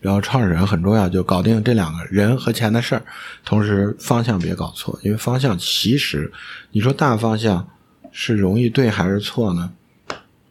[0.00, 3.02] 然后创始人很重要，就搞定这两个人和钱的事儿，
[3.44, 6.30] 同时方向别搞错，因为方向其实
[6.72, 7.66] 你说大方向
[8.12, 9.72] 是容易对还是错呢？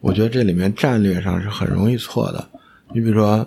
[0.00, 2.48] 我觉得这里面战略上是很容易错的。
[2.94, 3.46] 你比如说，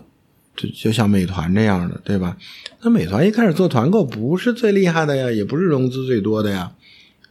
[0.61, 2.37] 就就像美团这样的，对吧？
[2.81, 6.71] 那美团一开始做团购不是最厉害的呀，也不是融资最多的呀，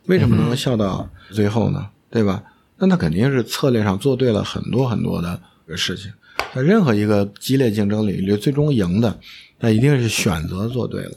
[0.07, 1.89] 为什么能笑到最后呢？
[2.11, 2.43] 对吧？
[2.79, 5.41] 那他肯定是策略上做对了很多很多的
[5.77, 6.11] 事情。
[6.55, 9.21] 在任何一个激烈竞争领域，最终赢的，
[9.61, 11.13] 那一定是选择做对了，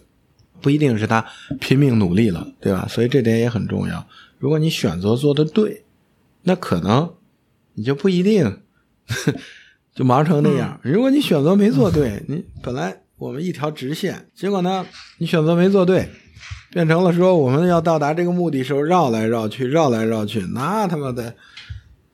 [0.61, 1.25] 不一定是他
[1.59, 2.85] 拼命努力了，对吧？
[2.89, 4.05] 所以这点也很重要。
[4.37, 5.83] 如果你选择做的对，
[6.43, 7.13] 那可能
[7.73, 8.59] 你就不一定
[9.93, 10.79] 就忙成那样。
[10.83, 14.85] 如果你选择没做对，你本来我们一条直线，结果呢，
[15.17, 16.09] 你选择没做对，
[16.71, 21.35] 变成了说我们要到达这个目的时候绕来绕去，绕来绕去，那他妈的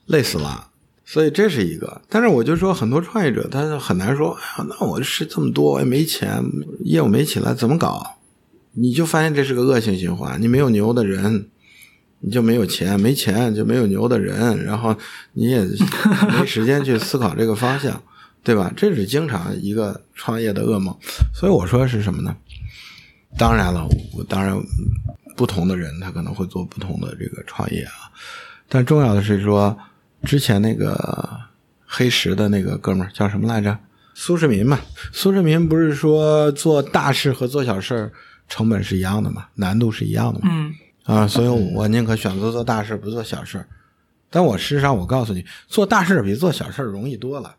[0.05, 0.67] 累死了。
[1.05, 6.43] 所以这是一个，但是我就说很多创业者他很难说，哎呀，那我是这么多，我也没钱，
[6.83, 8.17] 业务没起来，怎么搞？
[8.73, 11.49] 你就发现这是个恶性循环，你没有牛的人，
[12.19, 14.95] 你就没有钱，没钱就没有牛的人，然后
[15.33, 15.65] 你也
[16.29, 18.01] 没时间去思考这个方向，
[18.43, 18.71] 对吧？
[18.75, 20.95] 这是经常一个创业的噩梦。
[21.33, 22.35] 所以我说是什么呢？
[23.37, 23.87] 当然了，
[24.17, 24.57] 我当然
[25.35, 28.11] 不同的人他可能会做不同的这个创业啊，
[28.67, 29.77] 但重要的是说。
[30.21, 31.29] 之前那个
[31.85, 33.79] 黑石的那个哥们儿叫什么来着？
[34.13, 34.77] 苏世民嘛。
[35.13, 38.11] 苏世民不是说做大事和做小事
[38.49, 40.49] 成本是一样的嘛，难度是一样的嘛。
[40.51, 40.73] 嗯。
[41.09, 43.65] 啊，所以我宁可选择做大事不做小事
[44.29, 47.55] 但我事实上，我告诉你，做大事比做小事容易多了。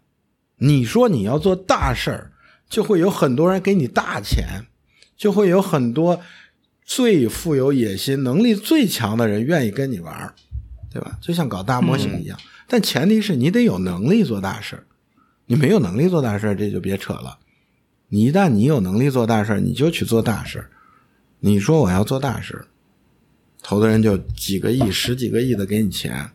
[0.59, 2.31] 你说你要做大事
[2.69, 4.67] 就会有很多人给你大钱，
[5.17, 6.21] 就会有很多
[6.85, 10.33] 最富有野心、能力最强的人愿意跟你玩
[10.93, 11.19] 对吧？
[11.21, 12.39] 就像搞大模型一样。
[12.69, 14.87] 但前提是你得有能力做大事
[15.47, 17.39] 你没有能力做大事这就别扯了。
[18.11, 20.71] 你一旦你有能力做大事你就去做大事
[21.41, 22.67] 你说我要做大事
[23.71, 26.29] 投资人就几个亿、十几个亿的给你钱，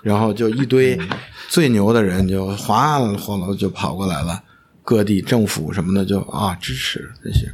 [0.00, 0.98] 然后就一堆
[1.46, 4.42] 最牛的人就哗啦哗啦就跑过来了，
[4.82, 7.46] 各地政府什么的就啊支持这些，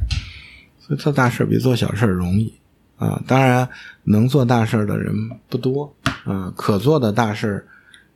[0.79, 2.53] 所以做大事比做小事容易
[2.95, 3.21] 啊。
[3.27, 3.67] 当然，
[4.05, 5.13] 能做大事的人
[5.49, 5.93] 不多
[6.23, 7.67] 啊，可做的大事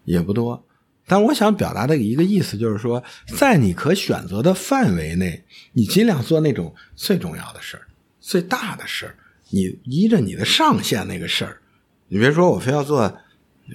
[0.06, 0.66] 也不多，
[1.06, 3.04] 但我想表达的一个意思就是说，
[3.38, 5.44] 在你可选择的范围内，
[5.74, 7.84] 你尽量做那种最重要的事儿、
[8.22, 9.16] 最大的事儿。
[9.54, 11.62] 你依着你的上限那个事儿，
[12.08, 13.20] 你别说我非要做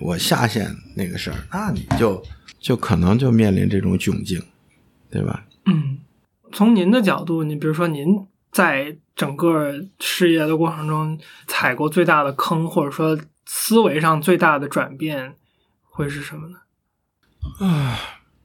[0.00, 2.20] 我下限那个事儿，那你就
[2.58, 4.42] 就可能就面临这种窘境，
[5.08, 5.46] 对吧？
[5.66, 5.98] 嗯，
[6.52, 15.34] 从您的角度，你比如说您在整个事业的过程中踩过最大的坑，或者说思维上最大的转变。
[15.82, 16.58] 会是什么呢？
[17.58, 17.98] 啊，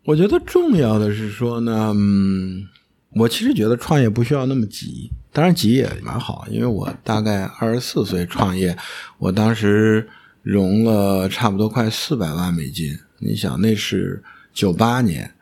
[0.05, 2.67] 我觉得重要的是说呢，嗯，
[3.15, 8.77] 我其实觉得创业不需要那么急，当然急也蛮好，因为我大概二十四岁创业，
[9.17, 10.07] 我当时
[10.43, 12.97] 融了差不多快四百万美金。
[13.17, 14.21] 你想那是
[14.53, 15.33] 九八年，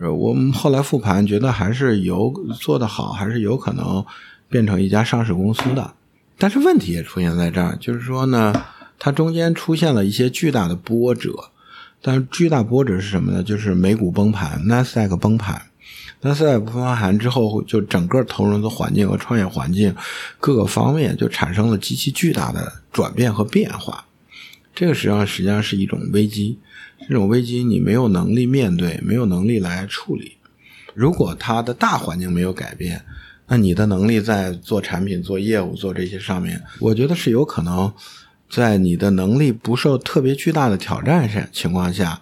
[0.00, 4.04] 呃，我们后来复盘觉得还是有做的好，还是有可能
[4.48, 5.94] 变成一家上市公司的。
[6.38, 8.52] 但是问题也出现在这儿，就是说呢，
[8.98, 11.32] 它中间出现了一些巨大的波折。
[12.02, 13.42] 但是巨大波折是什么呢？
[13.42, 15.60] 就是美股崩盘，纳斯达克崩盘，
[16.22, 19.94] 纳斯达克崩盘之后，就整个投融资环境和创业环境
[20.40, 24.06] 各个方面就产生了极其巨大的转变和变化。
[24.74, 26.58] 这个实际上实际上是一种危机，
[27.08, 30.36] 这种危机你没有能力面对，没有能力来处理。
[30.94, 33.04] 如果它的大环境没有改变，
[33.46, 37.92] 那你的能力在做产品、做业务、做这些上面，我觉得是有可能。
[38.48, 42.20] 在你的能力不受特别巨大的挑战下情况下，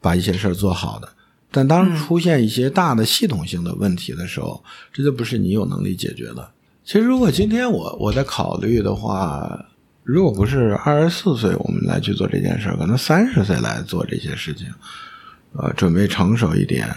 [0.00, 1.08] 把一些事儿做好的。
[1.50, 4.62] 但当出现一些大的系统性的问题的时候，
[4.92, 6.50] 这就不是你有能力解决的。
[6.84, 9.66] 其实，如果今天我我在考虑的话，
[10.04, 14.68] 如果不是二十四岁我们来去做这件事儿，可能三十岁来做这些事情，
[15.52, 16.88] 呃，准备成熟一点，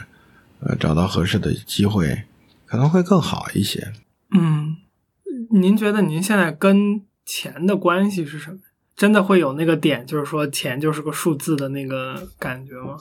[0.59, 2.23] 呃，找到合适的机会，
[2.65, 3.93] 可能会更好一些。
[4.31, 4.75] 嗯，
[5.51, 8.59] 您觉得您现在跟钱的关系是什么？
[8.95, 12.97] 真的会有那个点，就是说钱就是个数字的那个感觉吗？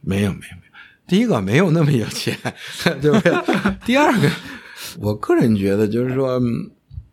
[0.00, 0.71] 没有，没有，没有。
[1.12, 2.34] 第一个没有那么有钱，
[3.02, 3.30] 对不对？
[3.84, 4.30] 第二个，
[4.98, 6.40] 我个人觉得就是说，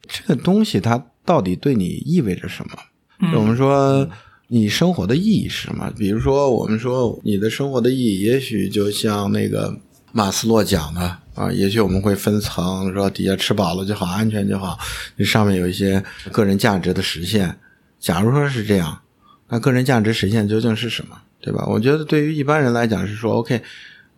[0.08, 3.30] 这个东西它到底对你意味着什么？
[3.36, 4.10] 我们说
[4.48, 5.92] 你生活的意义是什么？
[5.98, 9.78] 比如说，我们说你的生活的意义，也许就像那个
[10.14, 11.02] 马斯洛讲的
[11.36, 14.80] 啊，也许我们会分层，说底下吃饱了就好，安全就好，
[15.18, 16.02] 你上面有一些
[16.32, 17.54] 个人价值的实现。
[18.00, 19.02] 假如说是这样，
[19.50, 21.18] 那个人价值实现究竟是什么？
[21.42, 21.66] 对吧？
[21.68, 23.62] 我觉得对于一般人来讲是说，OK，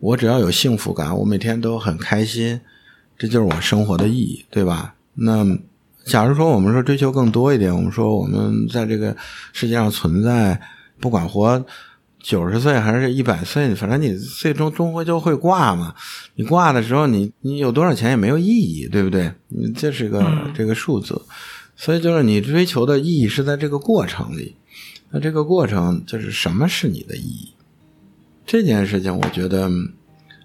[0.02, 2.60] 我只要有幸福感，我每天都很开心，
[3.16, 4.96] 这就是我生活的意义，对吧？
[5.14, 5.46] 那
[6.04, 9.16] 假如说我们说追求更多一点，我们说我们在这个
[9.52, 10.60] 世界上存在，
[10.98, 11.64] 不管活
[12.20, 15.94] 九十岁还是一百岁，反正你最终终归就会挂嘛。
[16.34, 19.32] 你挂的时候，你你有多少钱也没有意义，对不对？
[19.50, 21.22] 你这是个这个数字，
[21.76, 24.56] 所以就是你追求的意义是在这个过程里。
[25.10, 27.51] 那这个过程就是什么是你的意义？
[28.52, 29.66] 这件事情我觉得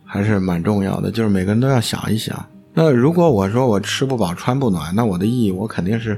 [0.06, 2.42] 还是蛮重要的，就是每个人都要想一想。
[2.74, 6.18] 那如果我说我吃不饱穿不暖，那我的意义我肯定是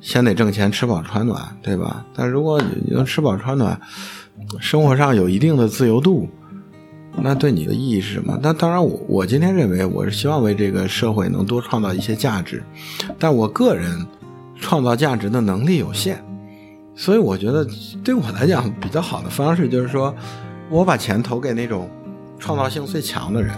[0.00, 2.04] 先得挣钱吃饱穿暖，对吧？
[2.16, 3.80] 但如果你能吃饱穿暖，
[4.58, 6.28] 生活上有一定的自由度，
[7.16, 8.36] 那对你的意义是什么？
[8.42, 12.60] 那当然，我我今天认为我是希望为这个社会能多创造一些价值，
[13.20, 14.04] 但我个人
[14.60, 16.20] 创造价值的能力有限。
[16.96, 17.64] 所以我觉得，
[18.02, 20.12] 对我来讲比较好的方式就是说，
[20.70, 21.90] 我把钱投给那种
[22.38, 23.52] 创造性最强的人，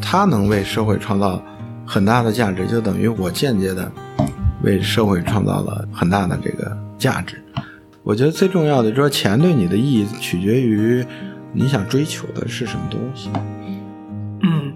[0.00, 1.42] 他能为社会创造
[1.84, 3.92] 很大的价值，就等于我间接的
[4.62, 7.38] 为社会创造了很大的这个价值。
[8.02, 11.04] 我觉得最重要的就是，钱对你的意义取决于
[11.52, 13.28] 你想追求的是什么东西。
[14.42, 14.72] 嗯。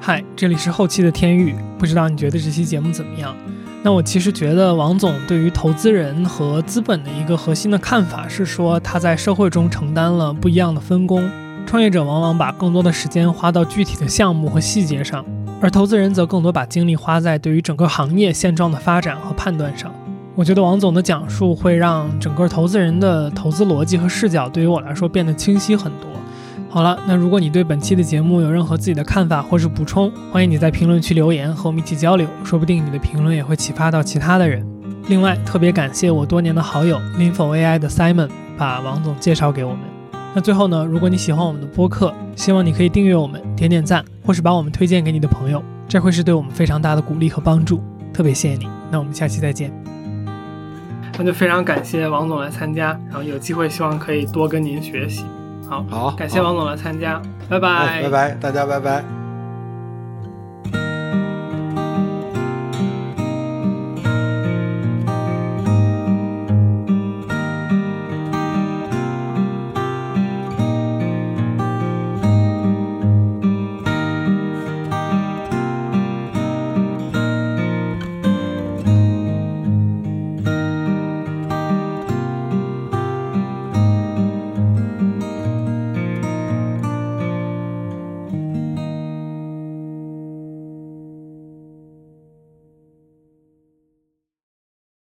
[0.00, 3.36] 嗨，这里是后期的天域，不知道你觉得这期节目怎么样？
[3.84, 11.28] 那我其实觉得王总对于投资人和资本的一个核心的看法是说，他在社会中承担了不一样的分工。
[11.66, 15.24] 创业者往往把更多的时间花到具体的项目和细节上，
[15.60, 19.92] 而投资人则更多把精力花在对于整个行业现状的发展和判断上。
[20.36, 26.08] 我觉得王总的讲述会让整个投资人的投资逻辑和视角对于我来说变得清晰很多。
[26.72, 34.66] 好了，那如果你对本期的节目有任何自己的看法或是补充，欢迎你在评论区留言和我们一起交流，说不定你的评论也会启发到其他的人。
[35.06, 39.80] 另外，特别感谢我多年的好友 Linfo AI 的 Simon 把王总介绍给我们。
[40.34, 47.82] 那最后呢，如果你喜欢我们的播客，希望你可以订阅我们、点点赞，或是把我们推荐给你的朋友，这会是对我们非常大的鼓励和帮助。
[48.14, 49.70] 特别谢谢你，那我们下期再见。
[51.18, 55.26] 那就非常感谢王总来参加，然后有机会希望可以多跟您学习。
[55.72, 59.21] 好，好，感谢王总来参加，拜拜，拜拜，大家拜拜。